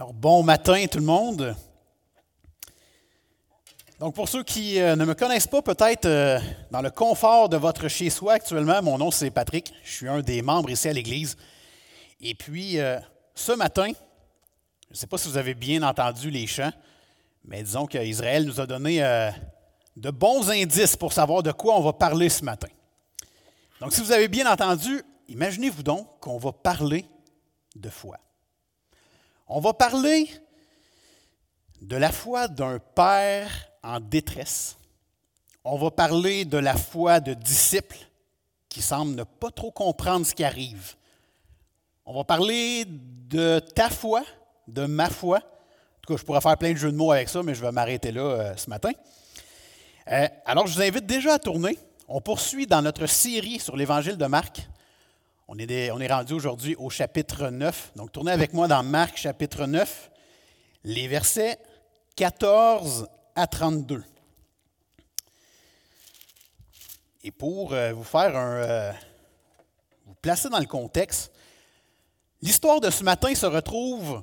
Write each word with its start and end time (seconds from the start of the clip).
Alors, 0.00 0.14
bon 0.14 0.42
matin 0.42 0.86
tout 0.90 0.96
le 0.96 1.04
monde. 1.04 1.54
Donc, 3.98 4.14
pour 4.14 4.30
ceux 4.30 4.42
qui 4.42 4.80
euh, 4.80 4.96
ne 4.96 5.04
me 5.04 5.12
connaissent 5.12 5.46
pas, 5.46 5.60
peut-être 5.60 6.06
euh, 6.06 6.40
dans 6.70 6.80
le 6.80 6.88
confort 6.88 7.50
de 7.50 7.58
votre 7.58 7.86
chez-soi 7.86 8.32
actuellement, 8.32 8.80
mon 8.80 8.96
nom 8.96 9.10
c'est 9.10 9.30
Patrick. 9.30 9.74
Je 9.84 9.92
suis 9.92 10.08
un 10.08 10.22
des 10.22 10.40
membres 10.40 10.70
ici 10.70 10.88
à 10.88 10.94
l'Église. 10.94 11.36
Et 12.22 12.34
puis, 12.34 12.78
euh, 12.78 12.98
ce 13.34 13.52
matin, 13.52 13.92
je 14.88 14.94
ne 14.94 14.96
sais 14.96 15.06
pas 15.06 15.18
si 15.18 15.28
vous 15.28 15.36
avez 15.36 15.52
bien 15.52 15.82
entendu 15.82 16.30
les 16.30 16.46
chants, 16.46 16.72
mais 17.44 17.62
disons 17.62 17.84
qu'Israël 17.84 18.46
nous 18.46 18.58
a 18.58 18.66
donné 18.66 19.00
de 19.96 20.10
bons 20.10 20.50
indices 20.50 20.96
pour 20.96 21.12
savoir 21.12 21.42
de 21.42 21.52
quoi 21.52 21.76
on 21.76 21.82
va 21.82 21.92
parler 21.92 22.30
ce 22.30 22.42
matin. 22.42 22.68
Donc, 23.82 23.92
si 23.92 24.00
vous 24.00 24.12
avez 24.12 24.28
bien 24.28 24.50
entendu, 24.50 25.02
imaginez-vous 25.28 25.82
donc 25.82 26.08
qu'on 26.20 26.38
va 26.38 26.52
parler 26.52 27.04
de 27.76 27.90
foi. 27.90 28.16
On 29.52 29.58
va 29.58 29.72
parler 29.72 30.30
de 31.82 31.96
la 31.96 32.12
foi 32.12 32.46
d'un 32.46 32.78
père 32.78 33.50
en 33.82 33.98
détresse. 33.98 34.76
On 35.64 35.76
va 35.76 35.90
parler 35.90 36.44
de 36.44 36.56
la 36.56 36.76
foi 36.76 37.18
de 37.18 37.34
disciples 37.34 37.98
qui 38.68 38.80
semblent 38.80 39.16
ne 39.16 39.24
pas 39.24 39.50
trop 39.50 39.72
comprendre 39.72 40.24
ce 40.24 40.36
qui 40.36 40.44
arrive. 40.44 40.94
On 42.06 42.14
va 42.14 42.22
parler 42.22 42.84
de 42.86 43.58
ta 43.74 43.90
foi, 43.90 44.22
de 44.68 44.86
ma 44.86 45.10
foi. 45.10 45.38
En 45.38 46.00
tout 46.02 46.14
cas, 46.14 46.20
je 46.20 46.24
pourrais 46.24 46.40
faire 46.40 46.56
plein 46.56 46.70
de 46.70 46.78
jeux 46.78 46.92
de 46.92 46.96
mots 46.96 47.10
avec 47.10 47.28
ça, 47.28 47.42
mais 47.42 47.56
je 47.56 47.60
vais 47.60 47.72
m'arrêter 47.72 48.12
là 48.12 48.22
euh, 48.22 48.56
ce 48.56 48.70
matin. 48.70 48.92
Euh, 50.12 50.28
alors, 50.46 50.68
je 50.68 50.74
vous 50.74 50.82
invite 50.82 51.06
déjà 51.06 51.34
à 51.34 51.38
tourner. 51.40 51.76
On 52.06 52.20
poursuit 52.20 52.68
dans 52.68 52.82
notre 52.82 53.06
série 53.06 53.58
sur 53.58 53.76
l'évangile 53.76 54.16
de 54.16 54.26
Marc. 54.26 54.69
On 55.52 55.58
est, 55.58 56.12
rendu 56.12 56.32
aujourd'hui 56.34 56.76
au 56.76 56.90
chapitre 56.90 57.48
9. 57.48 57.94
Donc, 57.96 58.12
tournez 58.12 58.30
avec 58.30 58.52
moi 58.52 58.68
dans 58.68 58.84
Marc 58.84 59.16
chapitre 59.16 59.66
9, 59.66 60.08
les 60.84 61.08
versets 61.08 61.58
14 62.14 63.08
à 63.34 63.48
32. 63.48 64.04
Et 67.24 67.32
pour 67.32 67.72
euh, 67.72 67.92
vous 67.92 68.04
faire 68.04 68.36
un. 68.36 68.52
Euh, 68.58 68.92
vous 70.06 70.14
placer 70.22 70.48
dans 70.50 70.60
le 70.60 70.66
contexte, 70.66 71.32
l'histoire 72.42 72.80
de 72.80 72.88
ce 72.88 73.02
matin 73.02 73.34
se 73.34 73.46
retrouve 73.46 74.22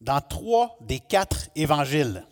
dans 0.00 0.20
trois 0.20 0.76
des 0.80 0.98
quatre 0.98 1.50
évangiles. 1.54 2.26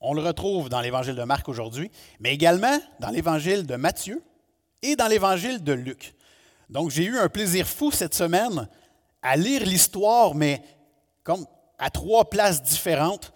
On 0.00 0.14
le 0.14 0.22
retrouve 0.22 0.70
dans 0.70 0.80
l'évangile 0.80 1.16
de 1.16 1.24
Marc 1.24 1.50
aujourd'hui, 1.50 1.90
mais 2.18 2.32
également 2.32 2.80
dans 3.00 3.10
l'évangile 3.10 3.66
de 3.66 3.76
Matthieu 3.76 4.22
et 4.80 4.96
dans 4.96 5.06
l'évangile 5.06 5.62
de 5.62 5.74
Luc. 5.74 6.14
Donc, 6.68 6.90
j'ai 6.90 7.04
eu 7.04 7.18
un 7.18 7.28
plaisir 7.28 7.66
fou 7.66 7.90
cette 7.90 8.14
semaine 8.14 8.68
à 9.22 9.36
lire 9.36 9.64
l'histoire, 9.64 10.34
mais 10.34 10.62
comme 11.22 11.46
à 11.78 11.90
trois 11.90 12.28
places 12.28 12.62
différentes, 12.62 13.32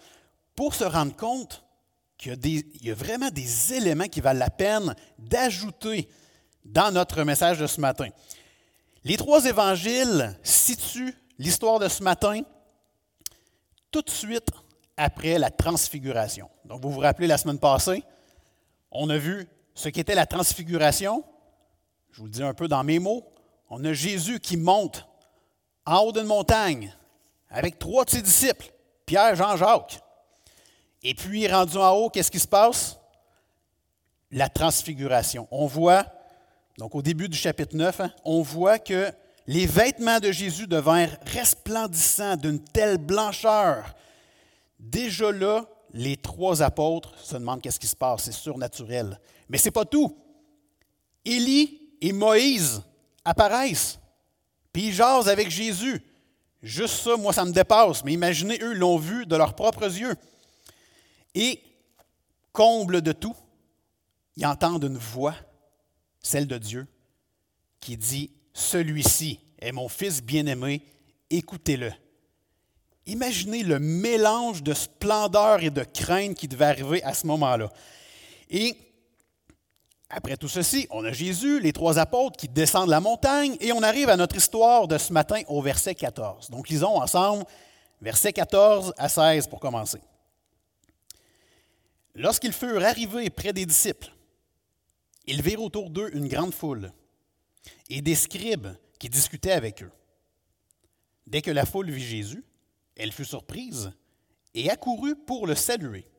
pour 0.55 0.73
se 0.73 0.83
rendre 0.83 1.15
compte 1.15 1.63
qu'il 2.17 2.37
y, 2.81 2.91
a 2.91 2.93
vraiment 2.93 3.29
des 3.29 3.73
éléments 3.73 4.07
qui 4.07 4.19
valent 4.19 4.39
la 4.39 4.49
peine 4.49 4.93
d'ajouter 5.17 6.09
dans 6.65 6.91
notre 6.91 7.23
message 7.23 7.59
de 7.59 7.67
ce 7.67 7.79
matin. 7.79 8.09
Les 9.05 9.15
trois 9.15 9.45
évangiles 9.45 10.37
situent 10.43 11.15
l'histoire 11.37 11.79
de 11.79 11.87
ce 11.87 12.03
matin 12.03 12.41
tout 13.89 14.01
de 14.01 14.09
suite 14.09 14.49
après 14.97 15.39
la 15.39 15.49
transfiguration. 15.49 16.49
Donc, 16.65 16.81
vous 16.81 16.91
vous 16.91 16.99
rappelez 16.99 17.27
la 17.27 17.37
semaine 17.37 17.59
passée, 17.59 18.03
on 18.91 19.09
a 19.09 19.17
vu 19.17 19.47
ce 19.73 19.87
qu'était 19.87 20.15
la 20.15 20.25
transfiguration, 20.25 21.23
je 22.11 22.19
vous 22.19 22.25
le 22.25 22.31
dis 22.31 22.43
un 22.43 22.53
peu 22.53 22.67
dans 22.67 22.83
mes 22.83 22.99
mots, 22.99 23.25
on 23.69 23.83
a 23.85 23.93
Jésus 23.93 24.39
qui 24.39 24.57
monte 24.57 25.05
en 25.85 25.99
haut 25.99 26.11
d'une 26.11 26.23
montagne 26.23 26.93
avec 27.49 27.79
trois 27.79 28.05
de 28.05 28.09
ses 28.09 28.21
disciples, 28.21 28.71
Pierre, 29.05 29.35
Jean, 29.35 29.57
Jacques. 29.57 29.99
Et 31.01 31.13
puis, 31.13 31.47
rendu 31.47 31.77
en 31.77 31.91
haut, 31.91 32.09
qu'est-ce 32.09 32.31
qui 32.31 32.39
se 32.39 32.47
passe? 32.47 32.99
La 34.31 34.49
transfiguration. 34.49 35.47
On 35.49 35.65
voit, 35.65 36.05
donc 36.77 36.93
au 36.93 37.01
début 37.01 37.29
du 37.29 37.37
chapitre 37.37 37.75
9, 37.75 38.01
hein, 38.01 38.11
on 38.23 38.41
voit 38.41 38.77
que 38.77 39.11
les 39.47 39.65
vêtements 39.65 40.19
de 40.19 40.31
Jésus 40.31 40.67
devinrent 40.67 41.17
resplendissants 41.25 42.35
d'une 42.35 42.59
telle 42.59 42.97
blancheur. 42.97 43.95
Déjà 44.79 45.31
là, 45.31 45.65
les 45.91 46.17
trois 46.17 46.61
apôtres 46.61 47.17
se 47.17 47.35
demandent 47.35 47.61
qu'est-ce 47.61 47.79
qui 47.79 47.87
se 47.87 47.95
passe, 47.95 48.25
c'est 48.25 48.31
surnaturel. 48.31 49.19
Mais 49.49 49.57
ce 49.57 49.65
n'est 49.65 49.71
pas 49.71 49.85
tout. 49.85 50.15
Élie 51.25 51.78
et 52.01 52.11
Moïse 52.11 52.81
apparaissent, 53.25 53.99
puis 54.71 54.87
ils 54.87 54.93
jasent 54.93 55.29
avec 55.29 55.49
Jésus. 55.49 56.01
Juste 56.61 56.95
ça, 56.95 57.15
moi, 57.15 57.31
ça 57.33 57.45
me 57.45 57.51
dépasse. 57.51 58.03
Mais 58.03 58.13
imaginez, 58.13 58.59
eux 58.61 58.73
l'ont 58.73 58.97
vu 58.97 59.25
de 59.25 59.35
leurs 59.35 59.55
propres 59.55 59.85
yeux. 59.85 60.15
Et, 61.33 61.61
comble 62.51 63.01
de 63.01 63.11
tout, 63.11 63.35
ils 64.35 64.45
entendent 64.45 64.83
une 64.83 64.97
voix, 64.97 65.35
celle 66.21 66.47
de 66.47 66.57
Dieu, 66.57 66.87
qui 67.79 67.97
dit, 67.97 68.31
Celui-ci 68.53 69.39
est 69.59 69.71
mon 69.71 69.87
Fils 69.87 70.21
bien-aimé, 70.21 70.81
écoutez-le. 71.29 71.91
Imaginez 73.05 73.63
le 73.63 73.79
mélange 73.79 74.61
de 74.61 74.73
splendeur 74.73 75.63
et 75.63 75.69
de 75.69 75.83
crainte 75.83 76.35
qui 76.35 76.47
devait 76.47 76.65
arriver 76.65 77.03
à 77.03 77.13
ce 77.13 77.25
moment-là. 77.27 77.71
Et 78.49 78.75
après 80.09 80.37
tout 80.37 80.47
ceci, 80.47 80.87
on 80.89 81.05
a 81.05 81.11
Jésus, 81.11 81.59
les 81.59 81.71
trois 81.71 81.99
apôtres 81.99 82.37
qui 82.37 82.47
descendent 82.47 82.89
la 82.89 82.99
montagne 82.99 83.55
et 83.59 83.71
on 83.71 83.83
arrive 83.83 84.09
à 84.09 84.17
notre 84.17 84.35
histoire 84.35 84.87
de 84.87 84.97
ce 84.97 85.13
matin 85.13 85.41
au 85.47 85.61
verset 85.61 85.93
14. 85.93 86.49
Donc 86.49 86.67
lisons 86.69 86.99
ensemble 86.99 87.45
versets 88.01 88.33
14 88.33 88.93
à 88.97 89.09
16 89.09 89.47
pour 89.47 89.59
commencer. 89.59 89.99
Lorsqu'ils 92.15 92.53
furent 92.53 92.83
arrivés 92.83 93.29
près 93.29 93.53
des 93.53 93.65
disciples, 93.65 94.11
ils 95.27 95.41
virent 95.41 95.61
autour 95.61 95.89
d'eux 95.89 96.09
une 96.13 96.27
grande 96.27 96.53
foule 96.53 96.91
et 97.89 98.01
des 98.01 98.15
scribes 98.15 98.69
qui 98.97 99.09
discutaient 99.09 99.51
avec 99.51 99.83
eux. 99.83 99.91
Dès 101.27 101.41
que 101.41 101.51
la 101.51 101.65
foule 101.65 101.91
vit 101.91 102.03
Jésus, 102.03 102.43
elle 102.95 103.11
fut 103.11 103.25
surprise 103.25 103.91
et 104.55 104.71
accourut 104.71 105.15
pour 105.15 105.45
le 105.45 105.53
saluer. 105.53 106.09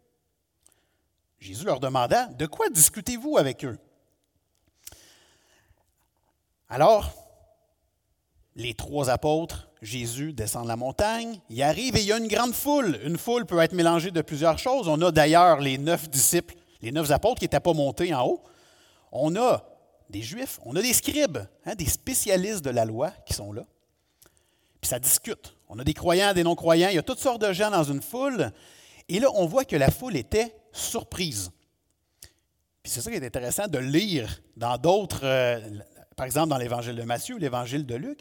Jésus 1.40 1.64
leur 1.64 1.80
demanda, 1.80 2.26
De 2.26 2.46
quoi 2.46 2.68
discutez-vous 2.68 3.38
avec 3.38 3.64
eux? 3.64 3.78
Alors, 6.68 7.10
les 8.54 8.74
trois 8.74 9.10
apôtres, 9.10 9.68
Jésus 9.80 10.32
descend 10.34 10.68
la 10.68 10.76
montagne, 10.76 11.40
il 11.48 11.62
arrive 11.62 11.96
et 11.96 12.00
il 12.00 12.06
y 12.06 12.12
a 12.12 12.18
une 12.18 12.28
grande 12.28 12.52
foule. 12.52 13.00
Une 13.04 13.16
foule 13.16 13.46
peut 13.46 13.58
être 13.60 13.72
mélangée 13.72 14.10
de 14.10 14.20
plusieurs 14.20 14.58
choses. 14.58 14.86
On 14.86 15.00
a 15.00 15.10
d'ailleurs 15.10 15.60
les 15.60 15.78
neuf 15.78 16.10
disciples, 16.10 16.54
les 16.82 16.92
neuf 16.92 17.10
apôtres 17.10 17.38
qui 17.38 17.46
n'étaient 17.46 17.58
pas 17.58 17.72
montés 17.72 18.14
en 18.14 18.26
haut. 18.26 18.42
On 19.10 19.34
a 19.36 19.64
des 20.10 20.22
juifs, 20.22 20.60
on 20.64 20.76
a 20.76 20.82
des 20.82 20.92
scribes, 20.92 21.38
hein, 21.64 21.74
des 21.74 21.86
spécialistes 21.86 22.64
de 22.64 22.70
la 22.70 22.84
loi 22.84 23.10
qui 23.24 23.32
sont 23.32 23.52
là. 23.52 23.64
Puis 24.80 24.88
ça 24.90 24.98
discute. 24.98 25.56
On 25.68 25.78
a 25.78 25.84
des 25.84 25.94
croyants, 25.94 26.34
des 26.34 26.42
non-croyants, 26.44 26.88
il 26.88 26.96
y 26.96 26.98
a 26.98 27.02
toutes 27.02 27.18
sortes 27.18 27.40
de 27.40 27.52
gens 27.52 27.70
dans 27.70 27.84
une 27.84 28.02
foule. 28.02 28.52
Et 29.08 29.18
là, 29.18 29.28
on 29.34 29.46
voit 29.46 29.64
que 29.64 29.76
la 29.76 29.90
foule 29.90 30.16
était 30.16 30.54
surprise. 30.72 31.50
Puis 32.82 32.92
c'est 32.92 33.00
ça 33.00 33.10
qui 33.10 33.16
est 33.16 33.26
intéressant 33.26 33.66
de 33.66 33.78
lire 33.78 34.41
dans 34.56 34.78
d'autres, 34.78 35.25
euh, 35.25 35.60
par 36.16 36.26
exemple 36.26 36.49
dans 36.49 36.58
l'Évangile 36.58 36.96
de 36.96 37.02
Matthieu 37.02 37.34
ou 37.37 37.38
l'Évangile 37.38 37.87
de 37.87 37.94
Luc. 37.94 38.20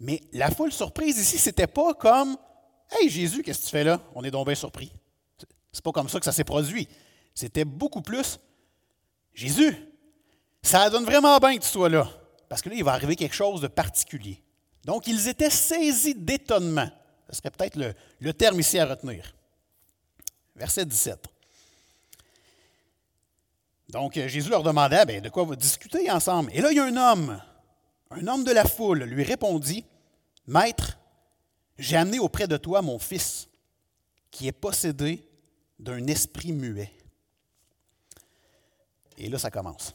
Mais 0.00 0.20
la 0.32 0.50
foule 0.50 0.72
surprise 0.72 1.18
ici, 1.18 1.38
c'était 1.38 1.66
pas 1.66 1.94
comme 1.94 2.36
Hey 2.90 3.08
Jésus, 3.08 3.42
qu'est-ce 3.42 3.60
que 3.60 3.64
tu 3.66 3.70
fais 3.70 3.84
là? 3.84 4.00
On 4.14 4.24
est 4.24 4.30
donc 4.30 4.46
bien 4.46 4.54
surpris. 4.54 4.92
C'est 5.72 5.84
pas 5.84 5.92
comme 5.92 6.08
ça 6.08 6.18
que 6.18 6.24
ça 6.24 6.32
s'est 6.32 6.44
produit. 6.44 6.88
C'était 7.34 7.64
beaucoup 7.64 8.02
plus 8.02 8.40
Jésus, 9.32 9.74
ça 10.62 10.90
donne 10.90 11.04
vraiment 11.04 11.38
bien 11.38 11.56
que 11.56 11.62
tu 11.62 11.68
sois 11.68 11.88
là. 11.88 12.08
Parce 12.48 12.62
que 12.62 12.68
là, 12.68 12.74
il 12.74 12.84
va 12.84 12.92
arriver 12.92 13.16
quelque 13.16 13.34
chose 13.34 13.60
de 13.60 13.68
particulier. 13.68 14.42
Donc, 14.84 15.06
ils 15.06 15.28
étaient 15.28 15.50
saisis 15.50 16.14
d'étonnement. 16.14 16.90
Ce 17.30 17.36
serait 17.36 17.50
peut-être 17.50 17.76
le, 17.76 17.94
le 18.18 18.32
terme 18.34 18.58
ici 18.58 18.78
à 18.78 18.86
retenir. 18.86 19.34
Verset 20.56 20.84
17. 20.84 21.26
Donc, 23.90 24.16
euh, 24.16 24.28
Jésus 24.28 24.50
leur 24.50 24.62
demandait 24.62 25.04
ben, 25.04 25.20
de 25.20 25.28
quoi 25.28 25.42
vous 25.42 25.56
discutez 25.56 26.10
ensemble? 26.10 26.50
Et 26.54 26.60
là, 26.60 26.70
il 26.70 26.76
y 26.76 26.80
a 26.80 26.84
un 26.84 26.96
homme, 26.96 27.42
un 28.10 28.26
homme 28.26 28.44
de 28.44 28.52
la 28.52 28.64
foule, 28.64 29.02
lui 29.04 29.24
répondit 29.24 29.84
Maître, 30.46 30.98
j'ai 31.78 31.96
amené 31.96 32.18
auprès 32.18 32.46
de 32.46 32.56
toi 32.56 32.82
mon 32.82 32.98
fils, 32.98 33.48
qui 34.30 34.46
est 34.46 34.52
possédé 34.52 35.26
d'un 35.78 36.06
esprit 36.06 36.52
muet. 36.52 36.92
Et 39.18 39.28
là, 39.28 39.38
ça 39.38 39.50
commence. 39.50 39.94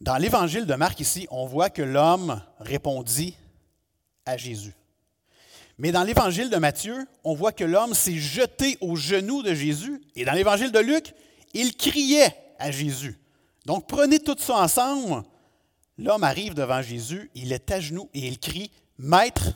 Dans 0.00 0.16
l'évangile 0.16 0.66
de 0.66 0.74
Marc, 0.74 1.00
ici, 1.00 1.26
on 1.30 1.46
voit 1.46 1.70
que 1.70 1.82
l'homme 1.82 2.42
répondit 2.58 3.36
à 4.26 4.36
Jésus. 4.36 4.74
Mais 5.78 5.90
dans 5.90 6.04
l'évangile 6.04 6.50
de 6.50 6.56
Matthieu, 6.56 7.06
on 7.24 7.34
voit 7.34 7.52
que 7.52 7.64
l'homme 7.64 7.94
s'est 7.94 8.18
jeté 8.18 8.78
aux 8.80 8.96
genoux 8.96 9.42
de 9.42 9.54
Jésus. 9.54 10.00
Et 10.14 10.24
dans 10.24 10.32
l'évangile 10.32 10.70
de 10.70 10.78
Luc, 10.78 11.14
il 11.54 11.76
criait 11.76 12.36
à 12.58 12.70
Jésus. 12.70 13.18
Donc 13.64 13.86
prenez 13.88 14.18
tout 14.20 14.36
ça 14.38 14.56
ensemble. 14.56 15.22
L'homme 15.96 16.24
arrive 16.24 16.54
devant 16.54 16.82
Jésus, 16.82 17.30
il 17.34 17.52
est 17.52 17.70
à 17.70 17.80
genoux 17.80 18.10
et 18.12 18.26
il 18.26 18.38
crie, 18.38 18.70
Maître, 18.98 19.52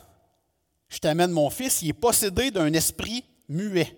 je 0.89 0.99
t'amène 0.99 1.33
mon 1.33 1.51
fils, 1.51 1.83
il 1.83 1.91
est 1.91 1.93
possédé 1.93 2.51
d'un 2.51 2.73
esprit 2.73 3.25
muet. 3.49 3.97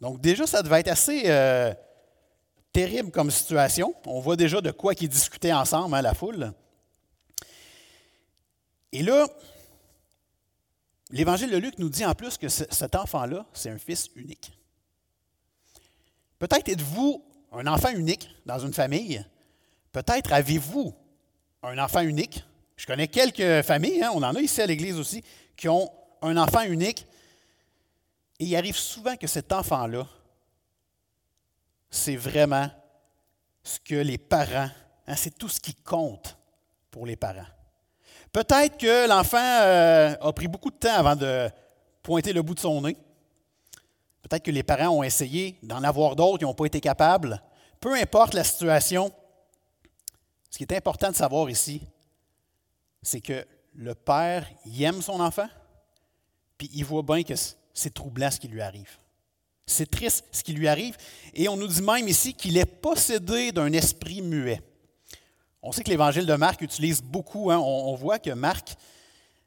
Donc 0.00 0.20
déjà, 0.20 0.46
ça 0.46 0.62
devait 0.62 0.80
être 0.80 0.88
assez 0.88 1.22
euh, 1.26 1.72
terrible 2.72 3.10
comme 3.10 3.30
situation. 3.30 3.94
On 4.06 4.20
voit 4.20 4.36
déjà 4.36 4.60
de 4.60 4.70
quoi 4.70 4.94
qu'ils 4.94 5.08
discutaient 5.08 5.52
ensemble, 5.52 5.94
hein, 5.94 6.02
la 6.02 6.14
foule. 6.14 6.52
Et 8.92 9.02
là, 9.02 9.28
l'Évangile 11.10 11.50
de 11.50 11.56
Luc 11.56 11.78
nous 11.78 11.88
dit 11.88 12.04
en 12.04 12.14
plus 12.14 12.38
que 12.38 12.48
cet 12.48 12.94
enfant-là, 12.96 13.46
c'est 13.52 13.70
un 13.70 13.78
fils 13.78 14.10
unique. 14.16 14.52
Peut-être 16.40 16.70
êtes-vous 16.70 17.22
un 17.52 17.66
enfant 17.66 17.90
unique 17.90 18.28
dans 18.46 18.58
une 18.58 18.72
famille. 18.72 19.22
Peut-être 19.92 20.32
avez-vous 20.32 20.94
un 21.62 21.78
enfant 21.78 22.00
unique. 22.00 22.42
Je 22.76 22.86
connais 22.86 23.08
quelques 23.08 23.62
familles, 23.62 24.02
hein, 24.02 24.10
on 24.14 24.22
en 24.22 24.34
a 24.34 24.40
ici 24.40 24.62
à 24.62 24.66
l'Église 24.66 24.98
aussi, 24.98 25.22
qui 25.54 25.68
ont 25.68 25.92
un 26.22 26.36
enfant 26.38 26.62
unique. 26.62 27.06
Et 28.38 28.46
il 28.46 28.56
arrive 28.56 28.76
souvent 28.76 29.16
que 29.16 29.26
cet 29.26 29.52
enfant-là, 29.52 30.06
c'est 31.90 32.16
vraiment 32.16 32.70
ce 33.62 33.78
que 33.78 33.96
les 33.96 34.16
parents, 34.16 34.70
hein, 35.06 35.16
c'est 35.16 35.36
tout 35.36 35.50
ce 35.50 35.60
qui 35.60 35.74
compte 35.74 36.38
pour 36.90 37.04
les 37.04 37.16
parents. 37.16 37.46
Peut-être 38.32 38.78
que 38.78 39.06
l'enfant 39.06 39.36
euh, 39.36 40.14
a 40.18 40.32
pris 40.32 40.48
beaucoup 40.48 40.70
de 40.70 40.76
temps 40.76 40.94
avant 40.94 41.16
de 41.16 41.50
pointer 42.02 42.32
le 42.32 42.40
bout 42.40 42.54
de 42.54 42.60
son 42.60 42.80
nez. 42.80 42.96
Peut-être 44.30 44.44
que 44.44 44.50
les 44.52 44.62
parents 44.62 44.90
ont 44.90 45.02
essayé 45.02 45.58
d'en 45.60 45.82
avoir 45.82 46.14
d'autres 46.14 46.38
qui 46.38 46.44
n'ont 46.44 46.54
pas 46.54 46.66
été 46.66 46.80
capables. 46.80 47.42
Peu 47.80 47.96
importe 47.96 48.32
la 48.34 48.44
situation, 48.44 49.12
ce 50.48 50.56
qui 50.56 50.62
est 50.62 50.72
important 50.72 51.10
de 51.10 51.16
savoir 51.16 51.50
ici, 51.50 51.82
c'est 53.02 53.20
que 53.20 53.44
le 53.74 53.96
père 53.96 54.48
aime 54.80 55.02
son 55.02 55.18
enfant, 55.18 55.48
puis 56.56 56.70
il 56.72 56.84
voit 56.84 57.02
bien 57.02 57.24
que 57.24 57.34
c'est 57.74 57.92
troublant 57.92 58.30
ce 58.30 58.38
qui 58.38 58.46
lui 58.46 58.60
arrive. 58.60 58.98
C'est 59.66 59.90
triste 59.90 60.24
ce 60.30 60.44
qui 60.44 60.52
lui 60.52 60.68
arrive. 60.68 60.96
Et 61.34 61.48
on 61.48 61.56
nous 61.56 61.66
dit 61.66 61.82
même 61.82 62.06
ici 62.06 62.32
qu'il 62.32 62.56
est 62.56 62.66
possédé 62.66 63.50
d'un 63.50 63.72
esprit 63.72 64.22
muet. 64.22 64.62
On 65.60 65.72
sait 65.72 65.82
que 65.82 65.90
l'évangile 65.90 66.26
de 66.26 66.34
Marc 66.34 66.60
utilise 66.60 67.02
beaucoup, 67.02 67.50
hein. 67.50 67.58
on, 67.58 67.96
voit 67.96 68.20
que 68.20 68.30
Marc, 68.30 68.76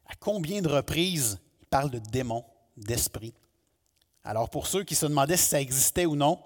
à 0.08 0.16
combien 0.16 0.62
de 0.62 0.68
reprises, 0.68 1.40
il 1.62 1.68
parle 1.68 1.90
de 1.90 2.00
démons, 2.00 2.44
d'esprit. 2.76 3.34
Alors 4.24 4.50
pour 4.50 4.68
ceux 4.68 4.84
qui 4.84 4.96
se 4.96 5.06
demandaient 5.06 5.38
si 5.38 5.50
ça 5.50 5.60
existait 5.60 6.06
ou 6.06 6.16
non, 6.16 6.40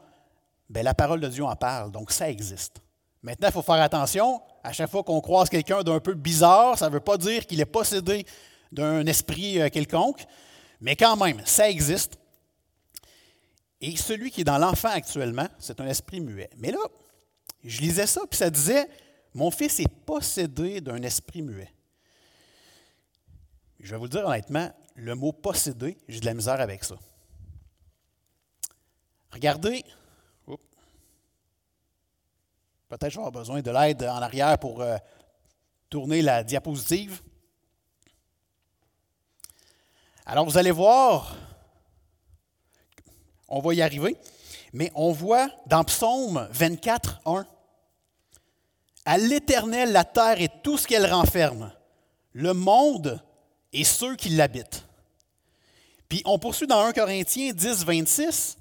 bien, 0.69 0.83
la 0.83 0.93
parole 0.93 1.19
de 1.19 1.27
Dieu 1.27 1.43
en 1.43 1.55
parle, 1.55 1.91
donc 1.91 2.11
ça 2.11 2.29
existe. 2.29 2.81
Maintenant, 3.21 3.47
il 3.49 3.53
faut 3.53 3.61
faire 3.61 3.81
attention, 3.81 4.41
à 4.63 4.73
chaque 4.73 4.89
fois 4.89 5.03
qu'on 5.03 5.21
croise 5.21 5.49
quelqu'un 5.49 5.83
d'un 5.83 5.99
peu 5.99 6.13
bizarre, 6.13 6.77
ça 6.77 6.87
ne 6.87 6.93
veut 6.93 6.99
pas 6.99 7.17
dire 7.17 7.45
qu'il 7.45 7.59
est 7.59 7.65
possédé 7.65 8.25
d'un 8.71 9.05
esprit 9.05 9.59
euh, 9.59 9.69
quelconque, 9.69 10.25
mais 10.81 10.95
quand 10.95 11.15
même, 11.17 11.41
ça 11.45 11.69
existe. 11.69 12.17
Et 13.81 13.95
celui 13.95 14.31
qui 14.31 14.41
est 14.41 14.45
dans 14.45 14.57
l'enfant 14.57 14.89
actuellement, 14.89 15.47
c'est 15.59 15.79
un 15.79 15.87
esprit 15.87 16.19
muet. 16.19 16.49
Mais 16.57 16.71
là, 16.71 16.79
je 17.63 17.81
lisais 17.81 18.07
ça, 18.07 18.21
puis 18.29 18.37
ça 18.37 18.49
disait, 18.49 18.87
mon 19.33 19.51
fils 19.51 19.79
est 19.79 19.87
possédé 20.05 20.81
d'un 20.81 21.01
esprit 21.03 21.41
muet. 21.41 21.71
Je 23.79 23.91
vais 23.91 23.99
vous 23.99 24.07
dire 24.07 24.25
honnêtement, 24.25 24.71
le 24.95 25.15
mot 25.15 25.31
possédé, 25.31 25.97
j'ai 26.07 26.19
de 26.19 26.25
la 26.25 26.33
misère 26.33 26.59
avec 26.59 26.83
ça. 26.83 26.95
Regardez, 29.31 29.83
peut-être 32.87 33.09
je 33.09 33.17
vais 33.17 33.25
avoir 33.25 33.31
besoin 33.31 33.61
de 33.61 33.71
l'aide 33.71 34.03
en 34.03 34.21
arrière 34.21 34.57
pour 34.57 34.81
euh, 34.81 34.97
tourner 35.89 36.21
la 36.21 36.43
diapositive. 36.43 37.21
Alors 40.25 40.45
vous 40.45 40.57
allez 40.57 40.71
voir, 40.71 41.35
on 43.47 43.59
va 43.59 43.73
y 43.73 43.81
arriver, 43.81 44.17
mais 44.73 44.91
on 44.95 45.11
voit 45.11 45.49
dans 45.67 45.83
Psaume 45.83 46.47
24, 46.51 47.21
1, 47.25 47.45
à 49.05 49.17
l'Éternel 49.17 49.91
la 49.91 50.03
terre 50.03 50.41
et 50.41 50.49
tout 50.63 50.77
ce 50.77 50.87
qu'elle 50.87 51.11
renferme, 51.11 51.71
le 52.33 52.53
monde 52.53 53.23
et 53.71 53.83
ceux 53.83 54.15
qui 54.15 54.29
l'habitent. 54.29 54.85
Puis 56.09 56.21
on 56.25 56.39
poursuit 56.39 56.67
dans 56.67 56.81
1 56.81 56.93
Corinthiens 56.93 57.53
10, 57.53 57.85
26, 57.85 58.57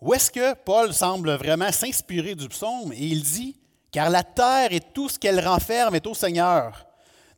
où 0.00 0.14
est-ce 0.14 0.30
que 0.30 0.54
Paul 0.54 0.92
semble 0.92 1.32
vraiment 1.32 1.72
s'inspirer 1.72 2.34
du 2.34 2.48
psaume 2.48 2.92
et 2.92 3.06
il 3.06 3.22
dit 3.22 3.56
Car 3.90 4.10
la 4.10 4.22
terre 4.22 4.72
et 4.72 4.80
tout 4.80 5.08
ce 5.08 5.18
qu'elle 5.18 5.46
renferme 5.46 5.94
est 5.94 6.06
au 6.06 6.14
Seigneur. 6.14 6.86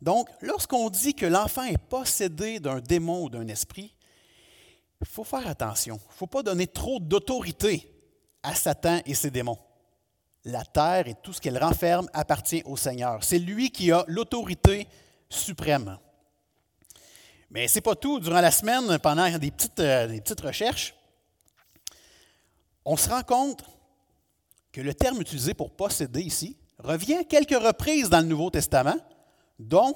Donc, 0.01 0.29
lorsqu'on 0.41 0.91
dit 0.91 1.15
que 1.15 1.27
l'enfant 1.27 1.65
est 1.65 1.79
possédé 1.79 2.61
d'un 2.61 2.81
démon 2.81 3.25
ou 3.25 3.31
d'un 3.31 3.47
esprit, 3.49 3.95
il 5.01 5.07
faut 5.07 5.25
faire 5.25 5.47
attention. 5.47 6.01
Il 6.05 6.09
ne 6.09 6.17
faut 6.17 6.27
pas 6.27 6.43
donner 6.43 6.67
trop 6.67 6.99
d'autorité 7.01 7.93
à 8.43 8.55
Satan 8.55 9.01
et 9.07 9.15
ses 9.15 9.31
démons 9.31 9.59
la 10.49 10.65
terre 10.65 11.09
et 11.09 11.15
tout 11.15 11.33
ce 11.33 11.41
qu'elle 11.41 11.63
renferme 11.63 12.09
appartient 12.13 12.63
au 12.65 12.77
Seigneur. 12.77 13.23
C'est 13.23 13.39
lui 13.39 13.71
qui 13.71 13.93
a 13.93 14.05
l'autorité 14.09 14.89
suprême. 15.29 15.99
Mais 17.51 17.69
ce 17.69 17.77
n'est 17.77 17.83
pas 17.83 17.95
tout. 17.95 18.21
Durant 18.21 18.41
la 18.41 18.51
semaine, 18.51 18.99
pendant 18.99 19.31
des 19.39 19.51
petites, 19.51 19.81
euh, 19.81 20.07
des 20.07 20.21
petites 20.21 20.41
recherches, 20.41 20.95
on 22.89 22.97
se 22.97 23.11
rend 23.11 23.23
compte 23.23 23.65
que 24.73 24.81
le 24.81 24.95
terme 24.95 25.21
utilisé 25.21 25.53
pour 25.53 25.71
posséder 25.71 26.23
ici 26.23 26.57
revient 26.79 27.27
quelques 27.29 27.51
reprises 27.63 28.09
dans 28.09 28.21
le 28.21 28.27
Nouveau 28.27 28.49
Testament, 28.49 28.97
dont, 29.59 29.95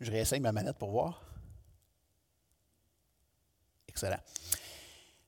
je 0.00 0.10
réessaye 0.10 0.40
ma 0.40 0.50
manette 0.50 0.78
pour 0.78 0.90
voir. 0.90 1.22
Excellent. 3.88 4.20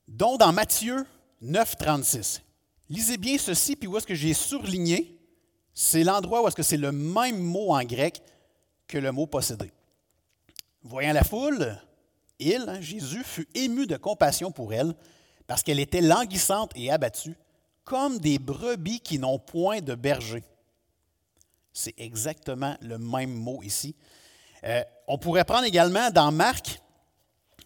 Dont 0.09 0.39
dans 0.39 0.55
Matthieu 0.55 1.05
9, 1.43 1.77
36. 1.77 2.41
Lisez 2.89 3.19
bien 3.19 3.37
ceci, 3.37 3.77
puis 3.77 3.87
où 3.87 3.99
est-ce 3.99 4.07
que 4.07 4.15
j'ai 4.15 4.33
surligné? 4.33 5.21
C'est 5.75 6.03
l'endroit 6.03 6.43
où 6.43 6.49
est-ce 6.49 6.57
que 6.57 6.63
c'est 6.63 6.79
le 6.79 6.93
même 6.93 7.43
mot 7.43 7.75
en 7.75 7.85
grec 7.85 8.23
que 8.89 8.97
le 8.97 9.13
mot 9.13 9.27
posséder. 9.27 9.71
Voyant 10.83 11.13
la 11.13 11.25
foule, 11.25 11.79
il, 12.39 12.65
hein, 12.67 12.81
Jésus, 12.81 13.23
fut 13.23 13.49
ému 13.55 13.87
de 13.87 13.99
compassion 13.99 14.51
pour 14.51 14.73
elle, 14.73 14.95
parce 15.51 15.65
qu'elle 15.65 15.81
était 15.81 16.01
languissante 16.01 16.71
et 16.77 16.93
abattue, 16.93 17.37
comme 17.83 18.21
des 18.21 18.39
brebis 18.39 19.01
qui 19.01 19.19
n'ont 19.19 19.41
point 19.41 19.81
de 19.81 19.97
berger. 19.97 20.45
C'est 21.73 21.95
exactement 21.99 22.77
le 22.81 22.99
même 22.99 23.33
mot 23.33 23.61
ici. 23.65 23.97
Euh, 24.63 24.85
on 25.09 25.19
pourrait 25.19 25.43
prendre 25.45 25.65
également 25.65 26.09
dans 26.13 26.31
Marc, 26.31 26.81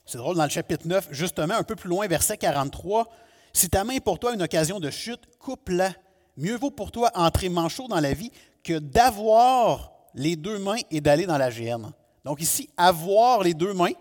c'est 0.07 0.17
drôle, 0.17 0.35
dans 0.35 0.45
le 0.45 0.49
chapitre 0.49 0.88
9, 0.88 1.09
justement, 1.11 1.53
un 1.53 1.62
peu 1.62 1.76
plus 1.76 1.91
loin, 1.91 2.07
verset 2.07 2.38
43, 2.38 3.07
si 3.53 3.69
ta 3.69 3.85
main 3.85 3.93
est 3.93 4.00
pour 4.00 4.19
toi 4.19 4.33
une 4.33 4.41
occasion 4.41 4.81
de 4.81 4.88
chute, 4.88 5.21
coupe-la. 5.38 5.93
Mieux 6.38 6.57
vaut 6.57 6.71
pour 6.71 6.91
toi 6.91 7.11
entrer 7.14 7.50
manchot 7.50 7.87
dans 7.87 8.00
la 8.00 8.14
vie 8.14 8.33
que 8.62 8.79
d'avoir 8.79 9.93
les 10.14 10.37
deux 10.37 10.59
mains 10.59 10.81
et 10.91 11.03
d'aller 11.03 11.26
dans 11.26 11.37
la 11.37 11.50
géhenne. 11.50 11.93
Donc 12.25 12.41
ici, 12.41 12.71
avoir 12.79 13.43
les 13.43 13.53
deux 13.53 13.75
mains, 13.75 13.93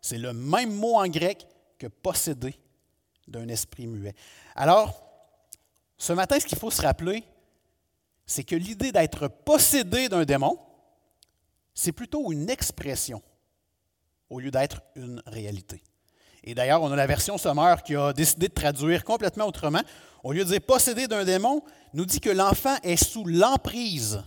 c'est 0.00 0.18
le 0.18 0.32
même 0.32 0.72
mot 0.72 0.94
en 0.94 1.08
grec 1.08 1.48
que 1.80 1.88
posséder 1.88 2.54
d'un 3.28 3.48
esprit 3.48 3.86
muet. 3.86 4.14
Alors, 4.54 5.02
ce 5.98 6.12
matin, 6.12 6.38
ce 6.38 6.46
qu'il 6.46 6.58
faut 6.58 6.70
se 6.70 6.82
rappeler, 6.82 7.24
c'est 8.26 8.44
que 8.44 8.56
l'idée 8.56 8.92
d'être 8.92 9.28
possédé 9.28 10.08
d'un 10.08 10.24
démon, 10.24 10.58
c'est 11.74 11.92
plutôt 11.92 12.32
une 12.32 12.50
expression 12.50 13.22
au 14.30 14.40
lieu 14.40 14.50
d'être 14.50 14.82
une 14.96 15.22
réalité. 15.26 15.82
Et 16.42 16.54
d'ailleurs, 16.54 16.82
on 16.82 16.92
a 16.92 16.96
la 16.96 17.06
version 17.06 17.38
sommaire 17.38 17.82
qui 17.82 17.96
a 17.96 18.12
décidé 18.12 18.48
de 18.48 18.54
traduire 18.54 19.04
complètement 19.04 19.46
autrement. 19.46 19.80
Au 20.22 20.32
lieu 20.32 20.44
de 20.44 20.50
dire 20.50 20.60
possédé 20.60 21.06
d'un 21.06 21.24
démon, 21.24 21.62
nous 21.92 22.04
dit 22.04 22.20
que 22.20 22.30
l'enfant 22.30 22.76
est 22.82 23.02
sous 23.02 23.24
l'emprise 23.24 24.22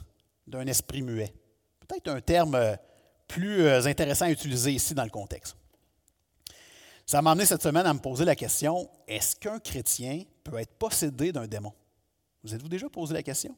d'un 0.48 0.66
esprit 0.66 1.02
muet. 1.02 1.34
Peut-être 1.88 2.08
un 2.08 2.22
terme 2.22 2.56
euh, 2.56 2.76
plus 3.28 3.62
euh, 3.62 3.86
intéressant 3.86 4.26
à 4.26 4.32
utiliser 4.32 4.72
ici 4.72 4.94
dans 4.94 5.04
le 5.04 5.10
contexte. 5.10 5.56
Ça 7.10 7.22
m'a 7.22 7.32
amené 7.32 7.46
cette 7.46 7.64
semaine 7.64 7.86
à 7.86 7.94
me 7.94 8.00
poser 8.00 8.26
la 8.26 8.36
question, 8.36 8.90
est-ce 9.08 9.34
qu'un 9.34 9.60
chrétien 9.60 10.24
peut 10.44 10.58
être 10.58 10.74
possédé 10.74 11.32
d'un 11.32 11.48
démon? 11.48 11.72
Vous 12.44 12.54
êtes-vous 12.54 12.68
déjà 12.68 12.90
posé 12.90 13.14
la 13.14 13.24
question? 13.24 13.56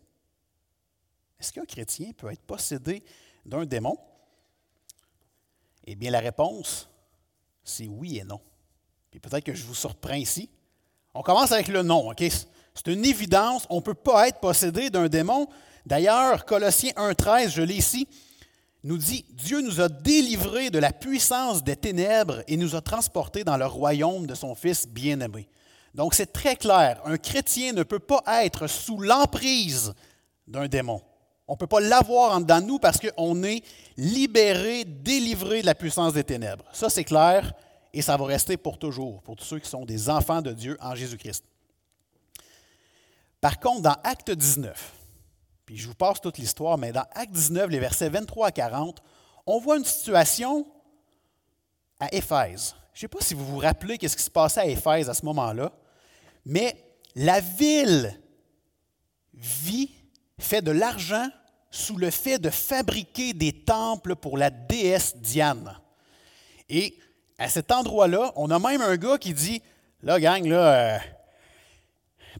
Est-ce 1.39 1.51
qu'un 1.51 1.65
chrétien 1.65 2.11
peut 2.15 2.31
être 2.31 2.43
possédé 2.43 3.03
d'un 3.43 3.65
démon? 3.65 3.97
Eh 5.83 5.95
bien, 5.95 6.11
la 6.11 6.19
réponse, 6.19 6.87
c'est 7.63 7.87
oui 7.87 8.19
et 8.19 8.23
non. 8.23 8.39
Puis 9.09 9.19
peut-être 9.19 9.45
que 9.45 9.55
je 9.55 9.65
vous 9.65 9.73
surprends 9.73 10.13
ici. 10.13 10.47
On 11.15 11.23
commence 11.23 11.51
avec 11.51 11.69
le 11.69 11.81
non, 11.81 12.11
OK? 12.11 12.19
C'est 12.21 12.87
une 12.87 13.03
évidence, 13.03 13.65
on 13.71 13.77
ne 13.77 13.81
peut 13.81 13.95
pas 13.95 14.27
être 14.27 14.39
possédé 14.39 14.91
d'un 14.91 15.09
démon. 15.09 15.47
D'ailleurs, 15.87 16.45
Colossiens 16.45 16.91
1,13, 16.91 17.49
je 17.49 17.63
l'ai 17.63 17.77
ici, 17.77 18.07
nous 18.83 18.97
dit 18.97 19.25
Dieu 19.31 19.61
nous 19.61 19.81
a 19.81 19.89
délivrés 19.89 20.69
de 20.69 20.79
la 20.79 20.91
puissance 20.91 21.63
des 21.63 21.75
ténèbres 21.75 22.43
et 22.47 22.57
nous 22.57 22.75
a 22.75 22.81
transportés 22.81 23.43
dans 23.43 23.57
le 23.57 23.65
royaume 23.65 24.25
de 24.25 24.35
son 24.35 24.55
Fils 24.55 24.87
bien-aimé. 24.87 25.47
Donc 25.93 26.13
c'est 26.13 26.31
très 26.31 26.55
clair, 26.55 27.01
un 27.05 27.17
chrétien 27.17 27.73
ne 27.73 27.83
peut 27.83 27.99
pas 27.99 28.23
être 28.43 28.67
sous 28.67 28.99
l'emprise 28.99 29.93
d'un 30.47 30.67
démon. 30.67 31.01
On 31.47 31.53
ne 31.53 31.57
peut 31.57 31.67
pas 31.67 31.79
l'avoir 31.79 32.35
en 32.35 32.41
dedans 32.41 32.61
de 32.61 32.67
nous 32.67 32.79
parce 32.79 32.99
qu'on 32.99 33.43
est 33.43 33.63
libéré, 33.97 34.85
délivré 34.85 35.61
de 35.61 35.65
la 35.65 35.73
puissance 35.73 36.13
des 36.13 36.23
ténèbres. 36.23 36.63
Ça, 36.71 36.89
c'est 36.89 37.03
clair 37.03 37.53
et 37.91 38.03
ça 38.03 38.15
va 38.17 38.25
rester 38.25 38.55
pour 38.55 38.77
toujours, 38.77 39.23
pour 39.23 39.35
tous 39.35 39.45
ceux 39.45 39.59
qui 39.59 39.67
sont 39.67 39.83
des 39.83 40.11
enfants 40.11 40.43
de 40.43 40.51
Dieu 40.51 40.77
en 40.79 40.93
Jésus-Christ. 40.93 41.43
Par 43.41 43.59
contre, 43.59 43.81
dans 43.81 43.95
Acte 44.03 44.29
19, 44.29 44.93
puis 45.69 45.77
je 45.77 45.87
vous 45.87 45.93
passe 45.93 46.19
toute 46.19 46.39
l'histoire, 46.39 46.79
mais 46.79 46.91
dans 46.91 47.05
Acte 47.13 47.31
19, 47.31 47.69
les 47.69 47.77
versets 47.77 48.09
23 48.09 48.47
à 48.47 48.51
40, 48.51 49.03
on 49.45 49.59
voit 49.59 49.77
une 49.77 49.85
situation 49.85 50.65
à 51.99 52.11
Éphèse. 52.11 52.73
Je 52.91 52.97
ne 52.97 53.01
sais 53.01 53.07
pas 53.07 53.19
si 53.21 53.35
vous 53.35 53.45
vous 53.45 53.59
rappelez 53.59 53.99
qu'est-ce 53.99 54.17
qui 54.17 54.23
se 54.23 54.31
passait 54.31 54.61
à 54.61 54.65
Éphèse 54.65 55.11
à 55.11 55.13
ce 55.13 55.23
moment-là, 55.27 55.71
mais 56.43 56.75
la 57.13 57.39
ville 57.39 58.19
vit, 59.35 59.91
fait 60.39 60.63
de 60.63 60.71
l'argent 60.71 61.29
sous 61.69 61.97
le 61.97 62.09
fait 62.09 62.39
de 62.39 62.49
fabriquer 62.49 63.33
des 63.33 63.53
temples 63.53 64.15
pour 64.15 64.39
la 64.39 64.49
déesse 64.49 65.17
Diane. 65.17 65.79
Et 66.67 66.97
à 67.37 67.47
cet 67.47 67.71
endroit-là, 67.71 68.33
on 68.37 68.49
a 68.49 68.57
même 68.57 68.81
un 68.81 68.97
gars 68.97 69.19
qui 69.19 69.35
dit 69.35 69.61
Là, 70.01 70.19
gang, 70.19 70.43
là, 70.47 70.95
euh, 70.95 70.99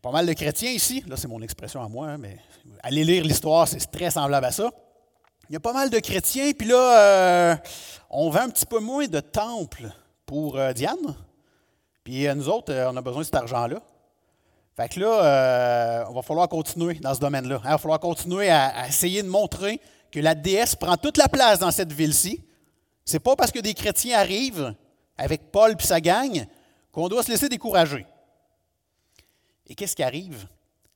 pas 0.02 0.12
mal 0.12 0.26
de 0.26 0.34
chrétiens 0.34 0.72
ici. 0.72 1.04
Là, 1.08 1.16
c'est 1.16 1.28
mon 1.28 1.44
expression 1.44 1.84
à 1.84 1.88
moi, 1.88 2.08
hein, 2.08 2.18
mais 2.18 2.40
allez 2.84 3.04
lire 3.04 3.24
l'histoire, 3.24 3.68
c'est 3.68 3.80
très 3.92 4.12
semblable 4.12 4.46
à 4.46 4.52
ça. 4.52 4.72
Il 5.50 5.54
y 5.54 5.56
a 5.56 5.60
pas 5.60 5.74
mal 5.74 5.90
de 5.90 6.00
chrétiens, 6.00 6.52
puis 6.52 6.68
là, 6.68 7.00
euh, 7.00 7.56
on 8.10 8.30
vend 8.30 8.42
un 8.42 8.50
petit 8.50 8.66
peu 8.66 8.80
moins 8.80 9.08
de 9.08 9.20
temples 9.20 9.90
pour 10.26 10.58
euh, 10.58 10.74
Diane. 10.74 11.16
Puis 12.04 12.28
nous 12.36 12.50
autres, 12.50 12.74
on 12.74 12.96
a 12.96 13.02
besoin 13.02 13.22
de 13.22 13.26
cet 13.26 13.36
argent-là. 13.36 13.82
Fait 14.76 14.90
que 14.90 15.00
là, 15.00 16.06
il 16.10 16.16
va 16.16 16.22
falloir 16.22 16.48
continuer 16.48 16.96
dans 16.96 17.14
ce 17.14 17.20
domaine-là. 17.20 17.60
Il 17.64 17.70
va 17.70 17.78
falloir 17.78 18.00
continuer 18.00 18.50
à, 18.50 18.88
essayer 18.88 19.22
de 19.22 19.28
montrer 19.28 19.82
que 20.10 20.20
la 20.20 20.36
déesse 20.36 20.76
prend 20.76 20.98
toute 20.98 21.18
la 21.18 21.28
place 21.28 21.60
dans 21.60 21.72
cette 21.72 21.92
ville-ci. 21.92 22.44
C'est 23.04 23.20
pas 23.20 23.36
parce 23.36 23.52
que 23.52 23.60
des 23.60 23.74
chrétiens 23.74 24.18
arrivent 24.18 24.74
avec 25.18 25.52
Paul 25.52 25.76
et 25.78 25.84
sa 25.84 26.00
gang 26.00 26.46
qu'on 26.92 27.10
doit 27.10 27.24
se 27.24 27.30
laisser 27.30 27.50
décourager. 27.50 28.06
Et 29.68 29.76
qu'est-ce 29.76 29.96
qui 29.96 30.04
arrive? 30.04 30.48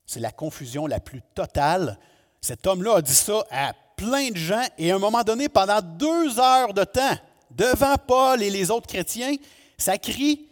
C'est 0.06 0.20
la 0.20 0.32
confusion 0.32 0.88
la 0.88 1.00
plus 1.00 1.22
totale. 1.34 1.98
Cet 2.42 2.68
homme-là 2.68 2.98
a 2.98 3.02
dit 3.02 3.14
ça 3.14 3.44
à 3.52 3.74
plein 3.96 4.30
de 4.30 4.38
gens 4.38 4.66
et 4.78 4.92
à 4.92 4.96
un 4.96 5.00
moment 5.00 5.24
donné, 5.24 5.50
pendant 5.50 5.82
deux 5.82 6.40
heures 6.40 6.74
de 6.74 6.84
temps, 6.84 7.16
devant 7.52 7.96
Paul 7.96 8.42
et 8.44 8.50
les 8.50 8.72
autres 8.72 8.88
chrétiens, 8.88 9.36
ça 9.78 9.98
crie 9.98 10.48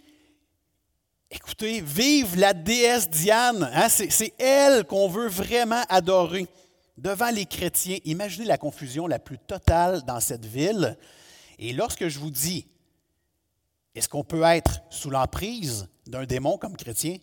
Écoutez, 1.33 1.79
vive 1.79 2.37
la 2.37 2.53
déesse 2.53 3.09
Diane. 3.09 3.69
Hein? 3.73 3.87
C'est 3.87 4.33
elle 4.37 4.83
qu'on 4.83 5.07
veut 5.07 5.29
vraiment 5.29 5.81
adorer. 5.87 6.45
Devant 6.97 7.29
les 7.29 7.45
chrétiens, 7.45 7.99
imaginez 8.03 8.45
la 8.45 8.57
confusion 8.57 9.07
la 9.07 9.17
plus 9.17 9.39
totale 9.39 10.01
dans 10.03 10.19
cette 10.19 10.45
ville. 10.45 10.97
Et 11.57 11.71
lorsque 11.71 12.09
je 12.09 12.19
vous 12.19 12.31
dis, 12.31 12.67
est-ce 13.95 14.09
qu'on 14.09 14.25
peut 14.25 14.43
être 14.43 14.81
sous 14.89 15.09
l'emprise 15.09 15.87
d'un 16.05 16.25
démon 16.25 16.57
comme 16.57 16.75
chrétien? 16.75 17.17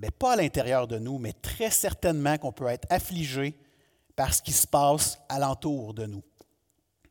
Mais 0.00 0.10
pas 0.10 0.32
à 0.32 0.36
l'intérieur 0.36 0.88
de 0.88 0.98
nous, 0.98 1.18
mais 1.18 1.34
très 1.34 1.70
certainement 1.70 2.38
qu'on 2.38 2.52
peut 2.52 2.68
être 2.68 2.86
affligé 2.88 3.54
par 4.16 4.32
ce 4.32 4.40
qui 4.40 4.52
se 4.52 4.66
passe 4.66 5.18
alentour 5.28 5.92
de 5.92 6.06
nous. 6.06 6.22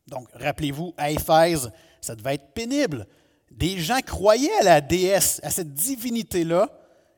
Donc, 0.08 0.26
rappelez-vous, 0.34 0.92
à 0.96 1.12
Éphèse, 1.12 1.70
ça 2.00 2.16
devait 2.16 2.34
être 2.34 2.52
pénible. 2.52 3.06
Des 3.52 3.78
gens 3.78 4.00
croyaient 4.00 4.58
à 4.58 4.64
la 4.64 4.80
déesse, 4.80 5.40
à 5.44 5.50
cette 5.50 5.72
divinité-là, 5.72 6.68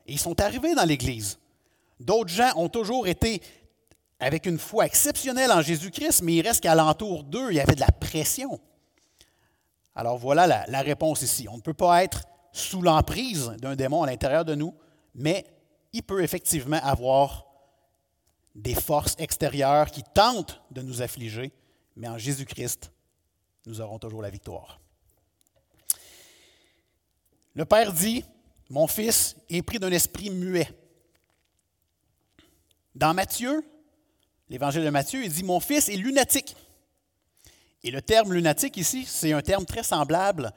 et 0.05 0.13
ils 0.13 0.19
sont 0.19 0.39
arrivés 0.39 0.75
dans 0.75 0.85
l'Église. 0.85 1.39
D'autres 1.99 2.29
gens 2.29 2.51
ont 2.55 2.69
toujours 2.69 3.07
été 3.07 3.41
avec 4.19 4.45
une 4.45 4.59
foi 4.59 4.85
exceptionnelle 4.85 5.51
en 5.51 5.61
Jésus-Christ, 5.61 6.21
mais 6.21 6.35
il 6.35 6.47
reste 6.47 6.61
qu'alentour 6.61 7.23
d'eux, 7.23 7.49
il 7.49 7.55
y 7.55 7.59
avait 7.59 7.75
de 7.75 7.79
la 7.79 7.91
pression. 7.91 8.59
Alors 9.95 10.19
voilà 10.19 10.45
la, 10.45 10.65
la 10.67 10.81
réponse 10.81 11.23
ici. 11.23 11.47
On 11.49 11.57
ne 11.57 11.61
peut 11.61 11.73
pas 11.73 12.03
être 12.03 12.23
sous 12.51 12.83
l'emprise 12.83 13.53
d'un 13.59 13.75
démon 13.75 14.03
à 14.03 14.07
l'intérieur 14.07 14.45
de 14.45 14.53
nous, 14.53 14.75
mais 15.15 15.45
il 15.93 16.03
peut 16.03 16.23
effectivement 16.23 16.79
avoir 16.83 17.45
des 18.55 18.75
forces 18.75 19.15
extérieures 19.19 19.89
qui 19.91 20.03
tentent 20.03 20.61
de 20.71 20.81
nous 20.81 21.01
affliger, 21.01 21.51
mais 21.95 22.07
en 22.07 22.17
Jésus-Christ, 22.17 22.91
nous 23.65 23.79
aurons 23.79 23.99
toujours 23.99 24.21
la 24.21 24.29
victoire. 24.29 24.79
Le 27.55 27.65
Père 27.65 27.93
dit, 27.93 28.25
mon 28.69 28.87
fils 28.87 29.35
est 29.49 29.61
pris 29.61 29.79
d'un 29.79 29.91
esprit 29.91 30.31
muet. 30.31 30.67
Dans 32.95 33.13
Matthieu, 33.13 33.63
l'évangile 34.49 34.83
de 34.83 34.89
Matthieu, 34.89 35.23
il 35.23 35.31
dit, 35.31 35.43
mon 35.43 35.59
fils 35.59 35.89
est 35.89 35.95
lunatique. 35.95 36.55
Et 37.83 37.91
le 37.91 38.01
terme 38.01 38.33
lunatique 38.33 38.77
ici, 38.77 39.05
c'est 39.05 39.33
un 39.33 39.41
terme 39.41 39.65
très 39.65 39.83
semblable 39.83 40.53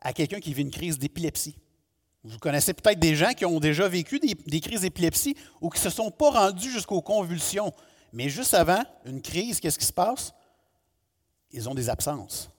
à 0.00 0.12
quelqu'un 0.12 0.40
qui 0.40 0.54
vit 0.54 0.62
une 0.62 0.70
crise 0.70 0.98
d'épilepsie. 0.98 1.56
Vous 2.26 2.38
connaissez 2.38 2.74
peut-être 2.74 2.98
des 2.98 3.14
gens 3.14 3.32
qui 3.34 3.44
ont 3.44 3.60
déjà 3.60 3.86
vécu 3.86 4.18
des, 4.18 4.60
crises 4.60 4.80
d'épilepsie 4.80 5.36
ou 5.60 5.70
qui 5.70 5.78
ne 5.78 5.84
se 5.84 5.90
sont 5.90 6.10
pas 6.10 6.30
rendus 6.30 6.72
jusqu'aux 6.72 7.00
convulsions. 7.00 7.72
Mais 8.12 8.28
juste 8.28 8.54
avant 8.54 8.82
une 9.04 9.22
crise, 9.22 9.60
qu'est-ce 9.60 9.78
qui 9.78 9.84
se 9.84 9.92
passe? 9.92 10.34
Ils 11.52 11.68
ont 11.68 11.74
des 11.74 11.88
absences. 11.88 12.50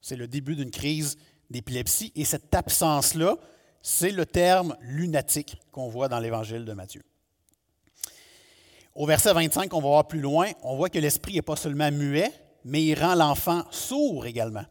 C'est 0.00 0.16
le 0.16 0.26
début 0.26 0.56
d'une 0.56 0.72
crise 0.72 1.16
d'épilepsie. 1.48 2.12
Et 2.16 2.24
cette 2.24 2.52
absence-là, 2.52 3.36
c'est 3.82 4.10
le 4.10 4.26
terme 4.26 4.76
lunatique 4.80 5.60
qu'on 5.70 5.88
voit 5.88 6.08
dans 6.08 6.18
l'évangile 6.18 6.64
de 6.64 6.72
Matthieu. 6.72 7.02
Au 8.96 9.06
verset 9.06 9.32
25, 9.32 9.72
on 9.74 9.80
va 9.80 9.88
voir 9.88 10.08
plus 10.08 10.20
loin, 10.20 10.50
on 10.62 10.76
voit 10.76 10.90
que 10.90 10.98
l'esprit 10.98 11.34
n'est 11.34 11.42
pas 11.42 11.56
seulement 11.56 11.90
muet, 11.92 12.32
mais 12.64 12.84
il 12.84 12.98
rend 12.98 13.14
l'enfant 13.14 13.62
sourd 13.70 14.26
également. 14.26 14.64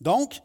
Donc, 0.00 0.40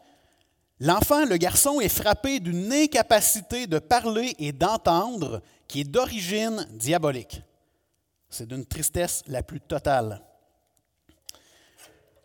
l'enfant, 0.80 1.24
le 1.24 1.36
garçon, 1.36 1.80
est 1.80 1.88
frappé 1.88 2.40
d'une 2.40 2.72
incapacité 2.72 3.66
de 3.66 3.78
parler 3.78 4.34
et 4.38 4.52
d'entendre 4.52 5.42
qui 5.68 5.80
est 5.80 5.84
d'origine 5.84 6.66
diabolique. 6.72 7.42
C'est 8.28 8.46
d'une 8.46 8.66
tristesse 8.66 9.22
la 9.26 9.42
plus 9.42 9.60
totale. 9.60 10.22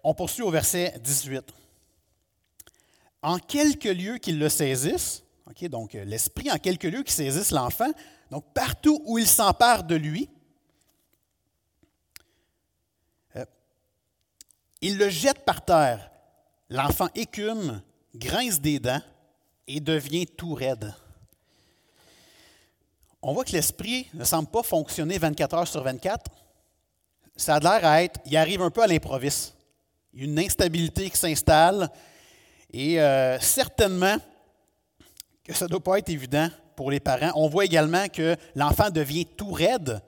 On 0.04 0.14
poursuit 0.14 0.44
au 0.44 0.52
verset 0.52 1.00
18 1.04 1.54
en 3.24 3.38
quelques 3.38 3.84
lieux 3.84 4.18
qu'il 4.18 4.40
le 4.40 4.50
saisisse, 4.50 5.24
donc 5.70 5.96
euh, 5.96 6.04
l'esprit 6.06 6.52
en 6.52 6.58
quelques 6.58 6.86
lieux 6.86 7.04
qui 7.04 7.14
saisisse 7.14 7.52
l'enfant, 7.52 7.92
donc 8.32 8.46
partout 8.54 9.02
où 9.06 9.18
il 9.18 9.28
s'empare 9.28 9.84
de 9.84 9.96
lui, 9.96 10.30
euh, 13.36 13.46
il 14.82 14.98
le 14.98 15.10
jette 15.10 15.46
par 15.46 15.64
terre. 15.64 16.10
L'enfant 16.70 17.10
écume, 17.16 17.82
grince 18.16 18.60
des 18.60 18.80
dents 18.80 19.02
et 19.68 19.80
devient 19.80 20.26
tout 20.26 20.54
raide. 20.54 20.94
On 23.22 23.34
voit 23.34 23.46
que 23.46 23.52
l'esprit 23.52 24.08
ne 24.14 24.24
semble 24.24 24.50
pas 24.50 24.64
fonctionner 24.64 25.18
24 25.18 25.56
heures 25.56 25.68
sur 25.68 25.84
24. 25.84 26.32
Ça 27.36 27.56
a 27.56 27.60
l'air 27.60 27.86
à 27.86 28.04
être, 28.04 28.20
il 28.26 28.36
arrive 28.36 28.62
un 28.62 28.72
peu 28.72 28.82
à 28.82 28.88
l'improviste. 28.88 29.56
Il 30.14 30.20
y 30.20 30.24
a 30.24 30.26
une 30.26 30.40
instabilité 30.40 31.10
qui 31.10 31.18
s'installe, 31.18 31.90
et 32.74 33.00
euh, 33.00 33.40
certainement 33.40 34.18
que 35.44 35.54
ça 35.54 35.66
ne 35.66 35.70
doit 35.70 35.84
pas 35.84 36.00
être 36.00 36.10
évident 36.10 36.50
pour 36.76 36.92
les 36.92 37.00
parents. 37.00 37.32
On 37.36 37.48
voit 37.48 37.66
également 37.66 38.08
que 38.08 38.36
l'enfant 38.56 38.90
devient 38.90 39.26
tout 39.26 39.52
raide. 39.52 40.02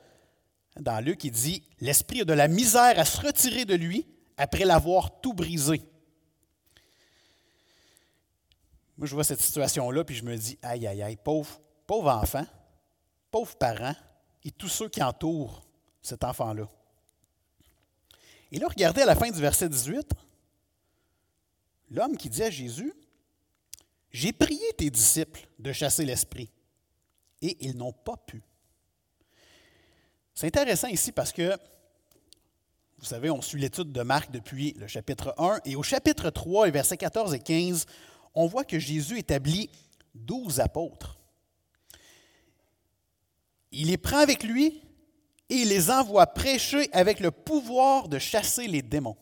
Dans 0.79 0.99
Luc, 0.99 1.23
il 1.23 1.31
dit 1.31 1.63
L'esprit 1.79 2.21
a 2.21 2.25
de 2.25 2.33
la 2.33 2.47
misère 2.47 2.97
à 2.97 3.05
se 3.05 3.21
retirer 3.21 3.65
de 3.65 3.75
lui 3.75 4.07
après 4.37 4.65
l'avoir 4.65 5.21
tout 5.21 5.33
brisé. 5.33 5.81
Moi, 8.97 9.07
je 9.07 9.15
vois 9.15 9.23
cette 9.23 9.41
situation-là, 9.41 10.03
puis 10.03 10.15
je 10.15 10.23
me 10.23 10.35
dis 10.35 10.57
Aïe, 10.61 10.85
aïe, 10.87 11.01
aïe, 11.01 11.17
pauvre, 11.17 11.59
pauvre 11.87 12.09
enfant, 12.09 12.45
pauvre 13.31 13.55
parent 13.55 13.95
et 14.43 14.51
tous 14.51 14.69
ceux 14.69 14.89
qui 14.89 15.01
entourent 15.01 15.63
cet 16.01 16.23
enfant-là. 16.23 16.67
Et 18.51 18.59
là, 18.59 18.67
regardez 18.67 19.01
à 19.01 19.05
la 19.05 19.15
fin 19.15 19.31
du 19.31 19.39
verset 19.41 19.69
18 19.69 20.13
l'homme 21.89 22.17
qui 22.17 22.29
dit 22.29 22.43
à 22.43 22.49
Jésus, 22.49 22.93
J'ai 24.11 24.31
prié 24.31 24.73
tes 24.77 24.89
disciples 24.89 25.47
de 25.59 25.71
chasser 25.71 26.05
l'esprit, 26.05 26.51
et 27.41 27.57
ils 27.61 27.75
n'ont 27.75 27.93
pas 27.93 28.17
pu. 28.17 28.43
C'est 30.33 30.47
intéressant 30.47 30.87
ici 30.87 31.11
parce 31.11 31.31
que, 31.31 31.55
vous 32.97 33.05
savez, 33.05 33.29
on 33.29 33.41
suit 33.41 33.59
l'étude 33.59 33.91
de 33.91 34.01
Marc 34.01 34.31
depuis 34.31 34.73
le 34.73 34.87
chapitre 34.87 35.33
1, 35.37 35.61
et 35.65 35.75
au 35.75 35.83
chapitre 35.83 36.29
3, 36.29 36.69
versets 36.69 36.97
14 36.97 37.33
et 37.33 37.39
15, 37.39 37.85
on 38.35 38.47
voit 38.47 38.63
que 38.63 38.79
Jésus 38.79 39.19
établit 39.19 39.69
douze 40.13 40.59
apôtres. 40.59 41.19
Il 43.71 43.87
les 43.87 43.97
prend 43.97 44.19
avec 44.19 44.43
lui 44.43 44.81
et 45.49 45.55
il 45.55 45.69
les 45.69 45.89
envoie 45.89 46.27
prêcher 46.27 46.89
avec 46.93 47.19
le 47.19 47.31
pouvoir 47.31 48.07
de 48.07 48.19
chasser 48.19 48.67
les 48.67 48.81
démons. 48.81 49.17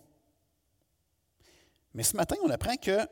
Mais 1.94 2.04
ce 2.04 2.16
matin, 2.16 2.36
on 2.44 2.50
apprend 2.50 2.76
que 2.76 3.08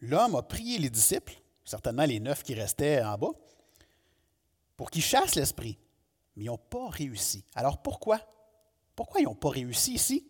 l'homme 0.00 0.36
a 0.36 0.42
prié 0.42 0.78
les 0.78 0.90
disciples, 0.90 1.34
certainement 1.64 2.04
les 2.04 2.20
neuf 2.20 2.42
qui 2.42 2.54
restaient 2.54 3.02
en 3.02 3.18
bas, 3.18 3.32
pour 4.76 4.90
qu'ils 4.90 5.02
chassent 5.02 5.34
l'esprit. 5.34 5.78
Mais 6.36 6.44
ils 6.44 6.46
n'ont 6.46 6.58
pas 6.58 6.88
réussi. 6.88 7.44
Alors 7.54 7.82
pourquoi? 7.82 8.20
Pourquoi 8.94 9.20
ils 9.20 9.24
n'ont 9.24 9.34
pas 9.34 9.50
réussi 9.50 9.94
ici? 9.94 10.26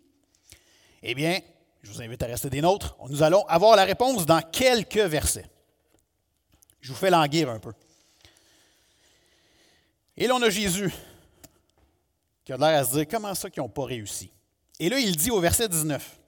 Eh 1.03 1.15
bien, 1.15 1.41
je 1.87 1.93
vous 1.93 2.03
invite 2.03 2.23
à 2.25 2.27
rester 2.27 2.51
des 2.51 2.61
nôtres. 2.61 2.97
Nous 3.09 3.23
allons 3.23 3.47
avoir 3.47 3.77
la 3.77 3.85
réponse 3.85 4.27
dans 4.27 4.43
quelques 4.43 4.97
versets. 4.97 5.49
Je 6.81 6.93
vous 6.93 6.99
fais 6.99 7.11
languir 7.11 7.49
un 7.49 7.61
peu. 7.61 7.73
Et 10.17 10.27
là, 10.27 10.35
on 10.35 10.43
a 10.43 10.51
Jésus 10.51 10.93
qui 12.45 12.53
a 12.53 12.57
l'air 12.57 12.81
à 12.81 12.85
se 12.85 12.93
dire 12.93 13.07
comment 13.09 13.35
ça 13.35 13.51
qu'ils 13.51 13.63
n'ont 13.63 13.69
pas 13.69 13.85
réussi? 13.85 14.33
Et 14.81 14.89
là, 14.89 14.99
il 14.99 15.17
dit 15.17 15.31
au 15.31 15.41
verset 15.41 15.69
19 15.69 16.19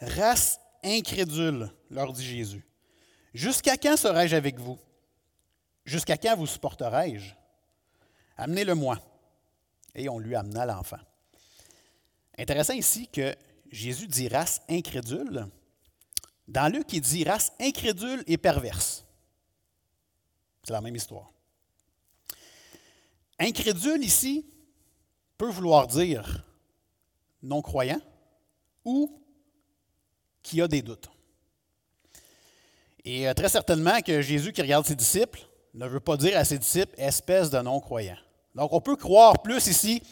Race 0.00 0.58
incrédule, 0.82 1.70
leur 1.90 2.12
dit 2.12 2.26
Jésus, 2.26 2.66
jusqu'à 3.32 3.76
quand 3.76 3.96
serai-je 3.96 4.34
avec 4.34 4.58
vous? 4.58 4.78
Jusqu'à 5.84 6.16
quand 6.16 6.36
vous 6.36 6.48
supporterai-je? 6.48 7.32
Amenez-le-moi. 8.36 8.98
Et 9.94 10.08
on 10.08 10.18
lui 10.18 10.34
amena 10.34 10.66
l'enfant. 10.66 10.98
Intéressant 12.36 12.74
ici 12.74 13.08
que 13.08 13.34
Jésus 13.70 14.06
dit 14.06 14.28
race 14.28 14.62
incrédule. 14.68 15.48
Dans 16.48 16.72
Luc, 16.72 16.92
il 16.92 17.00
dit 17.00 17.24
race 17.24 17.52
incrédule 17.60 18.22
et 18.26 18.36
perverse. 18.36 19.04
C'est 20.62 20.72
la 20.72 20.80
même 20.80 20.96
histoire. 20.96 21.30
Incrédule 23.38 24.02
ici 24.02 24.46
peut 25.36 25.50
vouloir 25.50 25.86
dire 25.86 26.44
non-croyant 27.42 28.00
ou 28.84 29.20
qui 30.42 30.60
a 30.62 30.68
des 30.68 30.82
doutes. 30.82 31.08
Et 33.04 33.28
euh, 33.28 33.34
très 33.34 33.48
certainement 33.48 34.00
que 34.00 34.20
Jésus 34.20 34.52
qui 34.52 34.62
regarde 34.62 34.86
ses 34.86 34.96
disciples 34.96 35.40
ne 35.74 35.86
veut 35.86 36.00
pas 36.00 36.16
dire 36.16 36.36
à 36.36 36.44
ses 36.44 36.58
disciples 36.58 36.94
espèce 36.96 37.50
de 37.50 37.58
non-croyant. 37.58 38.16
Donc 38.54 38.72
on 38.72 38.80
peut 38.80 38.96
croire 38.96 39.42
plus 39.42 39.66
ici 39.66 40.02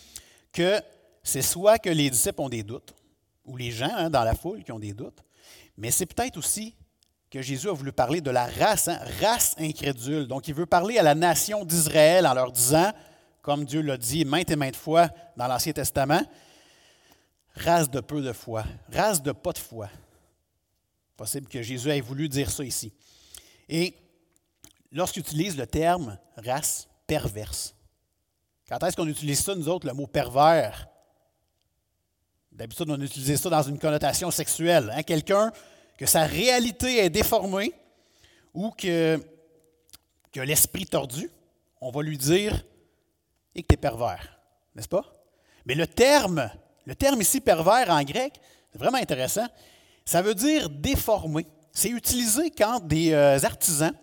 que 0.53 0.81
c'est 1.23 1.43
soit 1.43 1.79
que 1.79 1.89
les 1.89 2.11
disciples 2.11 2.41
ont 2.43 2.49
des 2.49 2.63
doutes, 2.63 2.95
ou 3.45 3.57
les 3.57 3.71
gens 3.71 3.91
hein, 3.95 4.11
dans 4.11 4.25
la 4.25 4.35
foule 4.35 4.63
qui 4.65 4.73
ont 4.73 4.79
des 4.79 4.93
doutes, 4.93 5.23
mais 5.77 5.91
c'est 5.91 6.07
peut-être 6.07 6.37
aussi 6.37 6.75
que 7.31 7.43
Jésus 7.43 7.69
a 7.69 7.73
voulu 7.73 7.93
parler 7.93 8.21
de 8.21 8.31
la 8.31 8.47
race, 8.47 8.89
hein, 8.89 9.01
race 9.21 9.57
incrédule. 9.59 10.27
Donc 10.29 10.47
il 10.47 10.55
veut 10.55 10.67
parler 10.67 10.99
à 10.99 11.03
la 11.03 11.15
nation 11.15 11.65
d'Israël 11.65 12.27
en 12.27 12.35
leur 12.35 12.53
disant, 12.53 12.93
comme 13.43 13.65
Dieu 13.65 13.83
l'a 13.83 13.97
dit 13.97 14.25
maintes 14.25 14.51
et 14.51 14.57
maintes 14.57 14.77
fois 14.77 15.11
dans 15.37 15.49
l'Ancien 15.49 15.73
Testament, 15.73 16.23
race 17.57 17.91
de 17.91 18.01
peu 18.01 18.23
de 18.23 18.33
foi, 18.33 18.65
race 18.93 19.23
de 19.23 19.33
pas 19.33 19.53
de 19.53 19.59
foi. 19.59 19.89
Possible 21.17 21.49
que 21.49 21.61
Jésus 21.61 21.91
ait 21.91 22.01
voulu 22.01 22.29
dire 22.29 22.51
ça 22.51 22.65
ici. 22.65 22.93
Et 23.69 23.97
lorsqu'il 24.93 25.23
utilise 25.23 25.57
le 25.57 25.67
terme 25.67 26.19
race 26.37 26.89
perverse, 27.07 27.75
quand 28.69 28.83
est-ce 28.83 28.97
qu'on 28.97 29.09
utilise 29.09 29.41
ça, 29.41 29.55
nous 29.55 29.69
autres, 29.69 29.87
le 29.87 29.93
mot 29.93 30.07
pervers? 30.07 30.89
D'habitude, 32.55 32.89
on 32.89 33.01
utilise 33.01 33.41
ça 33.41 33.51
dans 33.51 33.63
une 33.63 33.79
connotation 33.81 34.31
sexuelle. 34.31 34.93
Hein? 34.95 35.03
Quelqu'un 35.03 35.53
que 35.99 36.07
sa 36.07 36.23
réalité 36.23 36.99
est 36.99 37.11
déformée 37.11 37.73
ou 38.53 38.71
que, 38.71 39.21
que 40.33 40.41
l'esprit 40.41 40.87
tordu, 40.87 41.31
on 41.81 41.91
va 41.91 42.03
lui 42.03 42.17
dire 42.17 42.65
et 43.57 43.63
que 43.63 43.67
tu 43.69 43.75
es 43.75 43.77
pervers, 43.77 44.39
n'est-ce 44.77 44.89
pas? 44.89 45.05
Mais 45.67 45.75
le 45.75 45.87
terme, 45.89 46.49
le 46.85 46.95
terme 46.95 47.21
ici 47.21 47.41
pervers 47.41 47.91
en 47.91 48.03
grec, 48.05 48.35
c'est 48.71 48.79
vraiment 48.79 48.99
intéressant. 48.99 49.47
Ça 50.05 50.23
veut 50.23 50.35
dire 50.35 50.71
déformé. 50.71 51.47
C'est 51.73 51.91
utilisé 51.91 52.53
quand 52.53 52.79
des 52.81 53.13
euh, 53.13 53.39
artisans 53.43 53.95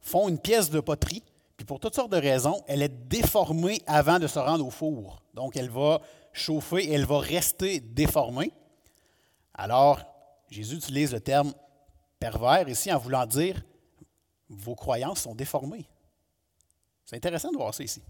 font 0.00 0.28
une 0.28 0.38
pièce 0.38 0.70
de 0.70 0.80
poterie, 0.80 1.22
puis 1.58 1.66
pour 1.66 1.80
toutes 1.80 1.94
sortes 1.94 2.12
de 2.12 2.16
raisons, 2.16 2.62
elle 2.66 2.80
est 2.80 3.08
déformée 3.08 3.82
avant 3.86 4.18
de 4.18 4.26
se 4.26 4.38
rendre 4.38 4.66
au 4.66 4.70
four. 4.70 5.22
Donc, 5.34 5.56
elle 5.56 5.68
va 5.68 6.00
chauffer 6.32 6.84
et 6.84 6.92
elle 6.92 7.06
va 7.06 7.18
rester 7.18 7.80
déformée. 7.80 8.52
Alors, 9.54 10.00
Jésus 10.48 10.76
utilise 10.76 11.12
le 11.12 11.20
terme 11.20 11.52
pervers 12.18 12.68
ici 12.68 12.92
en 12.92 12.98
voulant 12.98 13.26
dire 13.26 13.62
vos 14.48 14.74
croyances 14.74 15.22
sont 15.22 15.34
déformées. 15.34 15.88
C'est 17.04 17.16
intéressant 17.16 17.50
de 17.50 17.56
voir 17.56 17.74
ça 17.74 17.82
ici. 17.82 18.02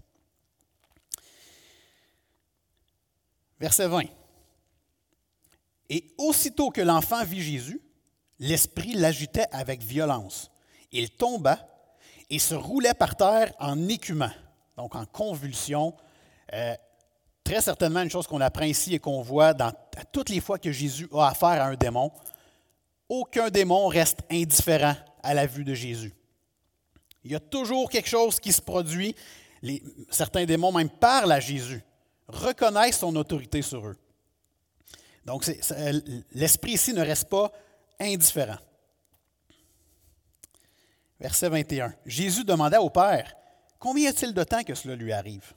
Verset 3.59 3.87
20. 3.87 4.03
Et 5.89 6.13
aussitôt 6.17 6.71
que 6.71 6.81
l'enfant 6.81 7.23
vit 7.23 7.41
Jésus, 7.41 7.81
l'esprit 8.39 8.93
l'agitait 8.93 9.47
avec 9.51 9.83
violence. 9.83 10.51
Il 10.91 11.11
tomba 11.11 11.59
et 12.29 12.39
se 12.39 12.55
roulait 12.55 12.93
par 12.93 13.15
terre 13.15 13.53
en 13.59 13.87
écumant, 13.87 14.31
donc 14.77 14.95
en 14.95 15.05
convulsion. 15.05 15.95
Euh, 16.53 16.75
très 17.51 17.59
certainement 17.59 18.01
une 18.01 18.09
chose 18.09 18.27
qu'on 18.27 18.39
apprend 18.39 18.63
ici 18.63 18.95
et 18.95 18.99
qu'on 18.99 19.21
voit 19.21 19.53
dans, 19.53 19.73
toutes 20.13 20.29
les 20.29 20.39
fois 20.39 20.57
que 20.57 20.71
Jésus 20.71 21.09
a 21.11 21.27
affaire 21.27 21.61
à 21.61 21.65
un 21.65 21.75
démon. 21.75 22.09
Aucun 23.09 23.49
démon 23.49 23.87
reste 23.87 24.19
indifférent 24.31 24.95
à 25.21 25.33
la 25.33 25.45
vue 25.47 25.65
de 25.65 25.73
Jésus. 25.73 26.13
Il 27.25 27.31
y 27.31 27.35
a 27.35 27.41
toujours 27.41 27.89
quelque 27.89 28.07
chose 28.07 28.39
qui 28.39 28.53
se 28.53 28.61
produit. 28.61 29.13
Certains 30.09 30.45
démons 30.45 30.71
même 30.71 30.89
parlent 30.89 31.33
à 31.33 31.41
Jésus 31.41 31.83
reconnaissent 32.29 32.99
son 32.99 33.13
autorité 33.17 33.61
sur 33.61 33.85
eux. 33.85 33.97
Donc, 35.25 35.45
l'esprit 36.31 36.71
ici 36.71 36.93
ne 36.93 37.01
reste 37.01 37.27
pas 37.27 37.51
indifférent. 37.99 38.59
Verset 41.19 41.49
21. 41.49 41.93
Jésus 42.05 42.45
demanda 42.45 42.81
au 42.81 42.89
Père, 42.89 43.35
Combien 43.77 44.05
y 44.05 44.07
a-t-il 44.07 44.33
de 44.33 44.43
temps 44.45 44.63
que 44.63 44.73
cela 44.73 44.95
lui 44.95 45.11
arrive? 45.11 45.53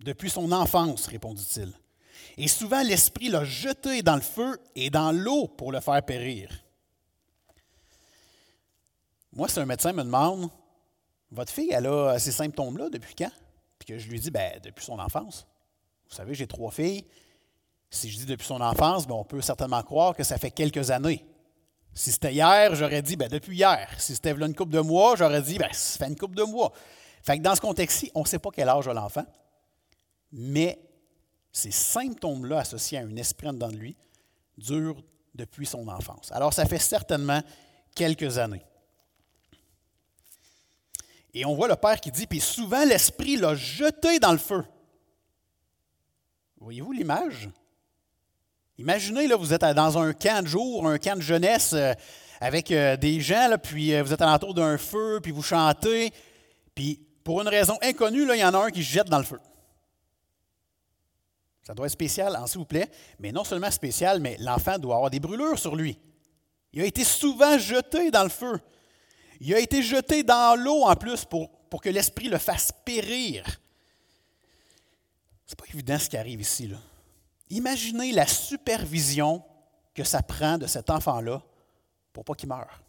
Depuis 0.00 0.30
son 0.30 0.52
enfance, 0.52 1.06
répondit-il. 1.06 1.72
Et 2.36 2.48
souvent 2.48 2.82
l'Esprit 2.82 3.28
l'a 3.28 3.44
jeté 3.44 4.02
dans 4.02 4.14
le 4.14 4.22
feu 4.22 4.58
et 4.76 4.90
dans 4.90 5.12
l'eau 5.12 5.48
pour 5.48 5.72
le 5.72 5.80
faire 5.80 6.02
périr. 6.04 6.50
Moi, 9.32 9.48
si 9.48 9.58
un 9.58 9.66
médecin 9.66 9.92
me 9.92 10.02
demande, 10.04 10.50
Votre 11.30 11.52
fille, 11.52 11.70
elle 11.72 11.86
a 11.86 12.18
ces 12.18 12.32
symptômes-là 12.32 12.88
depuis 12.88 13.14
quand? 13.14 13.30
Puis 13.78 13.86
que 13.86 13.98
je 13.98 14.08
lui 14.08 14.18
dis, 14.18 14.30
ben, 14.30 14.58
depuis 14.62 14.84
son 14.84 14.98
enfance. 14.98 15.46
Vous 16.08 16.16
savez, 16.16 16.34
j'ai 16.34 16.46
trois 16.46 16.70
filles. 16.70 17.04
Si 17.90 18.10
je 18.10 18.18
dis 18.18 18.26
depuis 18.26 18.46
son 18.46 18.60
enfance, 18.60 19.06
ben, 19.06 19.14
on 19.14 19.24
peut 19.24 19.40
certainement 19.42 19.82
croire 19.82 20.14
que 20.14 20.24
ça 20.24 20.38
fait 20.38 20.50
quelques 20.50 20.90
années. 20.90 21.24
Si 21.92 22.12
c'était 22.12 22.32
hier, 22.32 22.74
j'aurais 22.74 23.02
dit 23.02 23.16
ben, 23.16 23.28
depuis 23.28 23.56
hier. 23.56 23.88
Si 23.98 24.14
c'était 24.14 24.32
une 24.32 24.54
coupe 24.54 24.70
de 24.70 24.80
mois, 24.80 25.16
j'aurais 25.16 25.42
dit 25.42 25.58
ben, 25.58 25.68
ça 25.72 25.98
fait 25.98 26.10
une 26.10 26.16
coupe 26.16 26.34
de 26.34 26.44
mois. 26.44 26.72
Fait 27.22 27.36
que 27.36 27.42
dans 27.42 27.54
ce 27.54 27.60
contexte-ci, 27.60 28.10
on 28.14 28.22
ne 28.22 28.26
sait 28.26 28.38
pas 28.38 28.50
quel 28.50 28.68
âge 28.68 28.88
a 28.88 28.94
l'enfant, 28.94 29.26
mais 30.32 30.78
ces 31.52 31.70
symptômes-là 31.70 32.60
associés 32.60 32.98
à 32.98 33.02
un 33.02 33.16
esprit 33.16 33.48
de 33.52 33.76
lui 33.76 33.96
durent 34.56 35.02
depuis 35.34 35.66
son 35.66 35.88
enfance. 35.88 36.30
Alors, 36.32 36.52
ça 36.52 36.66
fait 36.66 36.78
certainement 36.78 37.42
quelques 37.94 38.38
années. 38.38 38.64
Et 41.34 41.44
on 41.44 41.54
voit 41.54 41.68
le 41.68 41.76
Père 41.76 42.00
qui 42.00 42.10
dit, 42.10 42.26
puis 42.26 42.40
souvent 42.40 42.84
l'Esprit 42.84 43.36
l'a 43.36 43.54
jeté 43.54 44.18
dans 44.18 44.32
le 44.32 44.38
feu. 44.38 44.64
Voyez-vous 46.60 46.92
l'image? 46.92 47.50
Imaginez, 48.78 49.26
là, 49.26 49.36
vous 49.36 49.52
êtes 49.52 49.62
dans 49.62 49.98
un 49.98 50.12
camp 50.12 50.42
de 50.42 50.48
jour, 50.48 50.86
un 50.86 50.98
camp 50.98 51.16
de 51.16 51.22
jeunesse 51.22 51.72
euh, 51.72 51.92
avec 52.40 52.70
euh, 52.70 52.96
des 52.96 53.20
gens, 53.20 53.48
là, 53.48 53.58
puis 53.58 53.94
euh, 53.94 54.02
vous 54.02 54.12
êtes 54.12 54.22
alentour 54.22 54.54
d'un 54.54 54.78
feu, 54.78 55.20
puis 55.22 55.32
vous 55.32 55.42
chantez, 55.42 56.12
puis 56.74 57.00
pour 57.24 57.40
une 57.40 57.48
raison 57.48 57.76
inconnue, 57.82 58.22
il 58.22 58.38
y 58.38 58.44
en 58.44 58.54
a 58.54 58.58
un 58.58 58.70
qui 58.70 58.84
se 58.84 58.90
jette 58.90 59.08
dans 59.08 59.18
le 59.18 59.24
feu. 59.24 59.40
Ça 61.68 61.74
doit 61.74 61.84
être 61.84 61.92
spécial, 61.92 62.34
hein, 62.34 62.46
s'il 62.46 62.60
vous 62.60 62.64
plaît, 62.64 62.90
mais 63.18 63.30
non 63.30 63.44
seulement 63.44 63.70
spécial, 63.70 64.20
mais 64.20 64.38
l'enfant 64.40 64.78
doit 64.78 64.94
avoir 64.94 65.10
des 65.10 65.20
brûlures 65.20 65.58
sur 65.58 65.76
lui. 65.76 65.98
Il 66.72 66.80
a 66.80 66.86
été 66.86 67.04
souvent 67.04 67.58
jeté 67.58 68.10
dans 68.10 68.22
le 68.22 68.30
feu. 68.30 68.58
Il 69.38 69.54
a 69.54 69.58
été 69.58 69.82
jeté 69.82 70.22
dans 70.22 70.58
l'eau 70.58 70.84
en 70.84 70.96
plus 70.96 71.26
pour, 71.26 71.50
pour 71.68 71.82
que 71.82 71.90
l'esprit 71.90 72.28
le 72.28 72.38
fasse 72.38 72.72
périr. 72.86 73.44
C'est 75.46 75.58
pas 75.58 75.66
évident 75.66 75.98
ce 75.98 76.08
qui 76.08 76.16
arrive 76.16 76.40
ici. 76.40 76.68
Là. 76.68 76.78
Imaginez 77.50 78.12
la 78.12 78.26
supervision 78.26 79.44
que 79.92 80.04
ça 80.04 80.22
prend 80.22 80.56
de 80.56 80.66
cet 80.66 80.88
enfant-là 80.88 81.42
pour 82.14 82.24
pas 82.24 82.32
qu'il 82.32 82.48
meure. 82.48 82.80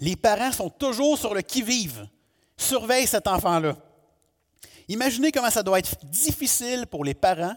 Les 0.00 0.16
parents 0.16 0.52
sont 0.52 0.70
toujours 0.70 1.18
sur 1.18 1.34
le 1.34 1.42
qui-vive, 1.42 2.08
surveillent 2.56 3.06
cet 3.06 3.26
enfant-là. 3.26 3.76
Imaginez 4.88 5.30
comment 5.30 5.50
ça 5.50 5.62
doit 5.62 5.78
être 5.78 6.02
difficile 6.06 6.86
pour 6.86 7.04
les 7.04 7.12
parents 7.12 7.54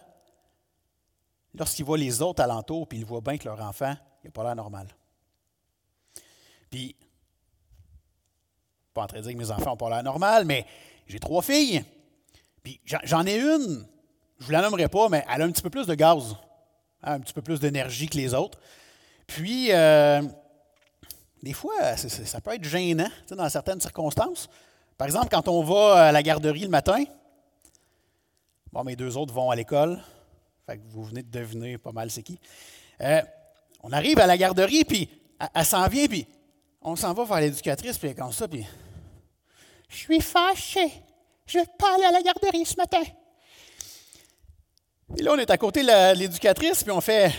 lorsqu'ils 1.56 1.86
voient 1.86 1.98
les 1.98 2.22
autres 2.22 2.42
alentours 2.42 2.88
et 2.92 2.96
ils 2.96 3.06
voient 3.06 3.22
bien 3.22 3.38
que 3.38 3.46
leur 3.46 3.60
enfant 3.62 3.96
n'a 4.24 4.32
pas 4.32 4.44
l'air 4.44 4.56
normal. 4.56 4.88
Puis, 6.70 6.96
pas 8.94 9.04
en 9.04 9.08
train 9.08 9.18
de 9.20 9.24
dire 9.24 9.34
que 9.34 9.38
mes 9.38 9.52
enfants 9.52 9.72
n'ont 9.72 9.78
pas 9.78 9.90
l'air 9.90 10.04
normal, 10.04 10.46
mais 10.46 10.66
j'ai 11.08 11.20
trois 11.20 11.42
filles. 11.42 11.84
Puis 12.64 12.80
j'en 12.86 13.26
ai 13.26 13.40
une, 13.40 13.88
je 14.38 14.44
ne 14.44 14.46
vous 14.46 14.52
la 14.52 14.62
nommerai 14.62 14.88
pas, 14.88 15.10
mais 15.10 15.26
elle 15.34 15.42
a 15.42 15.46
un 15.46 15.52
petit 15.52 15.62
peu 15.62 15.70
plus 15.70 15.88
de 15.88 15.96
gaz, 15.96 16.36
hein, 17.04 17.14
un 17.14 17.20
petit 17.20 17.34
peu 17.34 17.42
plus 17.42 17.60
d'énergie 17.60 18.08
que 18.08 18.18
les 18.18 18.34
autres. 18.34 18.60
Puis, 19.26 19.72
euh, 19.72 20.22
des 21.42 21.54
fois, 21.54 21.96
ça 21.96 22.42
peut 22.42 22.54
être 22.54 22.64
gênant 22.64 23.10
dans 23.30 23.50
certaines 23.50 23.80
circonstances. 23.80 24.50
Par 24.98 25.08
exemple, 25.08 25.30
quand 25.32 25.48
on 25.48 25.64
va 25.64 26.08
à 26.08 26.12
la 26.12 26.22
garderie 26.22 26.64
le 26.64 26.70
matin, 26.70 27.04
bon, 28.74 28.84
mes 28.84 28.96
deux 28.96 29.16
autres 29.16 29.34
vont 29.34 29.50
à 29.50 29.56
l'école, 29.56 30.02
Fait 30.70 30.78
que 30.78 30.84
vous 30.88 31.04
venez 31.04 31.24
de 31.24 31.32
deviner 31.32 31.80
pas 31.80 31.92
mal 31.92 32.12
c'est 32.12 32.22
qui. 32.22 32.40
Euh, 33.02 33.24
on 33.82 33.92
arrive 33.92 34.20
à 34.20 34.28
la 34.28 34.38
garderie, 34.38 34.86
puis 34.86 35.10
elle, 35.56 35.66
s'en 35.66 35.88
vient, 35.88 36.06
puis 36.06 36.28
on 36.80 36.96
s'en 36.96 37.12
va 37.12 37.24
vers 37.24 37.40
l'éducatrice, 37.40 37.98
puis 37.98 38.14
comme 38.14 38.32
ça, 38.32 38.48
puis 38.48 38.64
je 39.90 39.96
suis 39.96 40.22
fâché. 40.22 40.92
Je 41.48 41.58
ne 41.58 41.64
vais 41.64 41.70
pas 41.76 41.96
aller 41.96 42.04
à 42.04 42.12
la 42.12 42.22
garderie 42.22 42.64
ce 42.68 42.76
matin. 42.76 43.02
Et 45.18 45.24
là, 45.24 45.32
on 45.34 45.40
est 45.40 45.50
à 45.50 45.58
côté 45.58 45.82
de 45.82 46.16
l'éducatrice, 46.16 46.84
puis 46.84 46.92
on 46.92 47.02
fait 47.02 47.32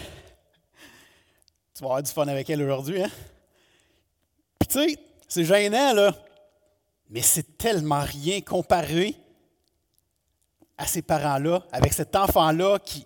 Tu 1.73 1.83
vas 1.83 1.87
avoir 1.87 2.03
du 2.03 2.11
fun 2.11 2.27
avec 2.27 2.51
elle 2.51 2.65
aujourd'hui, 2.65 3.01
hein? 3.01 3.11
Puis 4.59 4.67
tu 4.67 4.89
sais, 4.89 4.99
c'est 5.29 5.45
gênant, 5.45 5.93
là. 5.93 6.17
Mais 7.09 7.23
c'est 7.23 7.57
tellement 7.57 8.03
rien 8.03 8.41
comparé 8.41 9.20
à 10.81 10.87
ces 10.87 11.03
parents-là, 11.03 11.63
avec 11.71 11.93
cet 11.93 12.17
enfant-là 12.17 12.79
qui. 12.79 13.05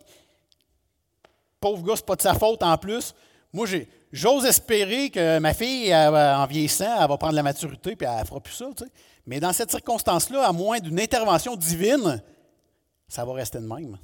Pauvre 1.61 1.83
gars, 1.83 1.95
c'est 1.97 2.07
pas 2.07 2.15
de 2.15 2.23
sa 2.23 2.35
faute 2.35 2.63
en 2.63 2.79
plus. 2.79 3.15
Moi, 3.53 3.67
j'ose 4.13 4.45
espérer 4.45 5.11
que 5.11 5.39
ma 5.39 5.55
fille, 5.55 5.95
en 5.95 6.47
vieillissant, 6.47 7.01
elle 7.01 7.09
va 7.09 7.17
prendre 7.17 7.35
la 7.35 7.43
maturité 7.43 7.97
puis 7.97 8.07
elle 8.07 8.27
fera 8.27 8.41
plus 8.41 8.53
ça. 8.53 8.67
Mais 9.27 9.41
dans 9.41 9.53
cette 9.53 9.71
circonstance-là, 9.71 10.47
à 10.47 10.53
moins 10.53 10.79
d'une 10.79 11.01
intervention 11.01 11.57
divine, 11.57 12.23
ça 13.09 13.25
va 13.25 13.33
rester 13.33 13.59
de 13.59 13.67
même. 13.67 13.99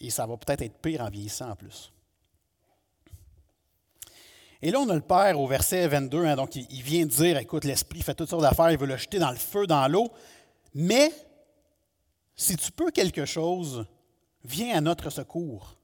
Et 0.00 0.10
ça 0.10 0.26
va 0.26 0.36
peut-être 0.36 0.62
être 0.62 0.78
pire 0.78 1.02
en 1.02 1.08
vieillissant 1.10 1.50
en 1.50 1.56
plus. 1.56 1.92
Et 4.62 4.70
là, 4.70 4.80
on 4.80 4.88
a 4.88 4.94
le 4.94 5.02
Père 5.02 5.38
au 5.38 5.46
verset 5.46 5.86
22, 5.86 6.24
hein, 6.24 6.34
donc 6.34 6.56
il, 6.56 6.82
vient 6.82 7.04
dire, 7.04 7.36
écoute, 7.36 7.64
l'Esprit 7.64 8.00
fait 8.00 8.14
toutes 8.14 8.30
sortes 8.30 8.42
d'affaires, 8.42 8.70
il 8.70 8.78
veut 8.78 8.86
le 8.86 8.96
jeter 8.96 9.18
dans 9.18 9.30
le 9.30 9.36
feu, 9.36 9.66
dans 9.66 9.86
l'eau, 9.86 10.10
mais 10.74 11.12
si 12.36 12.56
tu 12.56 12.70
peux 12.70 12.90
quelque 12.90 13.24
chose, 13.24 13.86
viens 14.44 14.76
à 14.76 14.80
notre 14.80 15.10
secours. 15.10 15.78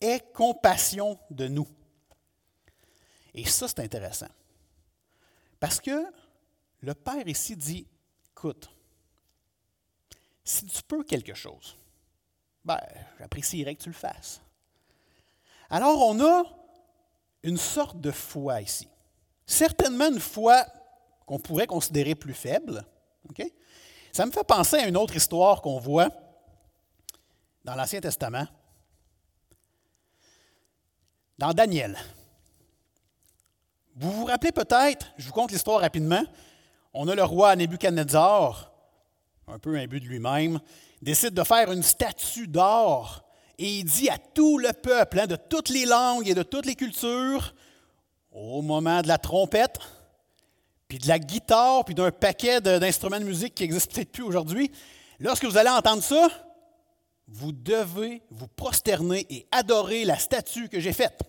Aie 0.00 0.20
compassion 0.34 1.18
de 1.30 1.48
nous. 1.48 1.68
Et 3.34 3.44
ça, 3.46 3.68
c'est 3.68 3.80
intéressant. 3.80 4.28
Parce 5.58 5.80
que 5.80 6.04
le 6.80 6.94
Père 6.94 7.26
ici 7.26 7.56
dit, 7.56 7.86
écoute, 8.32 8.70
si 10.44 10.66
tu 10.66 10.82
peux 10.82 11.04
quelque 11.04 11.34
chose, 11.34 11.76
ben, 12.64 12.80
j'apprécierais 13.18 13.74
que 13.74 13.82
tu 13.82 13.90
le 13.90 13.94
fasses. 13.94 14.40
Alors, 15.68 16.06
on 16.06 16.20
a 16.24 16.42
une 17.42 17.56
sorte 17.56 18.00
de 18.00 18.10
foi 18.10 18.60
ici. 18.60 18.88
Certainement 19.46 20.08
une 20.08 20.20
foi 20.20 20.66
qu'on 21.26 21.38
pourrait 21.38 21.66
considérer 21.66 22.14
plus 22.14 22.34
faible. 22.34 22.84
Ça 24.12 24.26
me 24.26 24.32
fait 24.32 24.44
penser 24.44 24.76
à 24.76 24.88
une 24.88 24.96
autre 24.96 25.14
histoire 25.14 25.62
qu'on 25.62 25.78
voit 25.78 26.08
dans 27.64 27.74
l'Ancien 27.74 28.00
Testament, 28.00 28.46
dans 31.38 31.52
Daniel. 31.52 31.96
Vous 33.96 34.10
vous 34.10 34.24
rappelez 34.24 34.52
peut-être, 34.52 35.12
je 35.16 35.26
vous 35.26 35.32
conte 35.32 35.52
l'histoire 35.52 35.80
rapidement, 35.80 36.22
on 36.92 37.06
a 37.08 37.14
le 37.14 37.22
roi 37.22 37.54
Nebuchadnezzar, 37.54 38.72
un 39.46 39.58
peu 39.58 39.76
imbu 39.76 40.00
de 40.00 40.06
lui-même, 40.06 40.60
décide 41.02 41.34
de 41.34 41.44
faire 41.44 41.70
une 41.70 41.82
statue 41.82 42.48
d'or 42.48 43.24
et 43.58 43.80
il 43.80 43.84
dit 43.84 44.08
à 44.08 44.16
tout 44.16 44.58
le 44.58 44.72
peuple, 44.72 45.20
hein, 45.20 45.26
de 45.26 45.36
toutes 45.36 45.68
les 45.68 45.84
langues 45.84 46.28
et 46.28 46.34
de 46.34 46.42
toutes 46.42 46.66
les 46.66 46.74
cultures, 46.74 47.54
au 48.32 48.62
moment 48.62 49.02
de 49.02 49.08
la 49.08 49.18
trompette, 49.18 49.78
puis 50.90 50.98
de 50.98 51.06
la 51.06 51.20
guitare, 51.20 51.84
puis 51.84 51.94
d'un 51.94 52.10
paquet 52.10 52.60
d'instruments 52.60 53.20
de 53.20 53.24
musique 53.24 53.54
qui 53.54 53.62
n'existent 53.62 53.94
peut-être 53.94 54.10
plus 54.10 54.24
aujourd'hui, 54.24 54.72
lorsque 55.20 55.44
vous 55.44 55.56
allez 55.56 55.70
entendre 55.70 56.02
ça, 56.02 56.28
vous 57.28 57.52
devez 57.52 58.22
vous 58.32 58.48
prosterner 58.48 59.24
et 59.30 59.46
adorer 59.52 60.04
la 60.04 60.18
statue 60.18 60.68
que 60.68 60.80
j'ai 60.80 60.92
faite. 60.92 61.22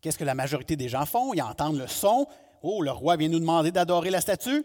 Qu'est-ce 0.00 0.16
que 0.16 0.24
la 0.24 0.34
majorité 0.34 0.74
des 0.74 0.88
gens 0.88 1.04
font? 1.04 1.34
Ils 1.34 1.42
entendent 1.42 1.76
le 1.76 1.86
son, 1.86 2.26
Oh, 2.62 2.80
le 2.80 2.90
roi 2.90 3.16
vient 3.16 3.28
nous 3.28 3.40
demander 3.40 3.72
d'adorer 3.72 4.08
la 4.08 4.22
statue. 4.22 4.64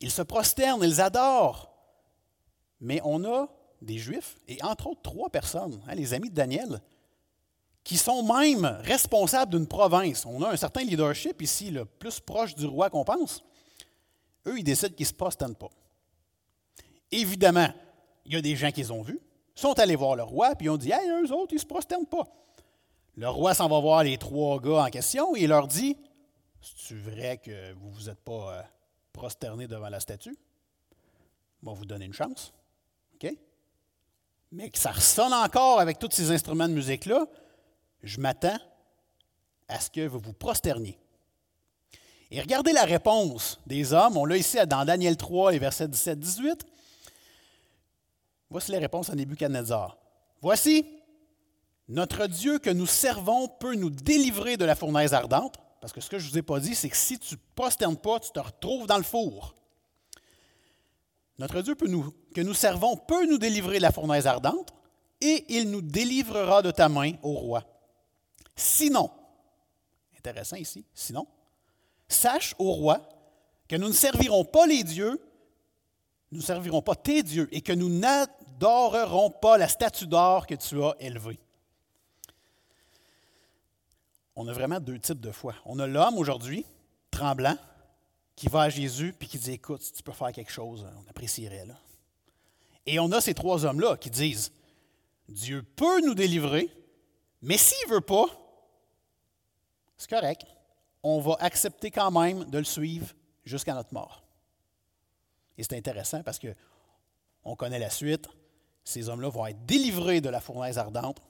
Ils 0.00 0.10
se 0.10 0.22
prosternent, 0.22 0.82
ils 0.82 1.02
adorent. 1.02 1.70
Mais 2.80 3.02
on 3.04 3.24
a 3.30 3.48
des 3.82 3.98
Juifs, 3.98 4.36
et 4.48 4.56
entre 4.62 4.86
autres 4.86 5.02
trois 5.02 5.28
personnes, 5.28 5.82
hein, 5.86 5.94
les 5.94 6.14
amis 6.14 6.30
de 6.30 6.34
Daniel, 6.34 6.80
qui 7.84 7.96
sont 7.96 8.22
même 8.22 8.64
responsables 8.82 9.52
d'une 9.52 9.66
province. 9.66 10.26
On 10.26 10.42
a 10.42 10.50
un 10.50 10.56
certain 10.56 10.82
leadership 10.82 11.40
ici, 11.42 11.70
le 11.70 11.84
plus 11.84 12.20
proche 12.20 12.54
du 12.54 12.66
roi 12.66 12.90
qu'on 12.90 13.04
pense. 13.04 13.42
Eux, 14.46 14.58
ils 14.58 14.64
décident 14.64 14.94
qu'ils 14.94 15.04
ne 15.04 15.08
se 15.08 15.14
prosternent 15.14 15.56
pas. 15.56 15.70
Évidemment, 17.10 17.68
il 18.24 18.34
y 18.34 18.36
a 18.36 18.42
des 18.42 18.56
gens 18.56 18.70
qui 18.70 18.80
les 18.80 18.90
ont 18.90 19.02
vus, 19.02 19.20
sont 19.54 19.78
allés 19.78 19.96
voir 19.96 20.16
le 20.16 20.22
roi, 20.22 20.54
puis 20.54 20.66
ils 20.66 20.70
ont 20.70 20.76
dit 20.76 20.92
Hey, 20.92 21.08
eux 21.08 21.32
autres, 21.32 21.52
ils 21.52 21.56
ne 21.56 21.60
se 21.60 21.66
prosternent 21.66 22.06
pas. 22.06 22.26
Le 23.16 23.28
roi 23.28 23.54
s'en 23.54 23.68
va 23.68 23.80
voir 23.80 24.04
les 24.04 24.16
trois 24.18 24.60
gars 24.60 24.84
en 24.84 24.90
question 24.90 25.34
et 25.34 25.42
il 25.42 25.48
leur 25.48 25.66
dit 25.66 25.96
c'est 26.60 26.94
vrai 26.94 27.38
que 27.38 27.72
vous 27.72 27.88
ne 27.88 27.94
vous 27.94 28.10
êtes 28.10 28.20
pas 28.20 28.58
euh, 28.58 28.62
prosterné 29.12 29.66
devant 29.66 29.88
la 29.88 30.00
statue? 30.00 30.36
Moi, 31.62 31.74
vous 31.74 31.86
donner 31.86 32.04
une 32.04 32.12
chance. 32.12 32.52
OK? 33.14 33.32
Mais 34.52 34.70
que 34.70 34.78
ça 34.78 34.92
ressonne 34.92 35.32
encore 35.32 35.80
avec 35.80 35.98
tous 35.98 36.10
ces 36.10 36.30
instruments 36.30 36.68
de 36.68 36.74
musique-là, 36.74 37.26
je 38.02 38.20
m'attends 38.20 38.58
à 39.68 39.80
ce 39.80 39.90
que 39.90 40.06
vous 40.06 40.18
vous 40.18 40.32
prosterniez. 40.32 40.98
Et 42.30 42.40
regardez 42.40 42.72
la 42.72 42.84
réponse 42.84 43.60
des 43.66 43.92
hommes. 43.92 44.16
On 44.16 44.24
l'a 44.24 44.36
ici 44.36 44.58
dans 44.66 44.84
Daniel 44.84 45.16
3, 45.16 45.52
les 45.52 45.58
versets 45.58 45.88
17-18. 45.88 46.60
Voici 48.50 48.70
les 48.70 48.78
réponses 48.78 49.10
à 49.10 49.14
Nebuchadnezzar. 49.14 49.98
Voici, 50.40 50.86
notre 51.88 52.26
Dieu 52.26 52.58
que 52.58 52.70
nous 52.70 52.86
servons 52.86 53.48
peut 53.48 53.74
nous 53.74 53.90
délivrer 53.90 54.56
de 54.56 54.64
la 54.64 54.74
fournaise 54.74 55.12
ardente 55.14 55.56
parce 55.80 55.92
que 55.92 56.00
ce 56.00 56.10
que 56.10 56.18
je 56.18 56.26
ne 56.26 56.30
vous 56.30 56.38
ai 56.38 56.42
pas 56.42 56.60
dit, 56.60 56.74
c'est 56.74 56.90
que 56.90 56.96
si 56.96 57.18
tu 57.18 57.34
ne 57.34 57.40
prosternes 57.54 57.96
pas, 57.96 58.20
tu 58.20 58.30
te 58.30 58.38
retrouves 58.38 58.86
dans 58.86 58.98
le 58.98 59.02
four. 59.02 59.54
Notre 61.38 61.62
Dieu 61.62 61.74
que 61.74 62.40
nous 62.42 62.54
servons 62.54 62.96
peut 62.96 63.26
nous 63.26 63.38
délivrer 63.38 63.78
de 63.78 63.82
la 63.82 63.92
fournaise 63.92 64.26
ardente 64.26 64.74
et 65.22 65.46
il 65.48 65.70
nous 65.70 65.80
délivrera 65.80 66.60
de 66.60 66.70
ta 66.70 66.90
main 66.90 67.12
au 67.22 67.32
roi. 67.32 67.64
Sinon, 68.60 69.10
intéressant 70.16 70.56
ici, 70.56 70.84
sinon, 70.94 71.26
sache 72.08 72.54
au 72.58 72.72
roi 72.72 73.00
que 73.68 73.76
nous 73.76 73.88
ne 73.88 73.92
servirons 73.92 74.44
pas 74.44 74.66
les 74.66 74.84
dieux, 74.84 75.20
nous 76.30 76.38
ne 76.38 76.44
servirons 76.44 76.82
pas 76.82 76.94
tes 76.94 77.22
dieux 77.22 77.48
et 77.52 77.60
que 77.60 77.72
nous 77.72 77.88
n'adorerons 77.88 79.30
pas 79.30 79.58
la 79.58 79.68
statue 79.68 80.06
d'or 80.06 80.46
que 80.46 80.54
tu 80.54 80.82
as 80.82 80.94
élevée 81.00 81.40
on 84.40 84.48
a 84.48 84.52
vraiment 84.54 84.80
deux 84.80 84.98
types 84.98 85.20
de 85.20 85.32
foi. 85.32 85.54
On 85.66 85.78
a 85.78 85.86
l'homme 85.86 86.16
aujourd'hui, 86.16 86.64
tremblant, 87.10 87.58
qui 88.36 88.48
va 88.48 88.62
à 88.62 88.68
Jésus 88.70 89.14
puis 89.18 89.28
qui 89.28 89.38
dit 89.38 89.52
Écoute, 89.52 89.82
si 89.82 89.92
tu 89.92 90.02
peux 90.02 90.12
faire 90.12 90.32
quelque 90.32 90.50
chose, 90.50 90.86
on 90.96 91.10
apprécierait. 91.10 91.66
Là. 91.66 91.74
Et 92.86 92.98
on 92.98 93.12
a 93.12 93.20
ces 93.20 93.34
trois 93.34 93.66
hommes-là 93.66 93.98
qui 93.98 94.08
disent 94.08 94.50
Dieu 95.28 95.62
peut 95.62 96.00
nous 96.00 96.14
délivrer, 96.14 96.70
mais 97.42 97.58
s'il 97.58 97.86
ne 97.88 97.94
veut 97.94 98.00
pas, 98.00 98.26
c'est 100.00 100.10
correct. 100.10 100.46
On 101.02 101.20
va 101.20 101.36
accepter 101.40 101.90
quand 101.90 102.10
même 102.10 102.44
de 102.44 102.58
le 102.58 102.64
suivre 102.64 103.08
jusqu'à 103.44 103.74
notre 103.74 103.92
mort. 103.92 104.22
Et 105.56 105.62
c'est 105.62 105.76
intéressant 105.76 106.22
parce 106.22 106.38
que 106.38 106.54
on 107.44 107.54
connaît 107.56 107.78
la 107.78 107.90
suite. 107.90 108.28
Ces 108.84 109.08
hommes-là 109.08 109.28
vont 109.28 109.46
être 109.46 109.64
délivrés 109.66 110.20
de 110.20 110.28
la 110.28 110.40
fournaise 110.40 110.78
ardente 110.78 111.20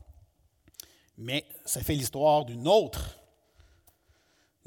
mais 1.21 1.47
ça 1.67 1.83
fait 1.83 1.95
l'histoire 1.95 2.47
d'une 2.47 2.67
autre, 2.67 3.19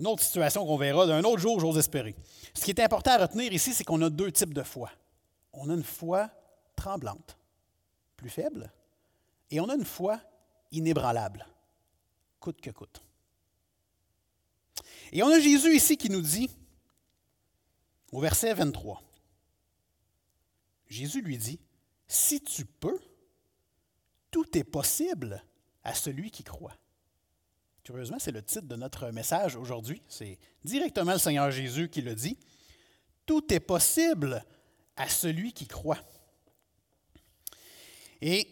autre 0.06 0.22
situation 0.22 0.66
qu'on 0.66 0.78
verra 0.78 1.08
d'un 1.08 1.24
autre 1.24 1.40
jour, 1.40 1.60
j'ose 1.60 1.78
espérer. 1.80 2.16
Ce 2.54 2.64
qui 2.64 2.72
est 2.72 2.80
important 2.80 3.12
à 3.12 3.18
retenir 3.18 3.52
ici, 3.52 3.74
c'est 3.74 3.84
qu'on 3.84 4.02
a 4.04 4.10
deux 4.10 4.32
types 4.32 4.54
de 4.54 4.62
foi. 4.62 4.92
On 5.52 5.70
a 5.70 5.74
une 5.74 5.84
foi 5.84 6.30
tremblante, 6.76 7.38
plus 8.16 8.30
faible, 8.30 8.72
et 9.50 9.60
on 9.60 9.70
a 9.70 9.76
une 9.76 9.86
foi 9.86 10.20
inébranlable, 10.72 11.46
coûte 12.40 12.62
que 12.62 12.70
coûte. 12.70 13.03
Et 15.16 15.22
on 15.22 15.30
a 15.30 15.40
Jésus 15.40 15.76
ici 15.76 15.96
qui 15.96 16.10
nous 16.10 16.22
dit, 16.22 16.50
au 18.12 18.20
verset 18.20 18.52
23, 18.52 19.04
Jésus 20.88 21.22
lui 21.22 21.38
dit, 21.38 21.60
si 22.08 22.42
tu 22.42 22.66
peux, 22.66 23.00
tout 24.32 24.58
est 24.58 24.64
possible 24.64 25.44
à 25.84 25.94
celui 25.94 26.32
qui 26.32 26.44
croit. 26.44 26.76
Curieusement, 27.84 28.18
c'est 28.18 28.32
le 28.32 28.42
titre 28.42 28.66
de 28.66 28.76
notre 28.76 29.12
message 29.12 29.56
aujourd'hui. 29.56 30.02
C'est 30.08 30.40
directement 30.64 31.14
le 31.14 31.20
Seigneur 31.20 31.52
Jésus 31.52 31.90
qui 31.90 32.02
le 32.02 32.16
dit. 32.16 32.40
Tout 33.28 33.54
est 33.54 33.60
possible 33.60 34.44
à 34.96 35.08
celui 35.08 35.54
qui 35.54 35.68
croit. 35.68 36.00
Et 38.20 38.52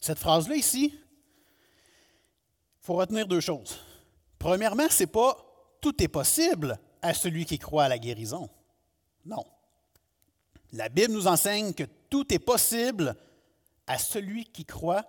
cette 0.00 0.18
phrase-là 0.18 0.56
ici, 0.56 0.92
il 0.92 1.00
faut 2.80 2.94
retenir 2.94 3.28
deux 3.28 3.40
choses. 3.40 3.78
Premièrement, 4.44 4.90
ce 4.90 5.04
n'est 5.04 5.06
pas 5.06 5.38
tout 5.80 6.02
est 6.02 6.08
possible 6.08 6.78
à 7.00 7.14
celui 7.14 7.46
qui 7.46 7.58
croit 7.58 7.84
à 7.84 7.88
la 7.88 7.98
guérison. 7.98 8.50
Non. 9.24 9.42
La 10.72 10.90
Bible 10.90 11.14
nous 11.14 11.26
enseigne 11.26 11.72
que 11.72 11.84
tout 12.10 12.30
est 12.30 12.38
possible 12.38 13.16
à 13.86 13.96
celui 13.96 14.44
qui 14.44 14.66
croit 14.66 15.06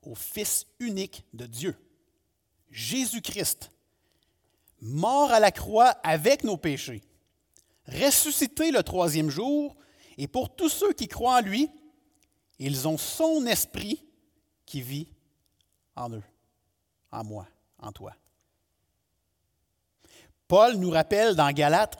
au 0.00 0.14
Fils 0.14 0.66
unique 0.78 1.26
de 1.34 1.44
Dieu, 1.44 1.76
Jésus-Christ, 2.70 3.70
mort 4.80 5.30
à 5.30 5.40
la 5.40 5.52
croix 5.52 5.90
avec 6.02 6.42
nos 6.42 6.56
péchés, 6.56 7.02
ressuscité 7.86 8.70
le 8.70 8.82
troisième 8.82 9.28
jour, 9.28 9.76
et 10.16 10.26
pour 10.26 10.56
tous 10.56 10.70
ceux 10.70 10.94
qui 10.94 11.06
croient 11.06 11.36
en 11.36 11.42
lui, 11.42 11.68
ils 12.58 12.88
ont 12.88 12.96
son 12.96 13.44
esprit 13.44 14.02
qui 14.64 14.80
vit 14.80 15.08
en 15.96 16.14
eux, 16.14 16.24
en 17.12 17.24
moi, 17.24 17.46
en 17.78 17.92
toi. 17.92 18.14
Paul 20.50 20.74
nous 20.78 20.90
rappelle 20.90 21.36
dans 21.36 21.52
Galates, 21.52 21.96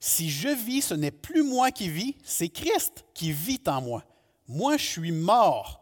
si 0.00 0.28
je 0.28 0.48
vis, 0.48 0.82
ce 0.82 0.94
n'est 0.94 1.12
plus 1.12 1.44
moi 1.44 1.70
qui 1.70 1.88
vis, 1.88 2.16
c'est 2.24 2.48
Christ 2.48 3.04
qui 3.14 3.30
vit 3.30 3.60
en 3.68 3.80
moi. 3.80 4.02
Moi, 4.48 4.76
je 4.76 4.84
suis 4.84 5.12
mort. 5.12 5.80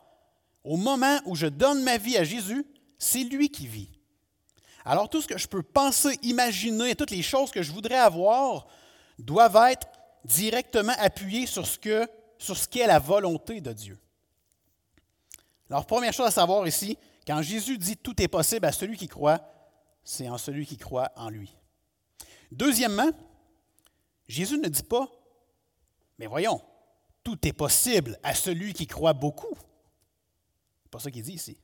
Au 0.63 0.77
moment 0.77 1.19
où 1.25 1.35
je 1.35 1.47
donne 1.47 1.83
ma 1.85 1.97
vie 1.97 2.19
à 2.19 2.25
Jésus, 2.25 2.67
c'est 2.99 3.25
lui 3.25 3.49
qui 3.49 3.67
vit. 3.67 3.89
Alors 4.85 5.09
tout 5.09 5.23
ce 5.23 5.27
que 5.27 5.39
je 5.39 5.49
peux 5.49 5.63
penser, 5.63 6.19
imaginer, 6.23 6.95
toutes 6.95 7.13
les 7.13 7.23
choses 7.23 7.51
que 7.51 7.63
je 7.63 7.73
voudrais 7.73 7.97
avoir, 7.97 8.67
doivent 9.19 9.71
être 9.71 9.89
directement 10.27 10.93
appuyées 10.99 11.47
sur 11.47 11.67
ce 11.67 11.79
que 11.79 12.07
sur 12.37 12.59
ce 12.59 12.69
qu'est 12.69 12.87
la 12.87 12.99
volonté 12.99 13.63
de 13.63 13.73
Dieu. 13.73 13.99
Alors 15.71 15.87
première 15.87 16.13
chose 16.13 16.27
à 16.27 16.31
savoir 16.31 16.69
ici, 16.69 16.99
quand 17.27 17.41
Jésus 17.41 17.79
dit 17.79 17.97
tout 17.97 18.21
est 18.21 18.29
possible 18.29 18.67
à 18.67 18.73
celui 18.73 18.99
qui 18.99 19.09
croit, 19.09 19.41
c'est 20.11 20.27
en 20.31 20.39
celui 20.39 20.65
qui 20.65 20.79
croit 20.79 21.13
en 21.17 21.29
lui. 21.29 21.55
Deuxièmement, 22.51 23.11
Jésus 24.27 24.57
ne 24.57 24.69
dit 24.69 24.83
pas, 24.83 25.07
mais 26.19 26.27
voyons, 26.27 26.63
tout 27.23 27.47
est 27.47 27.53
possible 27.53 28.19
à 28.23 28.35
celui 28.35 28.73
qui 28.73 28.87
croit 28.87 29.13
beaucoup. 29.13 29.55
C'est 30.83 30.91
pas 30.91 30.99
ça 30.99 31.11
qu'il 31.11 31.23
dit 31.23 31.35
ici. 31.35 31.59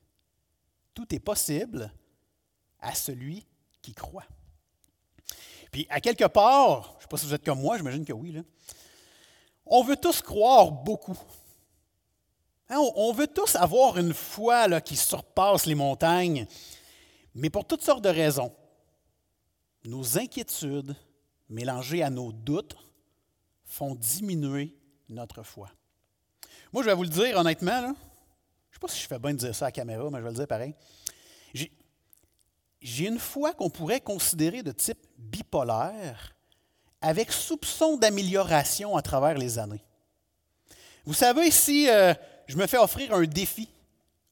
Tout 0.92 1.14
est 1.14 1.20
possible 1.20 1.90
à 2.80 2.94
celui 2.94 3.46
qui 3.80 3.94
croit. 3.94 4.26
Puis, 5.72 5.86
à 5.88 6.02
quelque 6.02 6.26
part, 6.26 6.82
je 6.82 6.96
ne 6.96 7.00
sais 7.00 7.08
pas 7.08 7.16
si 7.16 7.24
vous 7.24 7.34
êtes 7.34 7.46
comme 7.46 7.62
moi, 7.62 7.78
j'imagine 7.78 8.04
que 8.04 8.12
oui, 8.12 8.36
on 9.64 9.82
veut 9.82 9.96
tous 9.96 10.20
croire 10.20 10.70
beaucoup. 10.70 11.16
Hein, 12.68 12.76
on, 12.94 13.10
veut 13.14 13.26
tous 13.26 13.56
avoir 13.56 13.96
une 13.96 14.12
foi 14.12 14.68
là, 14.68 14.82
qui 14.82 14.96
surpasse 14.96 15.64
les 15.64 15.74
montagnes, 15.74 16.46
mais 17.34 17.50
pour 17.50 17.66
toutes 17.66 17.82
sortes 17.82 18.04
de 18.04 18.08
raisons. 18.08 18.54
Nos 19.84 20.18
inquiétudes, 20.18 20.94
mélangées 21.48 22.02
à 22.02 22.10
nos 22.10 22.32
doutes, 22.32 22.76
font 23.64 23.94
diminuer 23.94 24.74
notre 25.08 25.42
foi. 25.42 25.70
Moi, 26.72 26.82
je 26.82 26.88
vais 26.88 26.94
vous 26.94 27.02
le 27.02 27.08
dire 27.08 27.36
honnêtement, 27.36 27.80
je 27.80 27.86
ne 27.88 27.94
sais 28.72 28.78
pas 28.80 28.88
si 28.88 29.00
je 29.00 29.06
fais 29.06 29.18
bien 29.18 29.32
de 29.32 29.38
dire 29.38 29.54
ça 29.54 29.66
à 29.66 29.68
la 29.68 29.72
caméra, 29.72 30.08
mais 30.10 30.18
je 30.18 30.24
vais 30.24 30.30
le 30.30 30.36
dire 30.36 30.46
pareil. 30.46 30.74
J'ai 32.80 33.06
une 33.06 33.18
foi 33.18 33.54
qu'on 33.54 33.70
pourrait 33.70 34.00
considérer 34.00 34.62
de 34.62 34.72
type 34.72 34.98
bipolaire, 35.16 36.34
avec 37.00 37.32
soupçon 37.32 37.96
d'amélioration 37.96 38.96
à 38.96 39.02
travers 39.02 39.38
les 39.38 39.58
années. 39.58 39.82
Vous 41.04 41.14
savez, 41.14 41.50
si 41.50 41.88
euh, 41.88 42.14
je 42.46 42.56
me 42.56 42.66
fais 42.66 42.78
offrir 42.78 43.14
un 43.14 43.24
défi 43.24 43.68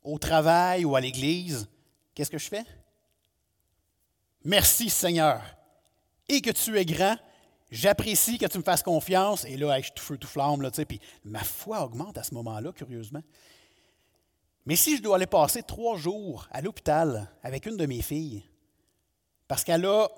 au 0.02 0.18
travail 0.18 0.84
ou 0.84 0.96
à 0.96 1.00
l'église, 1.00 1.68
qu'est-ce 2.14 2.30
que 2.30 2.38
je 2.38 2.48
fais? 2.48 2.64
Merci 4.44 4.90
Seigneur, 4.90 5.40
et 6.28 6.40
que 6.40 6.50
tu 6.50 6.78
es 6.78 6.84
grand. 6.84 7.16
J'apprécie 7.70 8.38
que 8.38 8.46
tu 8.46 8.58
me 8.58 8.62
fasses 8.62 8.82
confiance. 8.82 9.44
Et 9.44 9.56
là, 9.56 9.78
je 9.78 9.84
suis 9.84 9.92
tout 9.92 10.02
feu, 10.02 10.18
tout 10.18 10.28
flamme. 10.28 10.60
Là, 10.60 10.70
puis 10.70 11.00
ma 11.24 11.42
foi 11.42 11.82
augmente 11.82 12.18
à 12.18 12.22
ce 12.22 12.34
moment-là, 12.34 12.72
curieusement. 12.72 13.22
Mais 14.66 14.76
si 14.76 14.96
je 14.96 15.02
dois 15.02 15.16
aller 15.16 15.26
passer 15.26 15.62
trois 15.62 15.96
jours 15.96 16.46
à 16.50 16.60
l'hôpital 16.60 17.30
avec 17.42 17.66
une 17.66 17.76
de 17.76 17.86
mes 17.86 18.02
filles, 18.02 18.44
parce 19.48 19.64
qu'elle 19.64 19.86
a 19.86 20.08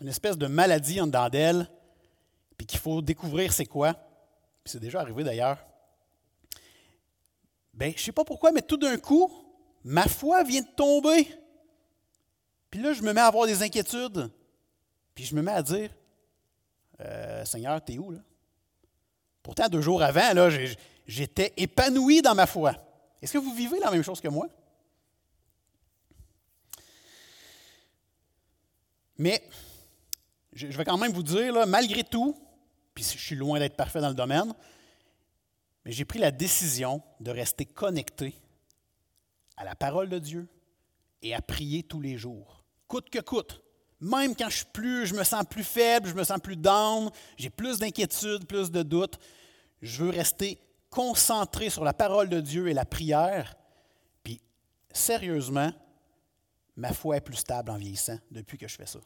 une 0.00 0.08
espèce 0.08 0.36
de 0.36 0.46
maladie 0.46 1.00
en 1.00 1.06
dedans 1.06 1.28
d'elle, 1.28 1.68
puis 2.56 2.66
qu'il 2.66 2.80
faut 2.80 3.02
découvrir 3.02 3.52
c'est 3.52 3.66
quoi, 3.66 3.94
puis 4.64 4.72
c'est 4.72 4.80
déjà 4.80 5.00
arrivé 5.00 5.24
d'ailleurs, 5.24 5.58
ben, 7.74 7.90
je 7.90 8.00
ne 8.00 8.04
sais 8.04 8.12
pas 8.12 8.24
pourquoi, 8.24 8.52
mais 8.52 8.62
tout 8.62 8.76
d'un 8.76 8.96
coup, 8.96 9.30
ma 9.84 10.06
foi 10.06 10.42
vient 10.42 10.62
de 10.62 10.74
tomber. 10.76 11.28
Puis 12.72 12.80
là, 12.80 12.94
je 12.94 13.02
me 13.02 13.12
mets 13.12 13.20
à 13.20 13.26
avoir 13.26 13.46
des 13.46 13.62
inquiétudes. 13.62 14.30
Puis 15.14 15.26
je 15.26 15.34
me 15.36 15.42
mets 15.42 15.52
à 15.52 15.62
dire, 15.62 15.90
euh, 17.00 17.44
Seigneur, 17.44 17.84
t'es 17.84 17.98
où 17.98 18.10
là? 18.10 18.20
Pourtant, 19.42 19.68
deux 19.68 19.82
jours 19.82 20.02
avant, 20.02 20.32
là, 20.32 20.48
j'étais 21.06 21.52
épanoui 21.58 22.22
dans 22.22 22.34
ma 22.34 22.46
foi. 22.46 22.74
Est-ce 23.20 23.34
que 23.34 23.38
vous 23.38 23.54
vivez 23.54 23.78
la 23.78 23.90
même 23.90 24.02
chose 24.02 24.22
que 24.22 24.28
moi? 24.28 24.48
Mais 29.18 29.46
je 30.54 30.66
vais 30.68 30.84
quand 30.84 30.96
même 30.96 31.12
vous 31.12 31.22
dire, 31.22 31.52
là, 31.52 31.66
malgré 31.66 32.04
tout, 32.04 32.34
puis 32.94 33.04
je 33.04 33.18
suis 33.18 33.36
loin 33.36 33.58
d'être 33.58 33.76
parfait 33.76 34.00
dans 34.00 34.08
le 34.08 34.14
domaine, 34.14 34.54
mais 35.84 35.92
j'ai 35.92 36.06
pris 36.06 36.20
la 36.20 36.30
décision 36.30 37.02
de 37.20 37.30
rester 37.30 37.66
connecté 37.66 38.40
à 39.58 39.64
la 39.64 39.74
parole 39.74 40.08
de 40.08 40.18
Dieu 40.18 40.48
et 41.20 41.34
à 41.34 41.42
prier 41.42 41.82
tous 41.82 42.00
les 42.00 42.16
jours, 42.16 42.61
coûte 42.92 43.08
que 43.08 43.20
coûte. 43.20 43.62
Même 44.00 44.36
quand 44.36 44.50
je 44.50 44.56
suis 44.56 44.66
plus, 44.66 45.06
je 45.06 45.14
me 45.14 45.24
sens 45.24 45.44
plus 45.48 45.64
faible, 45.64 46.10
je 46.10 46.14
me 46.14 46.24
sens 46.24 46.38
plus 46.40 46.56
down, 46.56 47.10
j'ai 47.38 47.48
plus 47.48 47.78
d'inquiétude, 47.78 48.46
plus 48.46 48.70
de 48.70 48.82
doutes, 48.82 49.18
je 49.80 50.04
veux 50.04 50.10
rester 50.10 50.58
concentré 50.90 51.70
sur 51.70 51.84
la 51.84 51.94
parole 51.94 52.28
de 52.28 52.38
Dieu 52.40 52.68
et 52.68 52.74
la 52.74 52.84
prière. 52.84 53.54
Puis, 54.22 54.42
sérieusement, 54.92 55.72
ma 56.76 56.92
foi 56.92 57.16
est 57.16 57.22
plus 57.22 57.36
stable 57.36 57.70
en 57.70 57.78
vieillissant 57.78 58.18
depuis 58.30 58.58
que 58.58 58.68
je 58.68 58.76
fais 58.76 58.84
ça. 58.84 58.98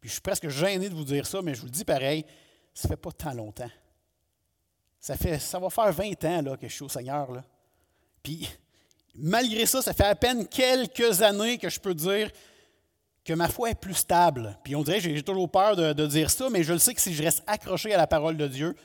Puis, 0.00 0.08
je 0.08 0.14
suis 0.14 0.22
presque 0.22 0.48
gêné 0.48 0.88
de 0.88 0.94
vous 0.94 1.04
dire 1.04 1.26
ça, 1.26 1.42
mais 1.42 1.54
je 1.54 1.60
vous 1.60 1.66
le 1.66 1.72
dis 1.72 1.84
pareil, 1.84 2.24
ça 2.72 2.88
ne 2.88 2.92
fait 2.94 3.00
pas 3.00 3.12
tant 3.12 3.34
longtemps. 3.34 3.70
Ça, 5.00 5.16
fait, 5.18 5.38
ça 5.38 5.58
va 5.58 5.68
faire 5.68 5.92
20 5.92 6.24
ans 6.24 6.42
là, 6.42 6.56
que 6.56 6.66
je 6.66 6.72
suis 6.72 6.84
au 6.84 6.88
Seigneur. 6.88 7.42
Puis, 8.22 8.48
malgré 9.16 9.66
ça, 9.66 9.82
ça 9.82 9.92
fait 9.92 10.04
à 10.04 10.14
peine 10.14 10.48
quelques 10.48 11.20
années 11.20 11.58
que 11.58 11.68
je 11.68 11.78
peux 11.78 11.94
dire 11.94 12.30
que 13.26 13.32
ma 13.32 13.48
foi 13.48 13.70
est 13.70 13.74
plus 13.74 13.94
stable. 13.94 14.56
Puis 14.62 14.76
on 14.76 14.84
dirait, 14.84 15.00
j'ai 15.00 15.22
toujours 15.22 15.50
peur 15.50 15.74
de, 15.74 16.06
dire 16.06 16.30
ça, 16.30 16.48
mais 16.48 16.62
je 16.62 16.72
le 16.72 16.78
sais 16.78 16.94
que 16.94 17.00
si 17.00 17.12
je 17.12 17.22
reste 17.24 17.42
accroché 17.46 17.92
à 17.92 17.96
la 17.96 18.06
parole 18.06 18.36
de 18.36 18.46
Dieu, 18.46 18.76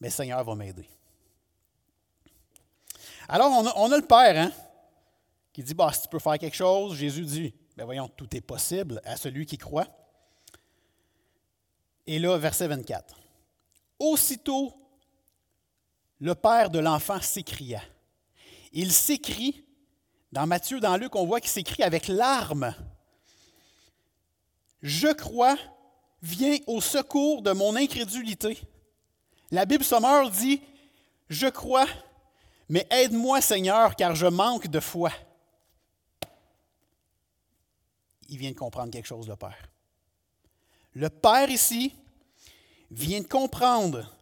mais 0.00 0.08
le 0.08 0.12
Seigneur 0.12 0.42
va 0.42 0.54
m'aider. 0.54 0.88
Alors, 3.28 3.50
on 3.76 3.92
a, 3.92 3.96
le 3.96 4.06
Père, 4.06 4.46
hein, 4.46 4.52
qui 5.52 5.62
dit, 5.62 5.74
bah, 5.74 5.90
si 5.92 6.02
tu 6.02 6.08
peux 6.08 6.18
faire 6.18 6.38
quelque 6.38 6.56
chose, 6.56 6.96
Jésus 6.96 7.22
dit, 7.22 7.54
ben 7.76 7.84
voyons, 7.84 8.08
tout 8.08 8.34
est 8.34 8.40
possible 8.40 9.00
à 9.04 9.16
celui 9.16 9.44
qui 9.44 9.58
croit. 9.58 9.86
Et 12.06 12.18
là, 12.18 12.36
verset 12.38 12.68
24. 12.68 13.14
Aussitôt, 13.98 14.72
le 16.18 16.34
père 16.34 16.70
de 16.70 16.78
l'enfant 16.78 17.20
s'écria. 17.20 17.82
Il 18.72 18.90
s'écrit, 18.90 19.64
dans 20.32 20.46
Matthieu, 20.46 20.80
dans 20.80 20.96
Luc, 20.96 21.14
on 21.14 21.26
voit 21.26 21.40
qu'il 21.40 21.50
s'écrit 21.50 21.82
avec 21.82 22.08
larmes 22.08 22.74
je 24.82 25.08
crois, 25.08 25.56
viens 26.22 26.58
au 26.66 26.80
secours 26.80 27.42
de 27.42 27.52
mon 27.52 27.76
incrédulité. 27.76 28.58
La 29.50 29.64
Bible 29.64 29.84
Sommeur 29.84 30.30
dit, 30.30 30.60
je 31.28 31.46
crois, 31.46 31.86
mais 32.68 32.86
aide-moi 32.90 33.40
Seigneur, 33.40 33.96
car 33.96 34.14
je 34.14 34.26
manque 34.26 34.66
de 34.66 34.80
foi. 34.80 35.12
Il 38.28 38.38
vient 38.38 38.50
de 38.50 38.56
comprendre 38.56 38.90
quelque 38.90 39.06
chose, 39.06 39.28
le 39.28 39.36
Père. 39.36 39.70
Le 40.94 41.08
Père 41.10 41.50
ici 41.50 41.94
vient 42.90 43.20
de 43.20 43.26
comprendre 43.26 44.14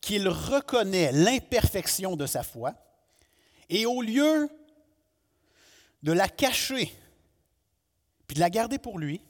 qu'il 0.00 0.28
reconnaît 0.28 1.12
l'imperfection 1.12 2.16
de 2.16 2.26
sa 2.26 2.42
foi 2.42 2.74
et 3.68 3.86
au 3.86 4.02
lieu 4.02 4.48
de 6.02 6.12
la 6.12 6.28
cacher 6.28 6.92
puis 8.26 8.36
de 8.36 8.40
la 8.40 8.48
garder 8.48 8.78
pour 8.78 8.98
lui, 8.98 9.20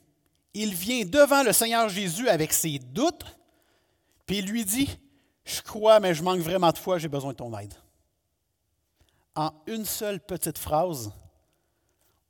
il 0.55 0.75
vient 0.75 1.05
devant 1.05 1.43
le 1.43 1.53
Seigneur 1.53 1.89
Jésus 1.89 2.29
avec 2.29 2.53
ses 2.53 2.79
doutes, 2.79 3.25
puis 4.27 4.39
il 4.39 4.47
lui 4.47 4.65
dit, 4.65 4.99
je 5.45 5.61
crois, 5.63 6.01
mais 6.01 6.15
je 6.15 6.23
manque 6.23 6.41
vraiment 6.41 6.71
de 6.71 6.79
foi, 6.79 6.99
j'ai 6.99 7.09
besoin 7.09 7.33
de 7.33 7.37
ton 7.37 7.57
aide. 7.59 7.75
En 9.35 9.53
une 9.67 9.85
seule 9.85 10.21
petite 10.21 10.59
phrase, 10.59 11.13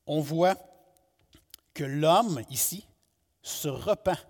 on 0.06 0.20
voit 0.20 0.56
que 1.72 1.84
l'homme 1.84 2.42
ici 2.50 2.86
se 3.42 3.68
repent 3.68 4.26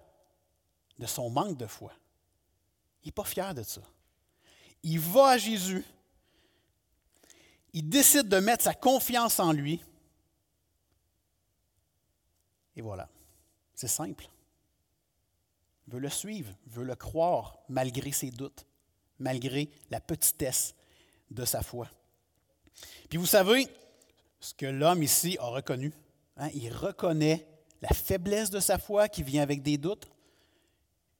de 0.98 1.06
son 1.06 1.30
manque 1.30 1.56
de 1.56 1.66
foi. 1.66 1.92
Il 3.02 3.08
n'est 3.08 3.12
pas 3.12 3.24
fier 3.24 3.54
de 3.54 3.62
ça. 3.62 3.80
Il 4.82 5.00
va 5.00 5.30
à 5.30 5.38
Jésus, 5.38 5.84
il 7.72 7.88
décide 7.88 8.28
de 8.28 8.38
mettre 8.38 8.64
sa 8.64 8.74
confiance 8.74 9.40
en 9.40 9.52
lui, 9.52 9.82
et 12.76 12.82
voilà. 12.82 13.08
C'est 13.80 13.88
simple. 13.88 14.28
Veut 15.86 16.00
le 16.00 16.10
suivre, 16.10 16.52
veut 16.66 16.84
le 16.84 16.94
croire 16.94 17.56
malgré 17.70 18.12
ses 18.12 18.30
doutes, 18.30 18.66
malgré 19.18 19.70
la 19.88 20.02
petitesse 20.02 20.74
de 21.30 21.46
sa 21.46 21.62
foi. 21.62 21.88
Puis 23.08 23.16
vous 23.16 23.24
savez, 23.24 23.66
ce 24.38 24.52
que 24.52 24.66
l'homme 24.66 25.02
ici 25.02 25.38
a 25.40 25.46
reconnu, 25.46 25.94
hein, 26.36 26.50
il 26.52 26.70
reconnaît 26.70 27.48
la 27.80 27.88
faiblesse 27.88 28.50
de 28.50 28.60
sa 28.60 28.76
foi 28.76 29.08
qui 29.08 29.22
vient 29.22 29.42
avec 29.42 29.62
des 29.62 29.78
doutes. 29.78 30.10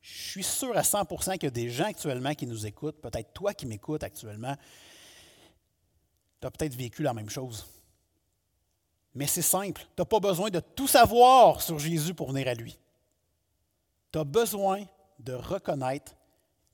Je 0.03 0.13
suis 0.13 0.45
sûr 0.45 0.77
à 0.77 0.83
100% 0.83 1.39
qu'il 1.39 1.45
y 1.45 1.47
a 1.47 1.51
des 1.51 1.71
gens 1.71 1.87
actuellement 1.87 2.35
qui 2.35 2.47
nous 2.47 2.67
écoutent, 2.67 3.01
peut-être 3.01 3.33
toi 3.33 3.55
qui 3.55 3.65
m'écoutes 3.65 4.03
actuellement, 4.03 4.55
tu 6.43 6.47
as 6.47 6.51
peut-être 6.51 6.75
vécu 6.75 7.03
la 7.03 7.15
même 7.15 7.31
chose. 7.31 7.67
Mais 9.15 9.27
c'est 9.27 9.43
simple, 9.43 9.83
tu 9.83 9.89
n'as 10.01 10.05
pas 10.05 10.21
besoin 10.21 10.51
de 10.51 10.61
tout 10.61 10.87
savoir 10.87 11.61
sur 11.61 11.79
Jésus 11.79 12.15
pour 12.15 12.31
venir 12.31 12.49
à 12.49 12.55
lui. 12.55 12.79
Tu 14.13 14.19
as 14.19 14.25
besoin 14.25 14.85
de 15.19 15.33
reconnaître 15.33 16.15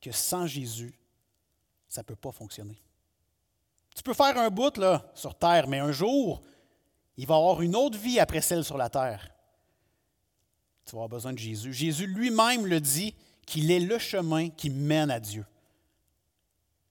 que 0.01 0.13
sans 0.13 0.47
Jésus, 0.47 0.95
ça 1.89 2.03
ne 2.03 2.07
peut 2.07 2.17
pas 2.17 2.33
fonctionner. 2.33 2.81
Tu 3.95 4.03
peux 4.03 4.15
faire 4.15 4.37
un 4.39 4.51
bout 4.51 4.79
sur 5.15 5.35
terre, 5.35 5.67
mais 5.69 5.79
un 5.79 5.93
jour, 5.93 6.43
il 7.17 7.27
va 7.27 7.35
y 7.35 7.39
avoir 7.39 7.63
une 7.63 7.75
autre 7.75 7.99
vie 7.99 8.21
après 8.21 8.43
celle 8.43 8.65
sur 8.65 8.77
la 8.77 8.91
terre. 8.91 9.31
Tu 10.85 10.93
vas 10.93 10.99
avoir 10.99 11.09
besoin 11.09 11.33
de 11.33 11.39
Jésus. 11.39 11.73
Jésus 11.73 12.07
lui-même 12.07 12.67
le 12.67 12.81
dit 12.81 13.15
qu'il 13.47 13.71
est 13.71 13.81
le 13.81 13.99
chemin 13.99 14.51
qui 14.51 14.69
mène 14.69 15.11
à 15.11 15.19
Dieu. 15.19 15.47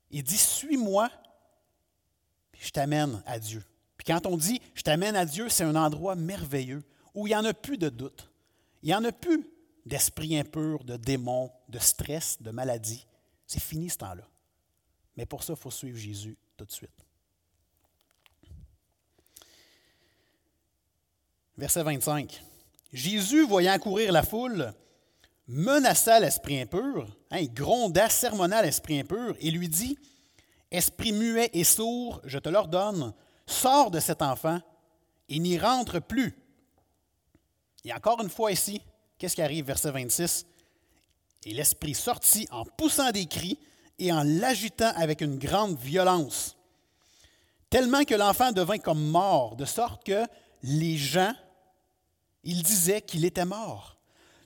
Il 0.10 0.24
dit 0.24 0.38
Suis-moi, 0.38 1.10
puis 2.52 2.62
je 2.66 2.72
t'amène 2.72 3.22
à 3.26 3.38
Dieu. 3.38 3.64
Quand 4.06 4.26
on 4.26 4.38
dit 4.38 4.62
je 4.74 4.82
t'amène 4.82 5.16
à 5.16 5.26
Dieu, 5.26 5.50
c'est 5.50 5.64
un 5.64 5.76
endroit 5.76 6.16
merveilleux 6.16 6.84
où 7.14 7.28
il 7.28 7.32
n'y 7.32 7.36
en 7.36 7.46
a 7.46 7.54
plus 7.54 7.78
de 7.78 7.90
doute. 7.90 8.30
Il 8.84 8.88
n'y 8.88 8.96
en 8.96 9.04
a 9.04 9.12
plus 9.12 9.44
d'esprit 9.86 10.38
impur, 10.38 10.84
de 10.84 10.98
démons, 10.98 11.52
de 11.70 11.80
stress, 11.80 12.42
de 12.42 12.52
maladie. 12.52 13.06
C'est 13.48 13.62
fini 13.62 13.90
ce 13.90 13.98
temps-là. 13.98 14.28
Mais 15.16 15.26
pour 15.26 15.44
ça, 15.44 15.54
il 15.54 15.60
faut 15.60 15.72
suivre 15.72 15.98
Jésus 15.98 16.38
tout 16.58 16.66
de 16.66 16.72
suite. 16.72 16.90
Verset 21.58 21.84
25. 21.84 22.44
Jésus, 22.92 23.46
voyant 23.46 23.78
courir 23.80 24.12
la 24.12 24.24
foule, 24.24 24.74
menaça 25.48 26.20
l'esprit 26.20 26.62
impur, 26.62 27.08
hein, 27.32 27.40
il 27.40 27.54
gronda, 27.54 28.10
sermonna 28.10 28.62
l'esprit 28.62 29.00
impur 29.00 29.36
et 29.40 29.52
lui 29.52 29.70
dit 29.70 29.98
Esprit 30.72 31.14
muet 31.14 31.50
et 31.54 31.64
sourd, 31.64 32.22
je 32.26 32.40
te 32.40 32.50
l'ordonne, 32.50 33.14
sors 33.48 33.92
de 33.92 34.00
cet 34.00 34.22
enfant 34.22 34.60
et 35.30 35.40
n'y 35.40 35.58
rentre 35.58 36.00
plus. 36.00 36.36
Et 37.84 37.94
encore 37.94 38.22
une 38.22 38.30
fois 38.30 38.52
ici, 38.52 38.82
qu'est-ce 39.18 39.36
qui 39.36 39.42
arrive, 39.42 39.66
verset 39.66 39.92
26 39.92 40.46
Et 41.46 41.54
l'esprit 41.54 41.94
sortit 41.94 42.48
en 42.52 42.66
poussant 42.66 43.12
des 43.12 43.26
cris 43.26 43.60
et 44.00 44.12
en 44.12 44.24
l'agitant 44.24 44.92
avec 44.96 45.22
une 45.22 45.38
grande 45.38 45.78
violence, 45.78 46.58
tellement 47.70 48.04
que 48.04 48.16
l'enfant 48.16 48.52
devint 48.52 48.78
comme 48.78 49.10
mort, 49.10 49.56
de 49.56 49.66
sorte 49.66 50.04
que 50.04 50.26
les 50.64 50.98
gens, 50.98 51.34
ils 52.44 52.64
disaient 52.64 53.02
qu'il 53.02 53.26
était 53.26 53.46
mort. 53.46 53.98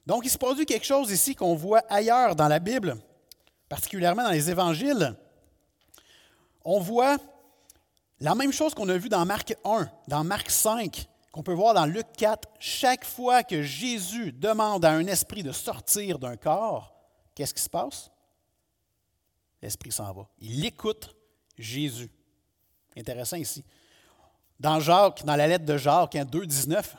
Donc 0.05 0.25
il 0.25 0.29
se 0.29 0.37
produit 0.37 0.65
quelque 0.65 0.85
chose 0.85 1.11
ici 1.11 1.35
qu'on 1.35 1.55
voit 1.55 1.83
ailleurs 1.89 2.35
dans 2.35 2.47
la 2.47 2.59
Bible, 2.59 2.97
particulièrement 3.67 4.23
dans 4.23 4.31
les 4.31 4.49
évangiles. 4.49 5.15
On 6.65 6.79
voit 6.79 7.17
la 8.19 8.35
même 8.35 8.51
chose 8.51 8.73
qu'on 8.73 8.89
a 8.89 8.97
vu 8.97 9.09
dans 9.09 9.25
Marc 9.25 9.55
1, 9.63 9.89
dans 10.07 10.23
Marc 10.23 10.49
5, 10.49 11.07
qu'on 11.31 11.43
peut 11.43 11.53
voir 11.53 11.73
dans 11.73 11.85
Luc 11.85 12.07
4. 12.17 12.49
Chaque 12.59 13.05
fois 13.05 13.43
que 13.43 13.61
Jésus 13.61 14.31
demande 14.33 14.83
à 14.83 14.91
un 14.91 15.07
esprit 15.07 15.43
de 15.43 15.51
sortir 15.51 16.19
d'un 16.19 16.35
corps, 16.35 16.93
qu'est-ce 17.33 17.53
qui 17.53 17.61
se 17.61 17.69
passe? 17.69 18.11
L'esprit 19.61 19.91
s'en 19.91 20.11
va. 20.13 20.27
Il 20.39 20.65
écoute 20.65 21.15
Jésus. 21.57 22.11
Intéressant 22.97 23.37
ici. 23.37 23.63
Dans 24.59 24.79
Jacques, 24.79 25.23
dans 25.23 25.35
la 25.35 25.47
lettre 25.47 25.65
de 25.65 25.77
Jacques, 25.77 26.17
2, 26.17 26.45
19, 26.45 26.95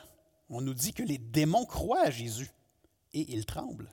on 0.49 0.61
nous 0.61 0.73
dit 0.73 0.93
que 0.93 1.03
les 1.03 1.17
démons 1.17 1.65
croient 1.65 2.05
à 2.05 2.09
Jésus 2.09 2.49
et 3.13 3.33
ils 3.33 3.45
tremblent. 3.45 3.91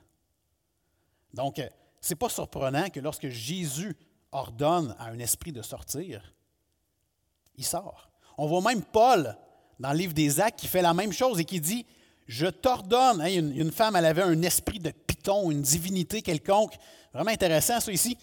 Donc, 1.33 1.59
euh, 1.59 1.69
ce 2.01 2.13
n'est 2.13 2.17
pas 2.17 2.29
surprenant 2.29 2.89
que 2.89 2.99
lorsque 2.99 3.29
Jésus 3.29 3.95
ordonne 4.31 4.95
à 4.97 5.05
un 5.05 5.19
esprit 5.19 5.51
de 5.51 5.61
sortir, 5.61 6.33
sort. 7.63 8.09
On 8.37 8.47
voit 8.47 8.61
même 8.61 8.81
Paul 8.81 9.35
dans 9.79 9.91
le 9.91 9.97
livre 9.97 10.13
des 10.13 10.39
Actes 10.39 10.59
qui 10.59 10.67
fait 10.67 10.81
la 10.81 10.93
même 10.93 11.11
chose 11.11 11.39
et 11.39 11.45
qui 11.45 11.59
dit 11.59 11.85
Je 12.27 12.47
t'ordonne. 12.47 13.21
Hein, 13.21 13.33
une, 13.33 13.57
une, 13.57 13.71
femme, 13.71 13.95
elle 13.95 14.05
avait 14.05 14.23
un 14.23 14.41
esprit 14.41 14.79
de 14.79 14.91
python, 14.91 15.51
une 15.51 15.61
divinité 15.61 16.21
quelconque. 16.21 16.75
Vraiment 17.13 17.31
intéressant, 17.31 17.79
ça 17.79 17.91
ici. 17.91 18.17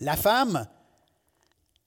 La 0.00 0.16
femme, 0.16 0.66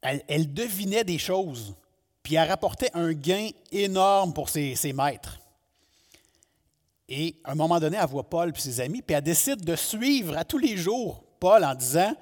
elle, 0.02 0.54
devinait 0.54 1.04
des 1.04 1.18
choses, 1.18 1.76
puis 2.24 2.36
elle 2.36 2.50
rapportait 2.50 2.90
un 2.94 3.14
gain 3.14 3.50
énorme 3.72 4.34
pour 4.34 4.50
ses, 4.50 4.76
ses 4.76 4.94
maîtres. 4.94 5.40
Et 7.08 7.36
à 7.44 7.52
un 7.52 7.56
moment 7.56 7.80
donné, 7.80 7.98
elle 8.02 8.08
voit 8.08 8.30
Paul 8.30 8.52
et 8.56 8.60
ses 8.60 8.80
amis, 8.82 9.02
puis 9.02 9.16
elle 9.16 9.24
décide 9.24 9.64
de 9.64 9.76
suivre 9.76 10.38
à 10.38 10.46
tous 10.46 10.58
les 10.58 10.78
jours 10.78 11.24
Paul 11.40 11.64
en 11.64 11.76
disant 11.76 12.14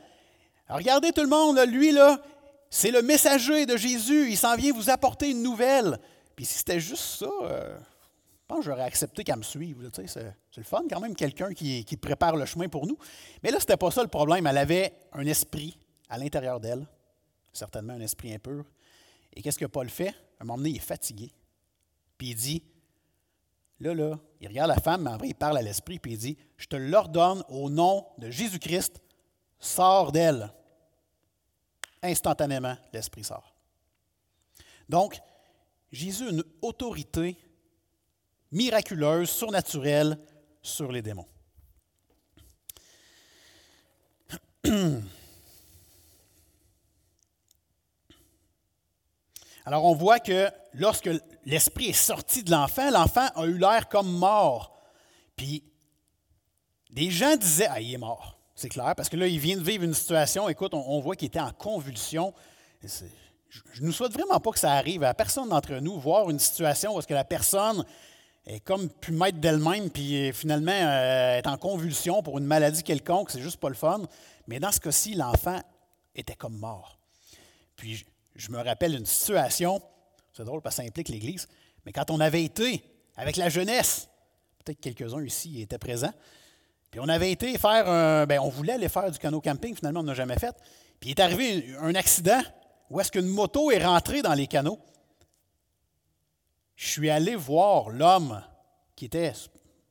Regardez 0.68 1.12
tout 1.12 1.22
le 1.22 1.30
monde, 1.30 1.60
lui, 1.68 1.92
là, 1.92 2.22
c'est 2.70 2.92
le 2.92 3.02
messager 3.02 3.66
de 3.66 3.76
Jésus, 3.78 4.30
il 4.30 4.38
s'en 4.38 4.56
vient 4.56 4.72
vous 4.74 4.90
apporter 4.90 5.32
une 5.32 5.42
nouvelle. 5.42 5.98
Puis 6.36 6.46
si 6.46 6.60
c'était 6.60 6.80
juste 6.80 7.04
ça, 7.04 7.30
euh, 7.44 7.78
je 7.78 8.56
pense 8.56 8.60
que 8.60 8.66
j'aurais 8.66 8.84
accepté 8.84 9.24
qu'elle 9.24 9.38
me 9.38 9.44
suive. 9.44 9.90
c'est, 9.94 10.36
le 10.58 10.64
fun 10.64 10.84
quand 10.90 11.00
même, 11.00 11.16
quelqu'un 11.16 11.54
qui, 11.54 11.84
prépare 12.02 12.36
le 12.36 12.46
chemin 12.46 12.68
pour 12.68 12.88
nous. 12.88 12.98
Mais 13.44 13.52
là, 13.52 13.58
ce 13.60 13.64
n'était 13.64 13.78
pas 13.78 13.92
ça 13.92 14.02
le 14.02 14.08
problème. 14.08 14.46
Elle 14.48 14.58
avait 14.58 14.94
un 15.14 15.26
esprit 15.26 15.78
à 16.10 16.18
l'intérieur 16.18 16.60
d'elle, 16.60 16.86
certainement 17.54 17.94
un 17.94 18.02
esprit 18.02 18.34
impur. 18.34 18.66
Et 19.34 19.42
qu'est-ce 19.42 19.60
que 19.60 19.66
Paul 19.66 19.90
fait? 19.90 20.10
À 20.10 20.44
un 20.44 20.46
moment 20.46 20.58
donné, 20.58 20.72
il 20.72 20.76
est 20.78 20.80
fatigué. 20.80 21.32
Puis 22.18 22.30
il 22.30 22.36
dit, 22.36 22.64
là, 23.80 23.94
là, 23.94 24.20
il 24.42 24.48
regarde 24.48 24.70
la 24.70 24.80
femme, 24.80 25.04
mais 25.04 25.12
après, 25.12 25.28
il 25.28 25.36
parle 25.36 25.58
à 25.58 25.62
l'esprit, 25.62 26.00
puis 26.00 26.14
il 26.14 26.18
dit, 26.18 26.38
je 26.58 26.68
te 26.68 26.76
l'ordonne 26.76 27.44
au 27.50 27.70
nom 27.70 28.06
de 28.18 28.30
Jésus-Christ, 28.30 29.02
sors 29.60 30.12
d'elle. 30.12 30.52
Instantanément, 32.02 32.78
l'esprit 32.94 33.24
sort. 33.24 33.54
Donc, 34.88 35.20
Jésus 35.92 36.28
a 36.28 36.32
une 36.32 36.44
autorité 36.62 37.38
miraculeuse, 38.52 39.30
surnaturelle 39.30 40.20
sur 40.62 40.92
les 40.92 41.02
démons. 41.02 41.28
Alors 49.66 49.86
on 49.86 49.94
voit 49.94 50.20
que 50.20 50.50
lorsque 50.74 51.10
l'esprit 51.46 51.90
est 51.90 51.94
sorti 51.94 52.44
de 52.44 52.50
l'enfant, 52.50 52.90
l'enfant 52.90 53.28
a 53.36 53.46
eu 53.46 53.58
l'air 53.58 53.88
comme 53.88 54.12
mort. 54.12 54.82
Puis 55.36 55.64
des 56.90 57.12
gens 57.12 57.36
disaient, 57.36 57.68
ah, 57.70 57.80
il 57.80 57.94
est 57.94 57.98
mort. 57.98 58.39
C'est 58.60 58.68
clair, 58.68 58.94
parce 58.94 59.08
que 59.08 59.16
là, 59.16 59.26
il 59.26 59.40
vient 59.40 59.56
de 59.56 59.64
vivre 59.64 59.86
une 59.86 59.94
situation, 59.94 60.50
écoute, 60.50 60.74
on, 60.74 61.00
voit 61.00 61.16
qu'il 61.16 61.28
était 61.28 61.40
en 61.40 61.54
convulsion. 61.54 62.34
Je 62.84 63.82
ne 63.82 63.90
souhaite 63.90 64.12
vraiment 64.12 64.38
pas 64.42 64.52
que 64.52 64.60
ça 64.60 64.74
arrive 64.74 65.02
à 65.04 65.14
personne 65.14 65.48
d'entre 65.48 65.76
nous, 65.76 65.98
voir 65.98 66.30
une 66.30 66.40
situation 66.40 66.98
où 66.98 67.02
que 67.02 67.14
la 67.14 67.24
personne 67.24 67.86
est 68.46 68.60
comme 68.60 68.90
plus 68.90 69.14
maître 69.14 69.38
d'elle-même, 69.38 69.90
puis 69.90 70.34
finalement 70.34 70.74
euh, 70.74 71.38
est 71.38 71.48
en 71.48 71.56
convulsion 71.56 72.22
pour 72.22 72.38
une 72.38 72.44
maladie 72.44 72.84
quelconque, 72.84 73.32
c'est 73.32 73.40
juste 73.40 73.62
pas 73.62 73.70
le 73.70 73.76
fun. 73.76 74.02
Mais 74.48 74.60
dans 74.60 74.74
ce 74.74 74.82
cas-ci, 74.82 75.14
l'enfant 75.14 75.62
était 76.14 76.36
comme 76.36 76.58
mort. 76.58 77.00
Puis 77.78 78.06
je, 78.36 78.52
me 78.52 78.58
rappelle 78.58 78.94
une 78.94 79.06
situation, 79.06 79.82
c'est 80.34 80.44
drôle 80.44 80.62
parce 80.62 80.76
que 80.76 80.82
ça 80.82 80.86
implique 80.86 81.08
l'Église, 81.08 81.48
mais 81.86 81.94
quand 81.94 82.12
on 82.12 82.20
avait 82.20 82.44
été 82.44 82.84
avec 83.16 83.38
la 83.38 83.48
jeunesse, 83.48 84.10
peut-être 84.66 84.82
quelques-uns 84.82 85.24
ici 85.24 85.62
étaient 85.62 85.78
présents, 85.78 86.14
puis 86.92 87.00
on 87.00 87.08
avait 87.08 87.32
été 87.32 87.58
faire 87.58 87.88
un. 87.88 88.26
Bien, 88.26 88.42
on 88.42 88.50
voulait 88.50 88.74
aller 88.74 88.90
faire 88.90 89.10
du 89.12 89.20
canot 89.20 89.42
camping, 89.42 89.76
finalement, 89.76 90.00
on 90.00 90.04
n'a 90.04 90.16
jamais 90.16 90.38
fait. 90.40 90.56
Puis 91.00 91.10
il 91.10 91.12
est 91.12 91.22
arrivé 91.22 91.76
un 91.80 91.94
accident 91.96 92.42
où 92.90 93.00
est-ce 93.00 93.12
qu'une 93.12 93.28
moto 93.28 93.72
est 93.72 93.84
rentrée 93.84 94.22
dans 94.22 94.34
les 94.34 94.48
canaux. 94.48 94.80
Je 96.76 96.88
suis 96.88 97.10
allé 97.10 97.36
voir 97.36 97.90
l'homme 97.90 98.42
qui 98.96 99.06
était 99.06 99.34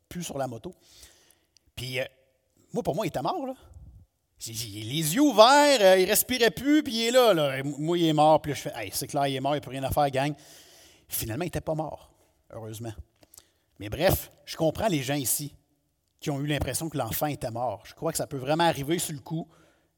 plus 0.08 0.24
sur 0.24 0.38
la 0.38 0.46
moto. 0.46 0.74
Puis, 1.76 2.00
euh, 2.00 2.04
moi, 2.72 2.82
pour 2.82 2.94
moi, 2.94 3.06
il 3.06 3.08
était 3.08 3.22
mort, 3.22 3.46
là. 3.46 3.54
Les 4.46 5.14
yeux 5.14 5.20
ouverts, 5.20 5.80
euh, 5.80 5.98
il 5.98 6.08
respirait 6.08 6.50
plus, 6.50 6.82
puis 6.82 6.94
il 6.94 7.06
est 7.08 7.10
là, 7.10 7.34
là. 7.34 7.62
Moi, 7.62 7.98
il 7.98 8.06
est 8.06 8.12
mort. 8.12 8.40
Puis 8.40 8.54
je 8.54 8.60
fais, 8.62 8.72
hey, 8.74 8.90
c'est 8.92 9.06
clair, 9.06 9.26
il 9.26 9.36
est 9.36 9.40
mort, 9.40 9.52
il 9.52 9.56
n'y 9.56 9.58
a 9.58 9.60
plus 9.60 9.70
rien 9.70 9.84
à 9.84 9.90
faire, 9.90 10.10
gang. 10.10 10.34
Finalement, 11.08 11.44
il 11.44 11.48
n'était 11.48 11.60
pas 11.60 11.74
mort, 11.74 12.10
heureusement. 12.50 12.92
Mais 13.78 13.88
bref, 13.88 14.30
je 14.44 14.56
comprends 14.56 14.88
les 14.88 15.02
gens 15.02 15.14
ici 15.14 15.54
qui 16.20 16.30
ont 16.30 16.40
eu 16.40 16.46
l'impression 16.46 16.88
que 16.88 16.98
l'enfant 16.98 17.26
était 17.26 17.50
mort. 17.50 17.84
Je 17.86 17.94
crois 17.94 18.12
que 18.12 18.18
ça 18.18 18.26
peut 18.26 18.38
vraiment 18.38 18.64
arriver 18.64 18.98
sur 18.98 19.14
le 19.14 19.20
coup. 19.20 19.48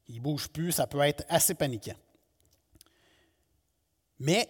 Il 0.07 0.17
ne 0.17 0.21
bouge 0.21 0.49
plus, 0.49 0.71
ça 0.71 0.87
peut 0.87 0.99
être 1.01 1.23
assez 1.29 1.53
paniquant. 1.53 1.95
Mais, 4.19 4.47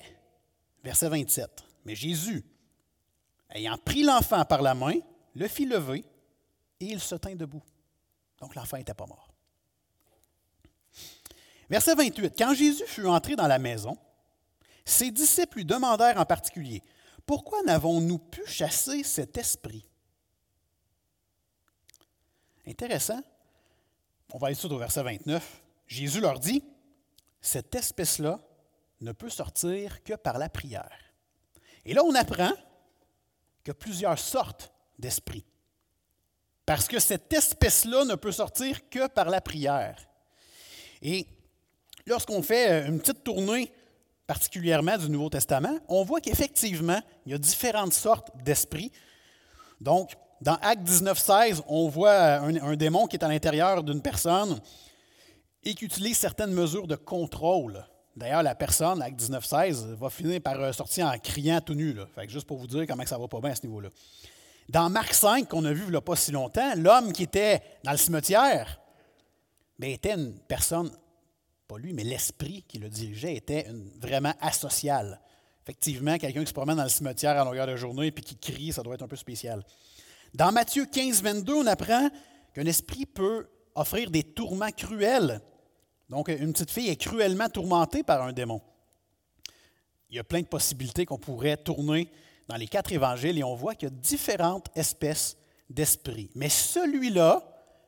verset 0.84 1.07
27, 1.07 1.63
mais 1.86 1.95
Jésus, 1.95 2.43
ayant 3.49 3.78
pris 3.78 4.03
l'enfant 4.03 4.43
par 4.43 4.61
la 4.61 4.74
main, 4.74 4.95
le 5.34 5.47
fit 5.47 5.65
lever 5.65 6.03
et 6.80 6.86
il 6.86 6.99
se 6.99 7.15
tint 7.15 7.36
debout. 7.36 7.63
Donc 8.39 8.55
l'enfant 8.55 8.78
n'était 8.78 8.93
pas 8.93 9.05
mort. 9.05 9.30
Verset 11.69 11.95
28, 11.95 12.34
quand 12.38 12.53
Jésus 12.53 12.84
fut 12.86 13.05
entré 13.05 13.36
dans 13.36 13.47
la 13.47 13.59
maison, 13.59 13.97
Ses 14.84 15.11
disciples 15.11 15.59
lui 15.59 15.65
demandèrent 15.65 16.17
en 16.17 16.26
particulier, 16.26 16.82
Pourquoi 17.26 17.61
n'avons-nous 17.63 18.17
pu 18.17 18.41
chasser 18.45 19.03
cet 19.03 19.38
esprit? 19.38 19.86
Intéressant. 22.68 23.22
On 24.34 24.38
va 24.38 24.47
aller 24.47 24.55
tout 24.55 24.72
au 24.72 24.78
verset 24.78 25.03
29. 25.03 25.62
Jésus 25.88 26.22
leur 26.22 26.39
dit, 26.39 26.64
Cette 27.41 27.74
espèce-là 27.76 28.39
ne 29.01 29.12
peut 29.12 29.30
sortir 29.30 30.03
que 30.03 30.14
par 30.14 30.38
la 30.38 30.49
prière. 30.49 30.97
Et 31.86 31.93
là, 31.93 32.03
on 32.03 32.14
apprend 32.16 32.51
a 33.70 33.74
plusieurs 33.74 34.18
sortes 34.18 34.72
d'esprits. 34.97 35.45
Parce 36.66 36.88
que 36.88 36.99
cette 36.99 37.32
espèce-là 37.32 38.05
ne 38.05 38.16
peut 38.16 38.32
sortir 38.32 38.89
que 38.89 39.07
par 39.07 39.30
la 39.30 39.41
prière. 39.41 40.07
Et 41.01 41.28
lorsqu'on 42.05 42.41
fait 42.41 42.88
une 42.88 42.99
petite 42.99 43.24
tournée 43.24 43.72
particulièrement 44.26 44.97
du 44.97 45.09
Nouveau 45.09 45.30
Testament, 45.30 45.80
on 45.89 46.03
voit 46.03 46.22
qu'effectivement, 46.22 47.01
il 47.26 47.34
y 47.34 47.36
a 47.36 47.38
différentes 47.38 47.93
sortes 47.93 48.30
d'esprits. 48.43 48.91
Donc, 49.82 50.14
dans 50.42 50.56
Acte 50.56 50.84
19, 50.84 51.18
16, 51.18 51.64
on 51.68 51.88
voit 51.88 52.39
un, 52.39 52.76
démon 52.76 53.06
qui 53.06 53.16
est 53.16 53.24
à 53.24 53.28
l'intérieur 53.28 53.84
d'une 53.84 54.02
personne 54.02 54.60
et 55.64 55.76
qui 55.76 55.86
utilise 55.86 56.18
certaines 56.18 56.52
mesures 56.52 56.88
de 56.88 56.96
contrôle. 56.96 57.86
D'ailleurs, 58.16 58.42
la 58.42 58.56
personne, 58.56 59.02
Acte 59.02 59.18
19, 59.18 59.46
16, 59.46 59.86
va 60.00 60.10
finir 60.10 60.42
par 60.42 60.60
euh, 60.60 60.72
sortir 60.72 61.06
en 61.08 61.18
criant 61.20 61.62
tout 61.62 61.76
nu. 61.76 61.96
Fait 62.16 62.28
juste 62.28 62.48
pour 62.48 62.58
vous 62.58 62.68
dire 62.68 62.86
comment 62.88 63.06
ça 63.06 63.18
va 63.18 63.28
pas 63.28 63.39
bien 63.39 63.52
à 63.52 63.56
ce 63.56 63.66
niveau-là. 63.66 63.89
Dans 64.68 64.89
Marc 64.89 65.14
5, 65.14 65.48
qu'on 65.48 65.64
a 65.66 65.74
vu 65.74 65.84
il 65.86 65.92
n'y 65.92 65.96
a 65.96 66.02
pas 66.02 66.16
si 66.16 66.32
longtemps, 66.32 66.74
l'homme 66.76 67.14
qui 67.14 67.24
était 67.24 67.62
dans 67.84 67.92
le 67.92 67.98
cimetière 67.98 68.80
était 69.82 70.14
une 70.14 70.34
personne, 70.48 70.92
pas 71.68 71.78
lui, 71.78 71.94
mais 71.94 72.04
l'esprit 72.04 72.64
qui 72.68 72.80
le 72.80 72.89
dirigeait 72.89 73.36
était 73.36 73.68
vraiment 74.00 74.34
asocial. 74.42 75.20
Effectivement, 75.64 76.18
quelqu'un 76.18 76.42
qui 76.42 76.48
se 76.48 76.54
promène 76.54 76.78
dans 76.78 76.84
le 76.84 76.89
cimetière 76.89 77.39
à 77.39 77.46
longueur 77.46 77.68
de 77.68 77.76
journée 77.76 78.08
et 78.08 78.12
qui 78.12 78.36
crie, 78.36 78.74
ça 78.74 78.82
doit 78.82 78.96
être 78.96 79.04
un 79.04 79.08
peu 79.08 79.16
spécial. 79.16 79.64
Dans 80.34 80.51
Matthieu 80.53 80.86
15, 80.86 81.21
22, 81.23 81.53
on 81.53 81.67
apprend 81.67 82.09
qu'un 82.53 82.65
esprit 82.65 83.05
peut 83.05 83.49
offrir 83.75 84.09
des 84.09 84.23
tourments 84.23 84.71
cruels. 84.71 85.41
Donc, 86.09 86.29
une 86.29 86.53
petite 86.53 86.71
fille 86.71 86.89
est 86.89 86.95
cruellement 86.95 87.49
tourmentée 87.49 88.03
par 88.03 88.21
un 88.21 88.32
démon. 88.32 88.61
Il 90.09 90.15
y 90.15 90.19
a 90.19 90.23
plein 90.23 90.41
de 90.41 90.47
possibilités 90.47 91.05
qu'on 91.05 91.17
pourrait 91.17 91.57
tourner 91.57 92.09
dans 92.47 92.55
les 92.55 92.67
quatre 92.67 92.91
évangiles 92.91 93.38
et 93.38 93.43
on 93.43 93.55
voit 93.55 93.75
qu'il 93.75 93.89
y 93.89 93.91
a 93.91 93.95
différentes 93.95 94.67
espèces 94.75 95.38
d'esprits. 95.69 96.29
Mais 96.36 96.49
celui-là, 96.49 97.43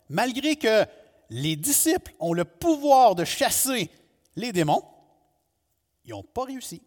malgré 0.10 0.56
que 0.58 0.86
les 1.30 1.56
disciples 1.56 2.14
ont 2.20 2.34
le 2.34 2.46
pouvoir 2.46 3.16
de 3.16 3.24
chasser 3.24 3.90
les 4.36 4.52
démons, 4.52 4.84
ils 6.06 6.12
n'ont 6.12 6.24
pas 6.24 6.44
réussi. 6.44 6.82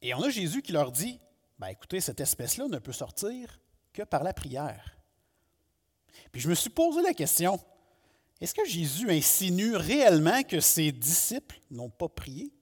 Et 0.00 0.14
on 0.14 0.22
a 0.22 0.30
Jésus 0.30 0.62
qui 0.62 0.72
leur 0.72 0.92
dit, 0.92 1.20
ben 1.58 1.68
écoutez, 1.68 2.00
cette 2.00 2.20
espèce-là 2.20 2.68
ne 2.68 2.78
peut 2.78 2.92
sortir 2.92 3.60
que 3.92 4.02
par 4.02 4.22
la 4.22 4.32
prière. 4.32 4.96
Puis 6.30 6.40
je 6.40 6.48
me 6.48 6.54
suis 6.54 6.70
posé 6.70 7.02
la 7.02 7.14
question, 7.14 7.60
est-ce 8.40 8.54
que 8.54 8.66
Jésus 8.66 9.10
insinue 9.10 9.76
réellement 9.76 10.42
que 10.42 10.60
ses 10.60 10.90
disciples 10.92 11.60
n'ont 11.70 11.90
pas 11.90 12.08
prié? 12.08 12.52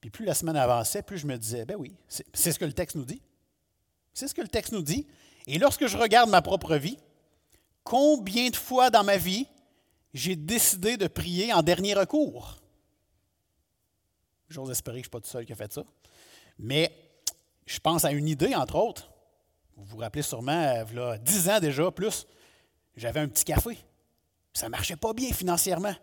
Puis 0.00 0.10
plus 0.10 0.24
la 0.24 0.34
semaine 0.34 0.56
avançait, 0.56 1.02
plus 1.02 1.18
je 1.18 1.26
me 1.26 1.38
disais, 1.38 1.64
ben 1.64 1.76
oui, 1.76 1.96
c'est 2.08 2.52
ce 2.52 2.58
que 2.58 2.64
le 2.64 2.72
texte 2.72 2.96
nous 2.96 3.04
dit. 3.04 3.22
C'est 4.12 4.28
ce 4.28 4.34
que 4.34 4.42
le 4.42 4.48
texte 4.48 4.72
nous 4.72 4.82
dit. 4.82 5.06
Et 5.46 5.58
lorsque 5.58 5.86
je 5.86 5.96
regarde 5.96 6.30
ma 6.30 6.42
propre 6.42 6.76
vie, 6.76 6.98
combien 7.84 8.50
de 8.50 8.56
fois 8.56 8.90
dans 8.90 9.04
ma 9.04 9.16
vie 9.16 9.46
j'ai 10.12 10.36
décidé 10.36 10.96
de 10.96 11.06
prier 11.06 11.52
en 11.52 11.62
dernier 11.62 11.94
recours? 11.94 12.58
J'ose 14.48 14.70
espérer 14.70 15.00
que 15.00 15.04
je 15.04 15.08
ne 15.08 15.10
suis 15.10 15.10
pas 15.10 15.20
tout 15.20 15.30
seul 15.30 15.44
qui 15.44 15.52
a 15.52 15.56
fait 15.56 15.72
ça. 15.72 15.84
Mais 16.58 16.92
je 17.66 17.78
pense 17.80 18.04
à 18.04 18.12
une 18.12 18.28
idée, 18.28 18.54
entre 18.54 18.76
autres. 18.76 19.10
Vous 19.76 19.84
vous 19.84 19.98
rappelez 19.98 20.22
sûrement, 20.22 20.84
il 20.90 20.96
y 20.96 21.00
a 21.00 21.18
10 21.18 21.48
ans 21.50 21.60
déjà, 21.60 21.90
plus, 21.90 22.26
j'avais 22.96 23.20
un 23.20 23.28
petit 23.28 23.44
café. 23.44 23.78
Ça 24.52 24.66
ne 24.66 24.70
marchait 24.70 24.96
pas 24.96 25.12
bien 25.12 25.32
financièrement. 25.32 25.94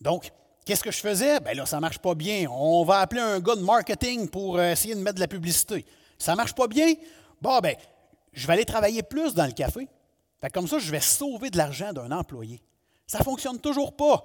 Donc, 0.00 0.30
Qu'est-ce 0.64 0.82
que 0.82 0.90
je 0.90 1.00
faisais? 1.00 1.40
Bien 1.40 1.52
là, 1.52 1.66
ça 1.66 1.76
ne 1.76 1.82
marche 1.82 1.98
pas 1.98 2.14
bien. 2.14 2.46
On 2.50 2.84
va 2.84 3.00
appeler 3.00 3.20
un 3.20 3.38
gars 3.38 3.54
de 3.54 3.60
marketing 3.60 4.28
pour 4.30 4.56
euh, 4.56 4.72
essayer 4.72 4.94
de 4.94 5.00
mettre 5.00 5.16
de 5.16 5.20
la 5.20 5.28
publicité. 5.28 5.84
Ça 6.18 6.32
ne 6.32 6.38
marche 6.38 6.54
pas 6.54 6.66
bien? 6.66 6.94
Bon, 7.42 7.58
ben, 7.60 7.76
je 8.32 8.46
vais 8.46 8.54
aller 8.54 8.64
travailler 8.64 9.02
plus 9.02 9.34
dans 9.34 9.44
le 9.44 9.52
café. 9.52 9.86
comme 10.54 10.66
ça, 10.66 10.78
je 10.78 10.90
vais 10.90 11.00
sauver 11.00 11.50
de 11.50 11.58
l'argent 11.58 11.92
d'un 11.92 12.10
employé. 12.12 12.62
Ça 13.06 13.18
ne 13.18 13.24
fonctionne 13.24 13.60
toujours 13.60 13.94
pas. 13.94 14.22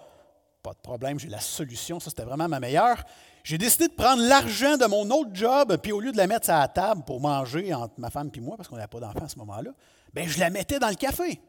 Pas 0.62 0.74
de 0.74 0.80
problème, 0.80 1.20
j'ai 1.20 1.30
la 1.30 1.40
solution. 1.40 2.00
Ça, 2.00 2.10
c'était 2.10 2.24
vraiment 2.24 2.48
ma 2.48 2.60
meilleure. 2.60 3.04
J'ai 3.44 3.58
décidé 3.58 3.88
de 3.88 3.94
prendre 3.94 4.22
l'argent 4.22 4.76
de 4.76 4.86
mon 4.86 5.10
autre 5.10 5.32
job, 5.34 5.78
puis 5.82 5.92
au 5.92 6.02
lieu 6.02 6.12
de 6.12 6.18
la 6.18 6.28
mettre 6.28 6.50
à 6.50 6.60
la 6.60 6.68
table 6.68 7.04
pour 7.06 7.22
manger 7.22 7.74
entre 7.74 7.94
ma 7.98 8.10
femme 8.10 8.30
et 8.34 8.40
moi, 8.42 8.58
parce 8.58 8.68
qu'on 8.68 8.76
n'avait 8.76 8.88
pas 8.88 9.00
d'enfant 9.00 9.24
à 9.24 9.30
ce 9.30 9.38
moment-là, 9.40 9.72
bien, 10.14 10.28
je 10.28 10.40
la 10.40 10.50
mettais 10.50 10.80
dans 10.80 10.90
le 10.90 10.96
café. 10.96 11.42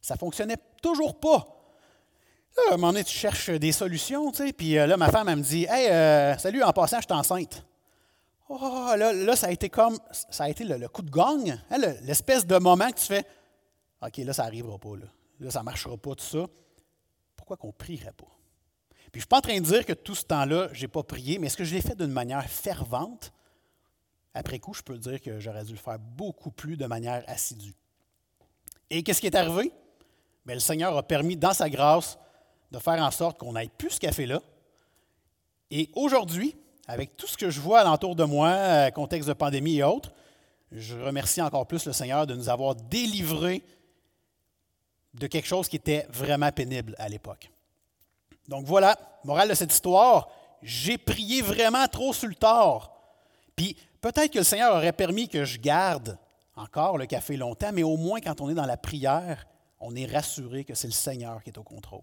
Ça 0.00 0.14
ne 0.14 0.18
fonctionnait 0.18 0.58
toujours 0.82 1.18
pas. 1.18 1.46
Là, 2.56 2.62
à 2.70 2.74
un 2.74 2.76
moment 2.76 2.92
donné, 2.92 3.04
tu 3.04 3.16
cherches 3.16 3.50
des 3.50 3.72
solutions, 3.72 4.30
tu 4.30 4.46
sais, 4.46 4.52
puis 4.52 4.76
euh, 4.78 4.86
là, 4.86 4.96
ma 4.96 5.10
femme, 5.10 5.28
elle 5.28 5.36
me 5.36 5.42
dit 5.42 5.66
Hey, 5.68 5.88
euh, 5.90 6.36
salut, 6.38 6.62
en 6.62 6.72
passant, 6.72 6.98
je 7.00 7.06
suis 7.06 7.18
enceinte. 7.18 7.64
Oh, 8.48 8.92
là, 8.96 9.12
là, 9.12 9.36
ça 9.36 9.48
a 9.48 9.50
été 9.50 9.68
comme, 9.68 9.98
ça 10.10 10.44
a 10.44 10.48
été 10.48 10.64
le, 10.64 10.88
coup 10.88 11.02
de 11.02 11.10
gang, 11.10 11.58
hein, 11.70 11.78
l'espèce 12.02 12.46
de 12.46 12.58
moment 12.58 12.90
que 12.90 12.98
tu 12.98 13.06
fais 13.06 13.24
OK, 14.00 14.16
là, 14.18 14.32
ça 14.32 14.44
n'arrivera 14.44 14.78
pas, 14.78 14.96
là. 14.96 15.06
là 15.40 15.50
ça 15.50 15.60
ne 15.60 15.64
marchera 15.64 15.96
pas, 15.96 16.14
tout 16.14 16.24
ça. 16.24 16.46
Pourquoi 17.48 17.62
qu'on 17.62 17.68
ne 17.68 17.84
prierait 17.86 18.12
pas? 18.12 18.26
Puis 19.10 19.12
je 19.14 19.16
ne 19.16 19.20
suis 19.20 19.26
pas 19.28 19.38
en 19.38 19.40
train 19.40 19.58
de 19.58 19.64
dire 19.64 19.86
que 19.86 19.94
tout 19.94 20.14
ce 20.14 20.24
temps-là, 20.24 20.68
je 20.74 20.82
n'ai 20.82 20.88
pas 20.88 21.02
prié, 21.02 21.38
mais 21.38 21.46
est-ce 21.46 21.56
que 21.56 21.64
je 21.64 21.74
l'ai 21.74 21.80
fait 21.80 21.96
d'une 21.96 22.12
manière 22.12 22.44
fervente? 22.44 23.32
Après 24.34 24.58
coup, 24.58 24.74
je 24.74 24.82
peux 24.82 24.98
dire 24.98 25.18
que 25.18 25.40
j'aurais 25.40 25.64
dû 25.64 25.72
le 25.72 25.78
faire 25.78 25.98
beaucoup 25.98 26.50
plus 26.50 26.76
de 26.76 26.84
manière 26.84 27.24
assidue. 27.26 27.74
Et 28.90 29.02
qu'est-ce 29.02 29.22
qui 29.22 29.28
est 29.28 29.34
arrivé? 29.34 29.72
Le 30.44 30.58
Seigneur 30.58 30.94
a 30.94 31.02
permis, 31.02 31.38
dans 31.38 31.54
sa 31.54 31.70
grâce, 31.70 32.18
de 32.70 32.78
faire 32.78 33.02
en 33.02 33.10
sorte 33.10 33.38
qu'on 33.38 33.52
n'aille 33.52 33.70
plus 33.70 33.92
ce 33.92 34.00
café-là. 34.00 34.42
Et 35.70 35.88
aujourd'hui, 35.94 36.54
avec 36.86 37.16
tout 37.16 37.26
ce 37.26 37.38
que 37.38 37.48
je 37.48 37.60
vois 37.62 37.80
alentour 37.80 38.14
de 38.14 38.24
moi, 38.24 38.50
euh, 38.50 38.90
contexte 38.90 39.26
de 39.26 39.32
pandémie 39.32 39.78
et 39.78 39.84
autres, 39.84 40.12
je 40.70 40.98
remercie 40.98 41.40
encore 41.40 41.66
plus 41.66 41.86
le 41.86 41.94
Seigneur 41.94 42.26
de 42.26 42.34
nous 42.34 42.50
avoir 42.50 42.74
délivrés 42.74 43.64
de 45.14 45.26
quelque 45.26 45.46
chose 45.46 45.68
qui 45.68 45.76
était 45.76 46.06
vraiment 46.10 46.50
pénible 46.52 46.94
à 46.98 47.08
l'époque. 47.08 47.50
Donc 48.46 48.66
voilà, 48.66 48.98
morale 49.24 49.48
de 49.48 49.54
cette 49.54 49.72
histoire, 49.72 50.28
j'ai 50.62 50.98
prié 50.98 51.42
vraiment 51.42 51.86
trop 51.88 52.12
sur 52.12 52.28
le 52.28 52.34
tard. 52.34 52.92
Puis 53.56 53.76
peut-être 54.00 54.32
que 54.32 54.38
le 54.38 54.44
Seigneur 54.44 54.74
aurait 54.74 54.92
permis 54.92 55.28
que 55.28 55.44
je 55.44 55.58
garde 55.58 56.18
encore 56.56 56.98
le 56.98 57.06
café 57.06 57.36
longtemps, 57.36 57.70
mais 57.72 57.82
au 57.82 57.96
moins 57.96 58.20
quand 58.20 58.40
on 58.40 58.50
est 58.50 58.54
dans 58.54 58.66
la 58.66 58.76
prière, 58.76 59.46
on 59.80 59.94
est 59.94 60.06
rassuré 60.06 60.64
que 60.64 60.74
c'est 60.74 60.88
le 60.88 60.92
Seigneur 60.92 61.42
qui 61.42 61.50
est 61.50 61.58
au 61.58 61.62
contrôle. 61.62 62.00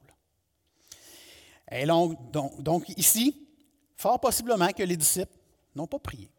Et 1.72 1.86
donc, 1.86 2.90
ici, 2.96 3.48
fort 3.98 4.20
possiblement 4.20 4.70
que 4.70 4.84
les 4.84 4.96
disciples 4.96 5.36
n'ont 5.76 5.88
pas 5.88 6.00
prié. 6.00 6.30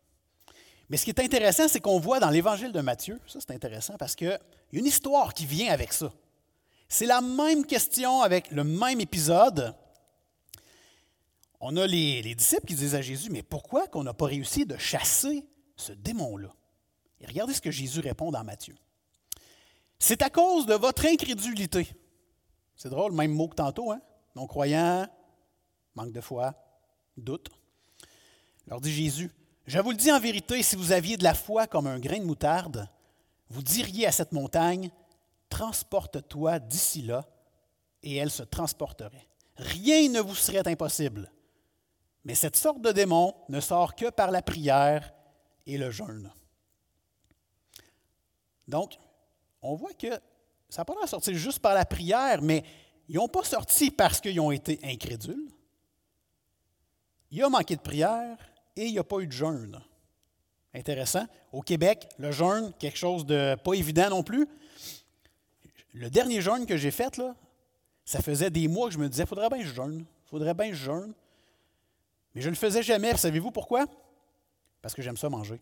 Mais 0.88 0.96
ce 0.96 1.04
qui 1.04 1.10
est 1.10 1.20
intéressant, 1.20 1.66
c'est 1.68 1.80
qu'on 1.80 1.98
voit 1.98 2.20
dans 2.20 2.30
l'évangile 2.30 2.70
de 2.70 2.80
Matthieu, 2.80 3.20
ça 3.26 3.40
c'est 3.40 3.52
intéressant 3.52 3.96
parce 3.98 4.14
qu'il 4.14 4.28
y 4.28 4.30
a 4.30 4.38
une 4.72 4.86
histoire 4.86 5.34
qui 5.34 5.44
vient 5.44 5.72
avec 5.72 5.92
ça. 5.92 6.12
C'est 6.89 7.07
la 7.07 7.20
même 7.20 7.66
question 7.66 8.22
avec 8.22 8.51
le 8.51 8.64
même 8.64 9.01
épisode. 9.01 9.74
On 11.61 11.76
a 11.76 11.87
les, 11.87 12.22
les 12.22 12.34
disciples 12.34 12.66
qui 12.66 12.74
disent 12.74 12.95
à 12.95 13.03
Jésus, 13.03 13.30
mais 13.30 13.43
pourquoi 13.43 13.89
qu'on 13.89 14.05
n'a 14.05 14.14
pas 14.14 14.26
réussi 14.26 14.66
de 14.66 14.76
chasser 14.76 15.45
ce 15.76 15.93
démon-là? 15.93 16.53
Et 17.20 17.26
regardez 17.26 17.55
ce 17.55 17.61
que 17.61 17.70
Jésus 17.70 18.01
répond 18.01 18.30
dans 18.30 18.45
Matthieu. 18.45 18.76
C'est 19.99 20.22
à 20.22 20.30
cause 20.30 20.66
de 20.66 20.74
votre 20.74 21.07
incrédulité. 21.07 21.89
C'est 22.76 22.91
drôle, 22.91 23.12
même 23.12 23.32
mot 23.32 23.49
que 23.49 23.55
tantôt, 23.55 23.91
hein? 23.91 24.01
Non-croyant, 24.34 25.09
manque 25.95 26.12
de 26.12 26.20
foi, 26.20 26.55
doute. 27.16 27.49
Leur 28.66 28.80
dit 28.80 28.93
Jésus, 28.93 29.30
je 29.66 29.78
vous 29.78 29.93
le 29.93 29.97
dis 29.97 30.12
en 30.12 30.20
vérité, 30.20 30.62
si 30.62 30.76
vous 30.76 30.93
aviez 30.93 31.16
de 31.16 31.24
la 31.24 31.34
foi 31.34 31.66
comme 31.66 31.87
un 31.87 31.99
grain 31.99 32.18
de 32.18 32.24
moutarde, 32.24 32.89
vous 33.49 33.62
diriez 33.62 34.07
à 34.07 34.12
cette 34.12 34.32
montagne, 34.32 34.91
transporte-toi 35.49 36.59
d'ici 36.59 37.03
là, 37.03 37.24
et 38.03 38.16
elle 38.16 38.30
se 38.30 38.42
transporterait. 38.42 39.28
Rien 39.57 40.09
ne 40.09 40.20
vous 40.20 40.34
serait 40.34 40.66
impossible. 40.68 41.32
Mais 42.24 42.34
cette 42.34 42.57
sorte 42.57 42.80
de 42.80 42.92
démon 42.92 43.34
ne 43.49 43.61
sort 43.61 43.94
que 43.94 44.11
par 44.11 44.30
la 44.30 44.42
prière 44.42 45.12
et 45.66 45.78
le 45.78 45.90
jeûne. 45.90 46.32
Donc, 48.68 48.99
on 49.62 49.74
voit 49.74 49.94
que 49.94 50.09
ça 50.68 50.82
n'a 50.82 50.84
pas 50.84 51.07
sortir 51.07 51.34
juste 51.34 51.61
par 51.61 51.74
la 51.74 51.84
prière, 51.84 52.42
mais 52.42 52.64
ils 53.09 53.16
n'ont 53.16 53.28
pas 53.28 53.44
sorti 53.44 53.90
parce 53.90 54.20
qu'ils 54.20 54.40
ont 54.40 54.51
été 54.51 54.80
incrédules. 54.82 55.49
Il 57.30 57.42
a 57.42 57.49
manqué 57.49 57.76
de 57.76 57.80
prière 57.80 58.36
et 58.74 58.86
il 58.86 58.92
n'y 58.92 58.99
a 58.99 59.05
pas 59.05 59.20
eu 59.20 59.26
de 59.26 59.32
jeûne. 59.32 59.80
Intéressant. 60.74 61.26
Au 61.53 61.62
Québec, 61.62 62.09
le 62.18 62.32
jeûne, 62.32 62.72
quelque 62.78 62.99
chose 62.99 63.24
de 63.24 63.57
pas 63.62 63.74
évident 63.74 64.11
non 64.11 64.22
plus. 64.22 64.47
Le 65.97 66.11
dernier 66.11 66.42
jeûne 66.42 66.66
que 66.66 66.76
j'ai 66.76 66.90
fait, 66.90 67.16
là, 67.16 67.34
ça 68.05 68.20
faisait 68.20 68.51
des 68.51 68.68
mois 68.68 68.88
que 68.88 68.94
je 68.94 68.99
me 68.99 69.09
disais, 69.09 69.24
faudrait 69.24 69.49
bien 69.49 69.61
que 69.61 69.64
je 69.64 70.05
faudrait 70.26 70.53
bien 70.53 70.68
que 70.68 70.74
je 70.74 70.84
jeûne. 70.84 71.14
Mais 72.34 72.42
je 72.42 72.49
ne 72.49 72.53
le 72.53 72.59
faisais 72.59 72.82
jamais. 72.82 73.16
Savez-vous 73.16 73.51
pourquoi? 73.51 73.86
Parce 74.82 74.94
que 74.94 75.01
j'aime 75.01 75.16
ça 75.16 75.30
manger. 75.30 75.59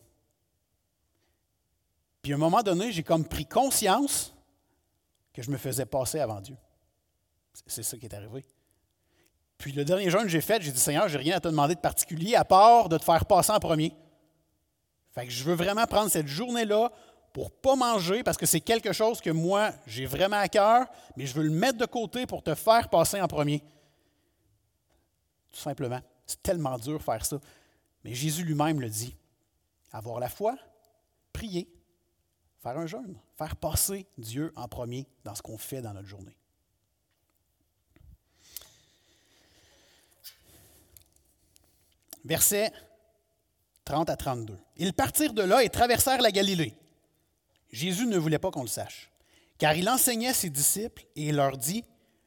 Puis 2.21 2.33
à 2.33 2.35
un 2.35 2.39
moment 2.39 2.63
donné, 2.63 2.91
j'ai 2.91 3.05
comme 3.05 3.25
pris 3.25 3.47
conscience 3.47 4.35
que 5.33 5.41
je 5.41 5.53
me 5.53 5.57
faisais 5.57 5.87
passer 5.87 6.19
avant 6.19 6.41
Dieu. 6.41 6.57
C'est 7.67 7.85
ça 7.85 7.97
qui 7.97 8.07
est 8.07 8.15
arrivé. 8.15 8.45
Puis 9.57 9.71
le 9.71 9.85
dernier 9.85 10.11
jeûne 10.11 10.23
que 10.23 10.29
j'ai 10.29 10.41
fait, 10.41 10.61
j'ai 10.63 10.73
dit 10.73 10.81
Seigneur, 10.81 11.07
j'ai 11.07 11.19
rien 11.19 11.37
à 11.37 11.41
te 11.41 11.47
demander 11.47 11.77
de 11.77 11.81
particulier 11.81 12.35
à 12.35 12.45
part 12.45 12.89
de 12.89 12.99
te 12.99 13.05
faire 13.05 13.25
passer 13.25 13.53
en 13.53 13.61
premier. 13.61 13.95
Fait 15.13 15.27
que 15.27 15.31
je 15.31 15.45
veux 15.45 15.55
vraiment 15.55 15.87
prendre 15.87 16.11
cette 16.11 16.27
journée-là 16.27 16.91
pour 17.35 17.51
pas 17.51 17.75
manger 17.75 18.23
parce 18.23 18.37
que 18.37 18.47
c'est 18.47 18.61
quelque 18.61 18.93
chose 18.93 19.21
que 19.21 19.29
moi, 19.29 19.73
j'ai 19.89 20.07
vraiment 20.07 20.37
à 20.37 20.47
cœur, 20.49 20.87
mais 21.17 21.27
je 21.27 21.35
veux 21.35 21.43
le 21.43 21.51
mettre 21.51 21.77
de 21.77 21.85
côté 21.85 22.27
pour 22.27 22.45
te 22.45 22.55
faire 22.55 22.89
passer 22.89 23.21
en 23.21 23.27
premier. 23.27 23.61
Tout 25.53 25.59
simplement. 25.59 26.01
C'est 26.27 26.41
tellement 26.45 26.79
dur 26.79 27.03
faire 27.03 27.27
ça. 27.27 27.41
Mais 28.05 28.15
Jésus 28.15 28.45
lui-même 28.45 28.81
le 28.81 28.89
dit. 28.89 29.17
Avoir 29.91 30.21
la 30.21 30.29
foi, 30.29 30.57
prier, 31.33 31.69
faire 32.63 32.79
un 32.79 32.87
jeûne, 32.87 33.19
faire 33.37 33.57
passer 33.57 34.07
Dieu 34.17 34.53
en 34.55 34.69
premier 34.69 35.05
dans 35.25 35.35
ce 35.35 35.43
qu'on 35.43 35.59
fait 35.59 35.83
dans 35.83 35.93
notre 35.93 36.07
journée. 36.07 36.37
Versets 42.25 42.73
30 43.85 44.09
à 44.09 44.17
32. 44.17 44.57
Ils 44.77 44.93
partirent 44.93 45.35
de 45.35 45.43
là 45.43 45.65
et 45.65 45.69
traversèrent 45.69 46.23
la 46.23 46.31
Galilée. 46.31 46.77
Jésus 47.75 48.07
ne 48.07 48.17
voulait 48.17 48.39
pas 48.39 48.53
qu'on 48.53 48.63
le 48.63 48.69
sache, 48.69 49.11
car 49.59 49.75
il 49.75 49.89
enseignait 49.89 50.33
ses 50.33 50.49
disciples 50.49 51.03
et 51.17 51.31
il 51.31 51.35
leur 51.35 51.59
dit, 51.59 51.85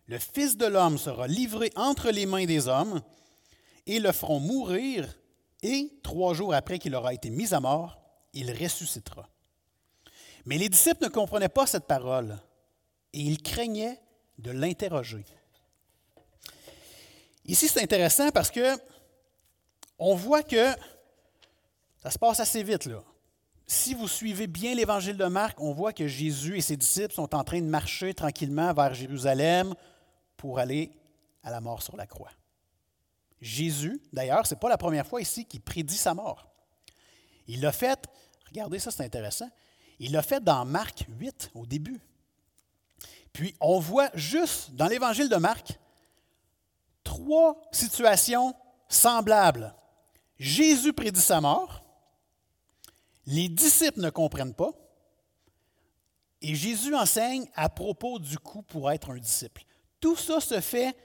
Le 0.08 0.20
Fils 0.20 0.58
de 0.58 0.66
l'homme 0.66 0.98
sera 0.98 1.26
livré 1.26 1.72
entre 1.78 2.12
les 2.12 2.26
mains 2.26 2.44
des 2.44 2.68
hommes, 2.68 3.02
et 3.86 4.00
le 4.00 4.12
feront 4.12 4.42
mourir, 4.42 5.08
et 5.64 5.90
trois 6.04 6.34
jours 6.34 6.54
après 6.54 6.80
qu'il 6.80 6.94
aura 6.94 7.14
été 7.14 7.30
mis 7.30 7.54
à 7.54 7.62
mort, 7.62 7.98
il 8.34 8.52
ressuscitera. 8.52 9.30
Mais 10.46 10.58
les 10.58 10.68
disciples 10.68 11.06
ne 11.06 11.10
comprenaient 11.10 11.48
pas 11.48 11.66
cette 11.66 11.88
parole, 11.88 12.38
et 13.14 13.20
ils 13.20 13.42
craignaient 13.42 14.02
de 14.40 14.52
l'interroger. 14.52 15.24
Ici, 17.46 17.70
c'est 17.70 17.82
intéressant 17.82 18.32
parce 18.32 18.52
que 18.52 18.78
on 19.98 20.14
voit 20.14 20.44
que 20.44 20.76
ça 22.04 22.12
se 22.12 22.20
passe 22.20 22.42
assez 22.42 22.64
vite, 22.64 22.86
là. 22.86 23.02
Si 23.70 23.94
vous 23.94 24.08
suivez 24.08 24.48
bien 24.48 24.74
l'évangile 24.74 25.18
de 25.18 25.26
Marc, 25.26 25.60
on 25.60 25.74
voit 25.74 25.92
que 25.92 26.08
Jésus 26.08 26.58
et 26.58 26.62
ses 26.62 26.78
disciples 26.78 27.14
sont 27.14 27.36
en 27.36 27.44
train 27.44 27.60
de 27.60 27.66
marcher 27.66 28.14
tranquillement 28.14 28.74
vers 28.74 28.94
Jérusalem 28.94 29.76
pour 30.38 30.58
aller 30.58 30.92
à 31.44 31.52
la 31.52 31.60
mort 31.60 31.84
sur 31.84 31.98
la 31.98 32.08
croix. 32.08 32.32
Jésus, 33.42 34.02
d'ailleurs, 34.14 34.48
ce 34.48 34.54
n'est 34.54 34.60
pas 34.60 34.70
la 34.70 34.78
première 34.78 35.06
fois 35.06 35.22
ici 35.22 35.44
qu'il 35.44 35.60
prédit 35.60 35.98
sa 35.98 36.14
mort. 36.14 36.48
Il 37.48 37.60
l'a 37.60 37.74
fait, 37.74 38.08
regardez 38.48 38.80
ça, 38.80 38.90
c'est 38.90 39.04
intéressant, 39.04 39.50
il 40.00 40.14
l'a 40.14 40.22
fait 40.22 40.42
dans 40.42 40.64
Marc 40.64 41.06
8 41.20 41.52
au 41.54 41.66
début. 41.66 42.00
Puis 43.34 43.54
on 43.60 43.80
voit 43.80 44.10
juste 44.14 44.72
dans 44.76 44.88
l'évangile 44.88 45.28
de 45.28 45.36
Marc 45.36 45.78
trois 47.04 47.62
situations 47.72 48.56
semblables. 48.88 49.76
Jésus 50.40 50.94
prédit 50.94 51.20
sa 51.20 51.42
mort, 51.42 51.84
les 53.28 53.50
disciples 53.50 54.00
ne 54.00 54.10
comprennent 54.10 54.54
pas, 54.54 54.72
et 56.42 56.56
Jésus 56.56 56.96
enseigne 56.96 57.46
à 57.56 57.70
propos 57.70 58.20
du 58.20 58.40
coup 58.40 58.62
pour 58.62 58.90
être 58.92 59.12
un 59.12 59.18
disciple. 59.18 59.64
Tout 60.00 60.16
ça 60.16 60.40
se 60.40 60.60
fait 60.62 60.96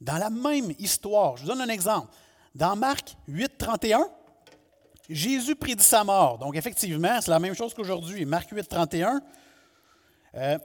dans 0.00 0.18
la 0.18 0.30
même 0.30 0.72
histoire. 0.78 1.36
Je 1.36 1.42
vous 1.42 1.48
donne 1.48 1.62
un 1.62 1.68
exemple. 1.68 2.12
Dans 2.54 2.76
Marc 2.76 3.16
8, 3.26 3.58
31, 3.58 4.08
Jésus 5.08 5.56
prédit 5.56 5.82
sa 5.82 6.04
mort. 6.04 6.38
Donc, 6.38 6.56
effectivement, 6.56 7.20
c'est 7.20 7.30
la 7.30 7.38
même 7.38 7.54
chose 7.54 7.74
qu'aujourd'hui. 7.74 8.24
Marc 8.24 8.50
8, 8.50 8.68
31. 8.68 9.20
Euh, 10.34 10.58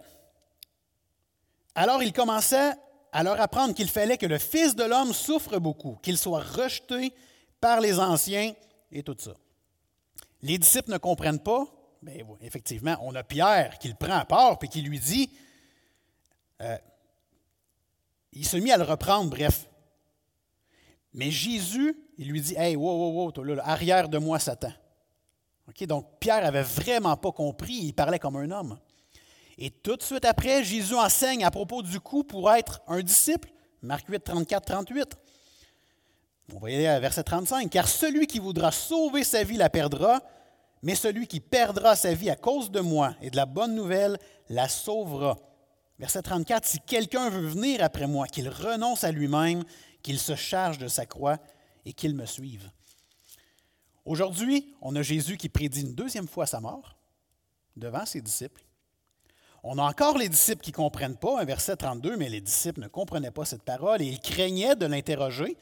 alors, 1.74 2.04
il 2.04 2.12
commençait 2.12 2.74
à 3.12 3.24
leur 3.24 3.40
apprendre 3.40 3.74
qu'il 3.74 3.90
fallait 3.90 4.18
que 4.18 4.26
le 4.26 4.38
Fils 4.38 4.76
de 4.76 4.84
l'homme 4.84 5.14
souffre 5.14 5.58
beaucoup, 5.58 5.98
qu'il 6.02 6.18
soit 6.18 6.44
rejeté 6.44 7.14
par 7.60 7.80
les 7.80 8.00
anciens 8.00 8.54
et 8.92 9.04
tout 9.04 9.16
ça. 9.18 9.32
Les 10.42 10.58
disciples 10.58 10.92
ne 10.92 10.98
comprennent 10.98 11.40
pas. 11.40 11.66
Mais 12.04 12.26
effectivement, 12.42 12.98
on 13.02 13.14
a 13.14 13.24
Pierre 13.24 13.78
qui 13.78 13.88
le 13.88 13.94
prend 13.94 14.18
à 14.18 14.26
part 14.26 14.58
et 14.62 14.68
qui 14.68 14.82
lui 14.82 15.00
dit 15.00 15.30
euh, 16.62 16.78
il 18.34 18.46
se 18.46 18.58
mit 18.58 18.72
à 18.72 18.78
le 18.78 18.84
reprendre, 18.84 19.30
bref. 19.30 19.68
Mais 21.14 21.30
Jésus, 21.32 21.96
il 22.18 22.30
lui 22.30 22.42
dit 22.42 22.56
Hey, 22.56 22.76
wow, 22.76 22.92
wow, 22.92 23.24
wow, 23.24 23.32
toi, 23.32 23.46
arrière 23.64 24.08
de 24.08 24.18
moi, 24.18 24.40
Satan. 24.40 24.72
donc, 25.82 26.20
Pierre 26.20 26.42
n'avait 26.42 26.64
vraiment 26.64 27.18
pas 27.18 27.32
compris, 27.32 27.74
il 27.74 27.94
parlait 27.94 28.20
comme 28.20 28.38
un 28.38 28.50
homme. 28.52 28.80
Et 29.58 29.70
tout 29.70 29.98
de 29.98 30.02
suite 30.02 30.26
après, 30.26 30.64
Jésus 30.64 30.96
enseigne 30.96 31.44
à 31.44 31.52
propos 31.52 31.82
du 31.84 32.00
coup 32.00 32.24
pour 32.24 32.52
être 32.52 32.82
un 32.88 33.02
disciple. 33.02 33.50
Marc 33.82 34.08
8, 34.08 34.24
34, 34.24 34.66
38. 34.66 35.18
On 36.54 36.60
va 36.60 36.70
y 36.70 36.76
aller 36.76 36.88
à 36.88 37.00
verset 37.00 37.24
35. 37.24 37.70
Car 37.70 37.88
celui 37.88 38.28
qui 38.28 38.40
voudra 38.40 38.72
sauver 38.72 39.24
sa 39.24 39.44
vie 39.44 39.58
la 39.58 39.70
perdra, 39.70 40.22
mais 40.84 40.96
celui 40.96 41.28
qui 41.28 41.40
perdra 41.40 41.96
sa 41.96 42.14
vie 42.14 42.30
à 42.30 42.36
cause 42.36 42.72
de 42.72 42.80
moi 42.80 43.16
et 43.22 43.30
de 43.30 43.36
la 43.36 43.46
bonne 43.46 43.76
nouvelle 43.76 44.18
la 44.50 44.68
sauvera. 44.68 45.38
Verset 46.00 46.24
34. 46.24 46.66
Si 46.66 46.80
quelqu'un 46.80 47.30
veut 47.30 47.48
venir 47.48 47.84
après 47.84 48.08
moi, 48.08 48.28
qu'il 48.28 48.50
renonce 48.50 49.04
à 49.04 49.12
lui-même, 49.12 49.64
qu'il 50.02 50.20
se 50.20 50.36
charge 50.36 50.78
de 50.78 50.88
sa 50.88 51.06
croix 51.06 51.38
et 51.86 51.94
qu'il 51.94 52.16
me 52.16 52.26
suive. 52.26 52.70
Aujourd'hui, 54.04 54.74
on 54.82 54.96
a 54.96 55.04
Jésus 55.04 55.38
qui 55.38 55.48
prédit 55.48 55.82
une 55.82 55.94
deuxième 55.94 56.28
fois 56.28 56.48
sa 56.48 56.60
mort 56.60 56.98
devant 57.76 58.06
ses 58.06 58.22
disciples. 58.22 58.66
On 59.64 59.78
a 59.78 59.84
encore 59.84 60.18
les 60.18 60.28
disciples 60.28 60.64
qui 60.64 60.72
ne 60.72 60.76
comprennent 60.76 61.18
pas, 61.18 61.46
verset 61.46 61.76
32, 61.76 62.18
mais 62.18 62.30
les 62.30 62.42
disciples 62.42 62.82
ne 62.82 62.88
comprenaient 62.88 63.30
pas 63.30 63.46
cette 63.46 63.62
parole 63.62 64.02
et 64.02 64.06
ils 64.06 64.20
craignaient 64.20 64.76
de 64.76 64.88
l'interroger. 64.88 65.56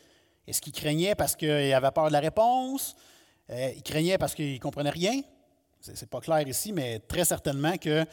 Est-ce 0.47 0.61
qu'ils 0.61 0.73
craignaient 0.73 1.15
parce 1.15 1.35
qu'ils 1.35 1.73
avaient 1.73 1.91
peur 1.91 2.07
de 2.07 2.13
la 2.13 2.19
réponse? 2.19 2.95
Euh, 3.49 3.71
ils 3.75 3.83
craignaient 3.83 4.17
parce 4.17 4.35
qu'ils 4.35 4.53
ne 4.53 4.59
comprenaient 4.59 4.89
rien? 4.89 5.21
Ce 5.81 5.91
n'est 5.91 6.07
pas 6.09 6.19
clair 6.19 6.47
ici, 6.47 6.73
mais 6.73 6.99
très 6.99 7.25
certainement 7.25 7.77
que 7.77 8.05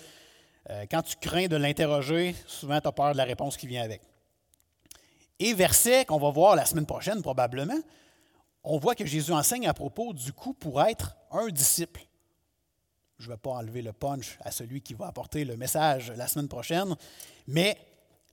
euh, 0.71 0.85
quand 0.91 1.03
tu 1.03 1.17
crains 1.17 1.47
de 1.47 1.57
l'interroger, 1.57 2.35
souvent 2.47 2.81
tu 2.81 2.89
as 2.89 2.93
peur 2.93 3.13
de 3.13 3.17
la 3.17 3.25
réponse 3.25 3.57
qui 3.57 3.67
vient 3.67 3.83
avec. 3.83 4.03
Et 5.39 5.53
verset 5.53 6.05
qu'on 6.05 6.19
va 6.19 6.31
voir 6.31 6.57
la 6.57 6.65
semaine 6.65 6.87
prochaine 6.87 7.23
probablement, 7.23 7.79
on 8.65 8.79
voit 8.79 8.95
que 8.95 9.07
Jésus 9.07 9.33
enseigne 9.33 9.69
à 9.69 9.75
propos 9.75 10.13
du 10.13 10.33
coup 10.33 10.55
pour 10.55 10.83
être 10.83 11.17
un 11.31 11.49
disciple. 11.49 12.07
Je 13.19 13.29
ne 13.29 13.33
vais 13.33 13.39
pas 13.39 13.51
enlever 13.51 13.83
le 13.83 13.93
punch 13.93 14.39
à 14.41 14.51
celui 14.51 14.83
qui 14.83 14.95
va 14.95 15.07
apporter 15.07 15.45
le 15.45 15.57
message 15.57 16.13
la 16.17 16.27
semaine 16.27 16.49
prochaine, 16.49 16.95
mais 17.47 17.79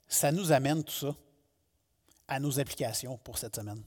ça 0.07 0.31
nous 0.31 0.51
amène 0.51 0.83
tout 0.83 0.91
ça 0.91 1.15
à 2.28 2.39
nos 2.39 2.59
applications 2.59 3.17
pour 3.17 3.38
cette 3.38 3.55
semaine. 3.55 3.84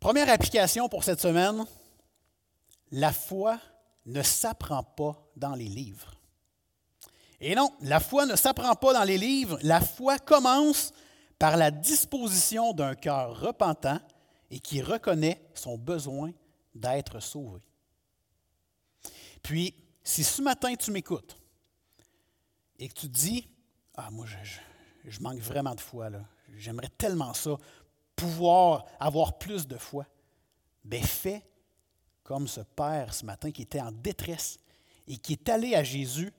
Première 0.00 0.30
application 0.30 0.88
pour 0.88 1.02
cette 1.02 1.20
semaine, 1.20 1.64
la 2.92 3.12
foi 3.12 3.58
ne 4.04 4.22
s'apprend 4.22 4.82
pas 4.82 5.30
dans 5.36 5.54
les 5.54 5.68
livres. 5.68 6.14
Et 7.40 7.54
non, 7.54 7.72
la 7.80 8.00
foi 8.00 8.24
ne 8.24 8.36
s'apprend 8.36 8.74
pas 8.76 8.94
dans 8.94 9.04
les 9.04 9.18
livres, 9.18 9.58
la 9.62 9.80
foi 9.80 10.18
commence 10.18 10.92
par 11.38 11.56
la 11.56 11.70
disposition 11.70 12.72
d'un 12.72 12.94
cœur 12.94 13.40
repentant 13.40 13.98
et 14.50 14.60
qui 14.60 14.80
reconnaît 14.80 15.42
son 15.54 15.76
besoin 15.76 16.32
d'être 16.74 17.20
sauvé. 17.20 17.60
Puis, 19.42 19.74
si 20.02 20.24
ce 20.24 20.40
matin 20.40 20.74
tu 20.76 20.90
m'écoutes 20.90 21.36
et 22.78 22.88
que 22.88 22.94
tu 22.94 23.08
te 23.08 23.16
dis, 23.16 23.48
ah, 23.96 24.10
moi, 24.10 24.26
je, 25.04 25.20
manque 25.20 25.38
vraiment 25.38 25.74
de 25.74 25.80
foi. 25.80 26.10
J'aimerais 26.56 26.90
tellement 26.98 27.32
ça, 27.34 27.56
pouvoir 28.14 28.84
avoir 29.00 29.38
plus 29.38 29.66
de 29.66 29.76
foi. 29.76 30.06
Bien, 30.84 31.02
fais 31.02 31.42
comme 32.22 32.46
ce 32.46 32.60
père 32.60 33.14
ce 33.14 33.24
matin 33.24 33.50
qui 33.50 33.62
était 33.62 33.80
en 33.80 33.92
détresse 33.92 34.58
et 35.06 35.16
qui 35.16 35.32
est 35.32 35.48
allé 35.48 35.74
à 35.74 35.82
Jésus 35.82 36.32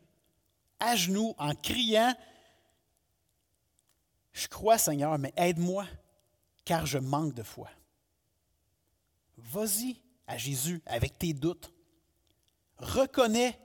à 0.80 0.96
genoux 0.96 1.34
en 1.38 1.56
criant 1.56 2.14
Je 4.34 4.48
crois, 4.48 4.78
Seigneur, 4.78 5.18
mais 5.18 5.34
aide-moi, 5.36 5.88
car 6.64 6.86
je 6.86 7.00
manque 7.00 7.34
de 7.34 7.44
foi. 7.44 7.70
Vas-y 9.38 10.00
à 10.28 10.38
Jésus 10.38 10.82
avec 10.86 11.18
tes 11.18 11.34
doutes. 11.34 11.72
Reconnais 12.78 13.60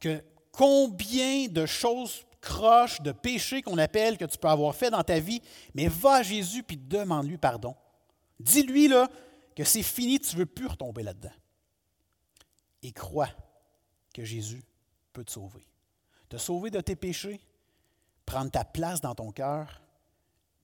que 0.00 0.24
combien 0.56 1.48
de 1.48 1.66
choses 1.66 2.24
croches, 2.40 3.00
de 3.00 3.12
péchés 3.12 3.62
qu'on 3.62 3.78
appelle 3.78 4.18
que 4.18 4.24
tu 4.24 4.38
peux 4.38 4.48
avoir 4.48 4.74
fait 4.74 4.90
dans 4.90 5.02
ta 5.02 5.18
vie, 5.18 5.40
mais 5.74 5.88
va 5.88 6.16
à 6.16 6.22
Jésus 6.22 6.62
puis 6.62 6.76
demande-lui 6.76 7.38
pardon. 7.38 7.74
Dis-lui 8.38 8.88
là 8.88 9.08
que 9.56 9.64
c'est 9.64 9.82
fini, 9.82 10.20
tu 10.20 10.34
ne 10.34 10.40
veux 10.40 10.46
plus 10.46 10.66
retomber 10.66 11.02
là-dedans. 11.02 11.32
Et 12.82 12.92
crois 12.92 13.30
que 14.12 14.24
Jésus 14.24 14.62
peut 15.12 15.24
te 15.24 15.32
sauver. 15.32 15.66
Te 16.28 16.36
sauver 16.36 16.70
de 16.70 16.80
tes 16.80 16.96
péchés, 16.96 17.40
prendre 18.26 18.50
ta 18.50 18.64
place 18.64 19.00
dans 19.00 19.14
ton 19.14 19.30
cœur 19.30 19.80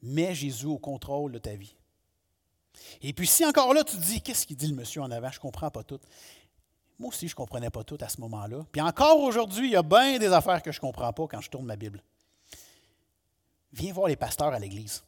Mets 0.02 0.34
Jésus 0.34 0.66
au 0.66 0.78
contrôle 0.78 1.32
de 1.32 1.38
ta 1.38 1.54
vie. 1.54 1.76
Et 3.02 3.12
puis 3.12 3.26
si 3.26 3.44
encore 3.44 3.74
là, 3.74 3.84
tu 3.84 3.96
te 3.96 4.02
dis, 4.02 4.22
qu'est-ce 4.22 4.46
qu'il 4.46 4.56
dit 4.56 4.68
le 4.68 4.74
monsieur 4.74 5.02
en 5.02 5.10
avant, 5.10 5.30
je 5.30 5.36
ne 5.36 5.42
comprends 5.42 5.70
pas 5.70 5.82
tout. 5.82 6.00
Moi 7.00 7.08
aussi, 7.08 7.28
je 7.28 7.32
ne 7.32 7.36
comprenais 7.36 7.70
pas 7.70 7.82
tout 7.82 7.96
à 8.02 8.10
ce 8.10 8.20
moment-là. 8.20 8.66
Puis 8.70 8.82
encore 8.82 9.18
aujourd'hui, 9.20 9.68
il 9.68 9.72
y 9.72 9.76
a 9.76 9.82
bien 9.82 10.18
des 10.18 10.30
affaires 10.34 10.62
que 10.62 10.70
je 10.70 10.76
ne 10.76 10.82
comprends 10.82 11.10
pas 11.14 11.26
quand 11.26 11.40
je 11.40 11.48
tourne 11.48 11.64
ma 11.64 11.74
Bible. 11.74 12.02
Viens 13.72 13.94
voir 13.94 14.08
les 14.08 14.16
pasteurs 14.16 14.52
à 14.52 14.58
l'Église. 14.58 15.02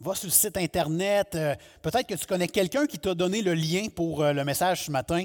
Va 0.00 0.16
sur 0.16 0.26
le 0.26 0.32
site 0.32 0.56
Internet. 0.56 1.36
Euh, 1.36 1.54
peut-être 1.80 2.08
que 2.08 2.14
tu 2.14 2.26
connais 2.26 2.48
quelqu'un 2.48 2.88
qui 2.88 2.98
t'a 2.98 3.14
donné 3.14 3.40
le 3.40 3.54
lien 3.54 3.86
pour 3.88 4.20
euh, 4.20 4.32
le 4.32 4.44
message 4.44 4.86
ce 4.86 4.90
matin. 4.90 5.22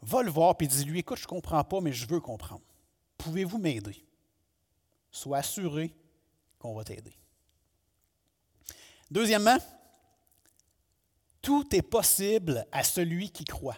Va 0.00 0.22
le 0.22 0.30
voir 0.30 0.54
et 0.60 0.66
dis-lui 0.66 1.00
Écoute, 1.00 1.18
je 1.18 1.24
ne 1.24 1.28
comprends 1.28 1.62
pas, 1.62 1.82
mais 1.82 1.92
je 1.92 2.08
veux 2.08 2.20
comprendre. 2.20 2.64
Pouvez-vous 3.18 3.58
m'aider? 3.58 4.02
Sois 5.10 5.38
assuré 5.38 5.94
qu'on 6.58 6.74
va 6.74 6.84
t'aider. 6.84 7.12
Deuxièmement, 9.10 9.58
tout 11.42 11.76
est 11.76 11.82
possible 11.82 12.66
à 12.72 12.82
celui 12.82 13.30
qui 13.30 13.44
croit. 13.44 13.76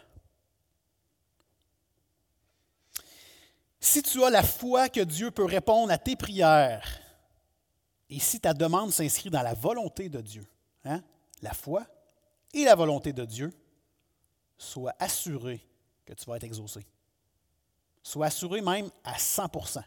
Si 3.81 4.03
tu 4.03 4.25
as 4.25 4.31
la 4.31 4.43
foi 4.43 4.89
que 4.89 5.01
Dieu 5.01 5.31
peut 5.31 5.45
répondre 5.45 5.93
à 5.93 5.99
tes 5.99 6.17
prières, 6.17 7.01
et 8.11 8.19
si 8.19 8.41
ta 8.41 8.55
demande 8.55 8.91
s'inscrit 8.91 9.31
dans 9.31 9.43
la 9.43 9.55
volonté 9.55 10.09
de 10.09 10.21
Dieu, 10.21 10.47
hein, 10.85 11.03
la 11.43 11.53
foi 11.53 11.87
et 12.53 12.65
la 12.65 12.75
volonté 12.75 13.13
de 13.13 13.25
Dieu, 13.25 13.53
sois 14.57 14.95
assuré 14.99 15.65
que 16.05 16.15
tu 16.15 16.25
vas 16.25 16.37
être 16.37 16.45
exaucé. 16.45 16.87
Sois 18.03 18.27
assuré 18.27 18.61
même 18.63 18.91
à 19.05 19.17
100% 19.17 19.83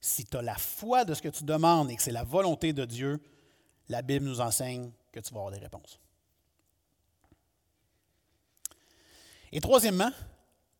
Si 0.00 0.24
tu 0.24 0.36
as 0.36 0.42
la 0.42 0.56
foi 0.56 1.04
de 1.04 1.14
ce 1.14 1.22
que 1.22 1.28
tu 1.28 1.44
demandes 1.44 1.90
et 1.90 1.96
que 1.96 2.02
c'est 2.02 2.10
la 2.10 2.24
volonté 2.24 2.72
de 2.72 2.84
Dieu, 2.84 3.22
la 3.88 4.02
Bible 4.02 4.26
nous 4.26 4.40
enseigne 4.40 4.90
que 5.12 5.20
tu 5.20 5.32
vas 5.32 5.40
avoir 5.40 5.52
des 5.52 5.58
réponses. 5.58 6.00
Et 9.52 9.60
troisièmement, 9.60 10.10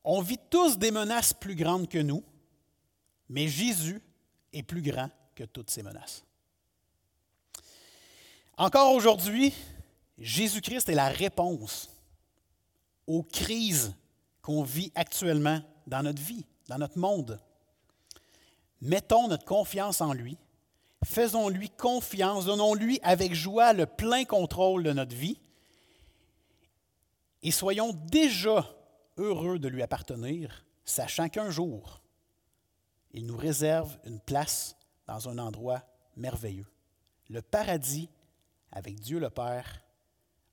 on 0.03 0.21
vit 0.21 0.39
tous 0.51 0.79
des 0.79 0.91
menaces 0.91 1.35
plus 1.35 1.55
grandes 1.55 1.89
que 1.89 1.99
nous, 1.99 2.25
mais 3.33 3.49
Jésus 3.49 4.03
est 4.53 4.63
plus 4.63 4.83
grand 4.83 5.09
que 5.35 5.45
toutes 5.45 5.71
ces 5.71 5.83
menaces. 5.83 6.23
Encore 8.59 8.93
aujourd'hui, 8.93 9.55
Jésus-Christ 10.19 10.91
est 10.91 10.95
la 10.95 11.09
réponse 11.09 11.89
aux 13.07 13.23
crises 13.23 13.95
qu'on 14.43 14.63
vit 14.63 14.93
actuellement 14.95 15.63
dans 15.87 16.03
notre 16.03 16.21
vie, 16.21 16.45
dans 16.69 16.77
notre 16.77 16.99
monde. 16.99 17.41
Mettons 18.83 19.29
notre 19.29 19.47
confiance 19.47 20.03
en 20.03 20.13
lui, 20.13 20.37
faisons-lui 21.03 21.71
confiance, 21.71 22.45
donnons-lui 22.45 23.01
avec 23.03 23.33
joie 23.33 23.73
le 23.73 23.87
plein 23.87 24.25
contrôle 24.25 24.83
de 24.83 24.93
notre 24.93 25.17
vie 25.17 25.41
et 27.43 27.51
soyons 27.51 27.95
déjà 28.11 28.69
heureux 29.17 29.59
de 29.59 29.69
lui 29.69 29.83
appartenir, 29.83 30.67
sachant 30.85 31.31
qu'un 31.31 31.51
jour, 31.51 32.02
il 33.13 33.27
nous 33.27 33.37
réserve 33.37 33.99
une 34.05 34.21
place 34.21 34.77
dans 35.07 35.29
un 35.29 35.39
endroit 35.39 35.83
merveilleux. 36.17 36.67
Le 37.29 37.43
paradis 37.43 38.09
avec 38.71 39.01
Dieu 39.01 39.19
le 39.19 39.31
Père, 39.31 39.83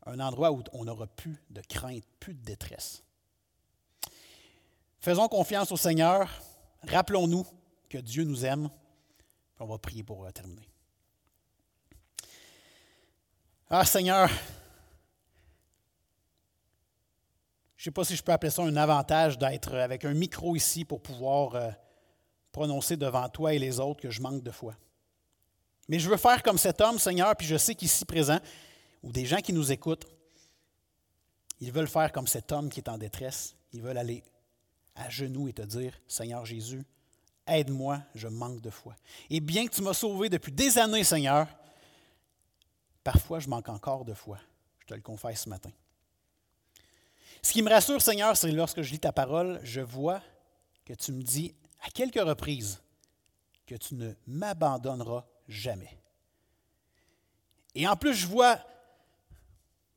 un 0.06 0.20
endroit 0.20 0.52
où 0.52 0.64
on 0.74 0.86
n'aura 0.86 1.08
plus 1.08 1.42
de 1.50 1.62
crainte, 1.62 2.04
plus 2.20 2.34
de 2.34 2.44
détresse. 2.44 3.04
Faisons 5.00 5.28
confiance 5.28 5.72
au 5.72 5.78
Seigneur, 5.78 6.30
rappelons-nous 6.84 7.46
que 7.90 7.98
Dieu 7.98 8.24
nous 8.24 8.46
aime, 8.46 8.70
on 9.60 9.66
va 9.66 9.78
prier 9.78 10.04
pour 10.04 10.26
euh, 10.26 10.32
terminer. 10.32 10.68
Ah 13.70 13.86
Seigneur, 13.86 14.30
je 17.76 17.82
ne 17.82 17.84
sais 17.84 17.92
pas 17.92 18.04
si 18.04 18.16
je 18.16 18.24
peux 18.24 18.32
appeler 18.32 18.50
ça 18.50 18.64
un 18.64 18.76
avantage 18.76 19.38
d'être 19.38 19.76
avec 19.76 20.06
un 20.06 20.14
micro 20.14 20.56
ici 20.56 20.86
pour 20.86 21.02
pouvoir 21.02 21.56
euh, 21.56 21.72
prononcer 22.52 22.98
devant 22.98 23.28
toi 23.30 23.54
et 23.54 23.60
les 23.60 23.80
autres 23.80 24.02
que 24.02 24.10
je 24.10 24.22
manque 24.22 24.44
de 24.44 24.52
foi. 24.52 24.76
Mais 25.88 26.00
je 26.00 26.10
veux 26.10 26.18
faire 26.18 26.44
comme 26.44 26.58
cet 26.58 26.82
homme, 26.82 27.00
Seigneur, 27.00 27.36
puis 27.36 27.48
je 27.48 27.58
sais 27.58 27.76
qu'ici 27.76 28.06
présent, 28.06 28.40
ou 29.02 29.12
des 29.12 29.26
gens 29.26 29.40
qui 29.40 29.54
nous 29.54 29.72
écoutent, 29.72 30.06
ils 31.60 31.72
veulent 31.72 31.88
faire 31.88 32.12
comme 32.12 32.28
cet 32.28 32.52
homme 32.52 32.70
qui 32.70 32.80
est 32.80 32.90
en 32.90 32.98
détresse. 32.98 33.56
Ils 33.74 33.82
veulent 33.82 33.98
aller 33.98 34.24
à 34.96 35.10
genoux 35.10 35.48
et 35.48 35.54
te 35.54 35.62
dire, 35.62 36.00
Seigneur 36.08 36.46
Jésus, 36.46 36.86
aide-moi, 37.48 38.02
je 38.16 38.28
manque 38.28 38.62
de 38.62 38.70
foi. 38.70 38.96
Et 39.30 39.40
bien 39.40 39.66
que 39.68 39.74
tu 39.74 39.82
m'as 39.82 39.94
sauvé 39.94 40.30
depuis 40.30 40.52
des 40.52 40.78
années, 40.78 41.04
Seigneur, 41.04 41.48
parfois 43.04 43.40
je 43.40 43.50
manque 43.50 43.70
encore 43.70 44.06
de 44.06 44.14
foi. 44.14 44.40
Je 44.80 44.88
te 44.88 44.94
le 44.94 45.02
confesse 45.02 45.42
ce 45.42 45.50
matin. 45.50 45.72
Ce 47.42 47.52
qui 47.52 47.62
me 47.62 47.70
rassure, 47.70 48.02
Seigneur, 48.02 48.36
c'est 48.36 48.52
lorsque 48.52 48.82
je 48.82 48.92
lis 48.92 49.00
ta 49.00 49.12
parole, 49.12 49.60
je 49.64 49.82
vois 49.82 50.22
que 50.86 50.94
tu 50.94 51.12
me 51.14 51.22
dis 51.22 51.56
à 51.82 51.90
quelques 51.90 52.22
reprises 52.22 52.82
que 53.66 53.76
tu 53.76 53.96
ne 53.96 54.14
m'abandonneras 54.28 55.26
jamais. 55.48 56.00
Et 57.76 57.88
en 57.88 57.96
plus, 57.96 58.14
je 58.14 58.28
vois, 58.28 58.60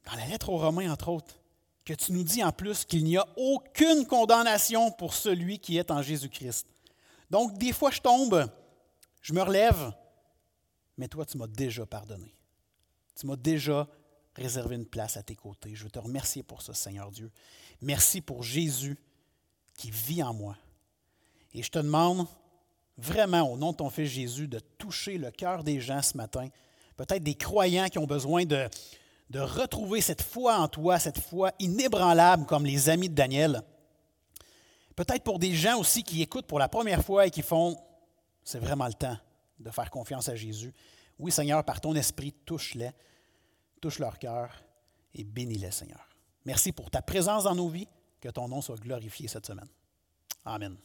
dans 0.04 0.14
la 0.14 0.26
lettre 0.26 0.50
aux 0.50 0.58
Romains, 0.58 0.92
entre 0.92 1.08
autres, 1.08 1.38
que 1.84 1.94
tu 1.94 2.12
nous 2.12 2.22
dis 2.22 2.44
en 2.44 2.52
plus 2.52 2.84
qu'il 2.84 3.04
n'y 3.04 3.16
a 3.16 3.26
aucune 3.36 4.06
condamnation 4.06 4.92
pour 4.92 5.14
celui 5.14 5.58
qui 5.58 5.78
est 5.78 5.90
en 5.90 6.02
Jésus-Christ. 6.02 6.66
Donc, 7.30 7.58
des 7.58 7.72
fois, 7.72 7.90
je 7.90 8.00
tombe, 8.00 8.46
je 9.20 9.32
me 9.32 9.42
relève, 9.42 9.92
mais 10.96 11.08
toi, 11.08 11.24
tu 11.24 11.38
m'as 11.38 11.46
déjà 11.46 11.86
pardonné. 11.86 12.34
Tu 13.18 13.26
m'as 13.26 13.36
déjà 13.36 13.88
réservé 14.34 14.76
une 14.76 14.86
place 14.86 15.16
à 15.16 15.22
tes 15.22 15.36
côtés. 15.36 15.74
Je 15.74 15.84
veux 15.84 15.90
te 15.90 15.98
remercier 15.98 16.42
pour 16.42 16.62
ça, 16.62 16.74
Seigneur 16.74 17.10
Dieu. 17.10 17.30
Merci 17.80 18.20
pour 18.20 18.42
Jésus 18.42 18.98
qui 19.76 19.90
vit 19.90 20.22
en 20.22 20.34
moi. 20.34 20.56
Et 21.54 21.62
je 21.62 21.70
te 21.70 21.78
demande, 21.78 22.26
vraiment, 22.96 23.42
au 23.42 23.56
nom 23.56 23.72
de 23.72 23.76
ton 23.76 23.90
Fils 23.90 24.10
Jésus, 24.10 24.48
de 24.48 24.58
toucher 24.78 25.18
le 25.18 25.30
cœur 25.30 25.64
des 25.64 25.80
gens 25.80 26.02
ce 26.02 26.16
matin, 26.16 26.48
peut-être 26.96 27.22
des 27.22 27.34
croyants 27.34 27.88
qui 27.88 27.98
ont 27.98 28.06
besoin 28.06 28.44
de, 28.44 28.68
retrouver 29.34 30.00
cette 30.02 30.22
foi 30.22 30.56
en 30.58 30.68
toi, 30.68 30.98
cette 30.98 31.18
foi 31.18 31.52
inébranlable 31.58 32.44
comme 32.46 32.66
les 32.66 32.90
amis 32.90 33.08
de 33.08 33.14
Daniel. 33.14 33.62
Peut-être 34.94 35.24
pour 35.24 35.38
des 35.38 35.54
gens 35.54 35.78
aussi 35.78 36.02
qui 36.02 36.20
écoutent 36.20 36.46
pour 36.46 36.58
la 36.58 36.68
première 36.68 37.02
fois 37.02 37.26
et 37.26 37.30
qui 37.30 37.40
font, 37.40 37.78
c'est 38.44 38.58
vraiment 38.58 38.86
le 38.86 38.92
temps 38.92 39.16
de 39.58 39.70
faire 39.70 39.90
confiance 39.90 40.28
à 40.28 40.36
Jésus. 40.36 40.74
Oui, 41.18 41.32
Seigneur, 41.32 41.64
par 41.64 41.80
ton 41.80 41.94
esprit, 41.94 42.32
touche-les, 42.44 42.90
touche 43.80 43.98
leur 43.98 44.18
cœur 44.18 44.50
et 45.14 45.24
bénis-les, 45.24 45.70
Seigneur. 45.70 46.06
Merci 46.44 46.72
pour 46.72 46.90
ta 46.90 47.00
présence 47.00 47.44
dans 47.44 47.54
nos 47.54 47.68
vies, 47.68 47.88
que 48.20 48.28
ton 48.28 48.48
nom 48.48 48.60
soit 48.60 48.80
glorifié 48.80 49.28
cette 49.28 49.46
semaine. 49.46 49.68
Amen. 50.44 50.76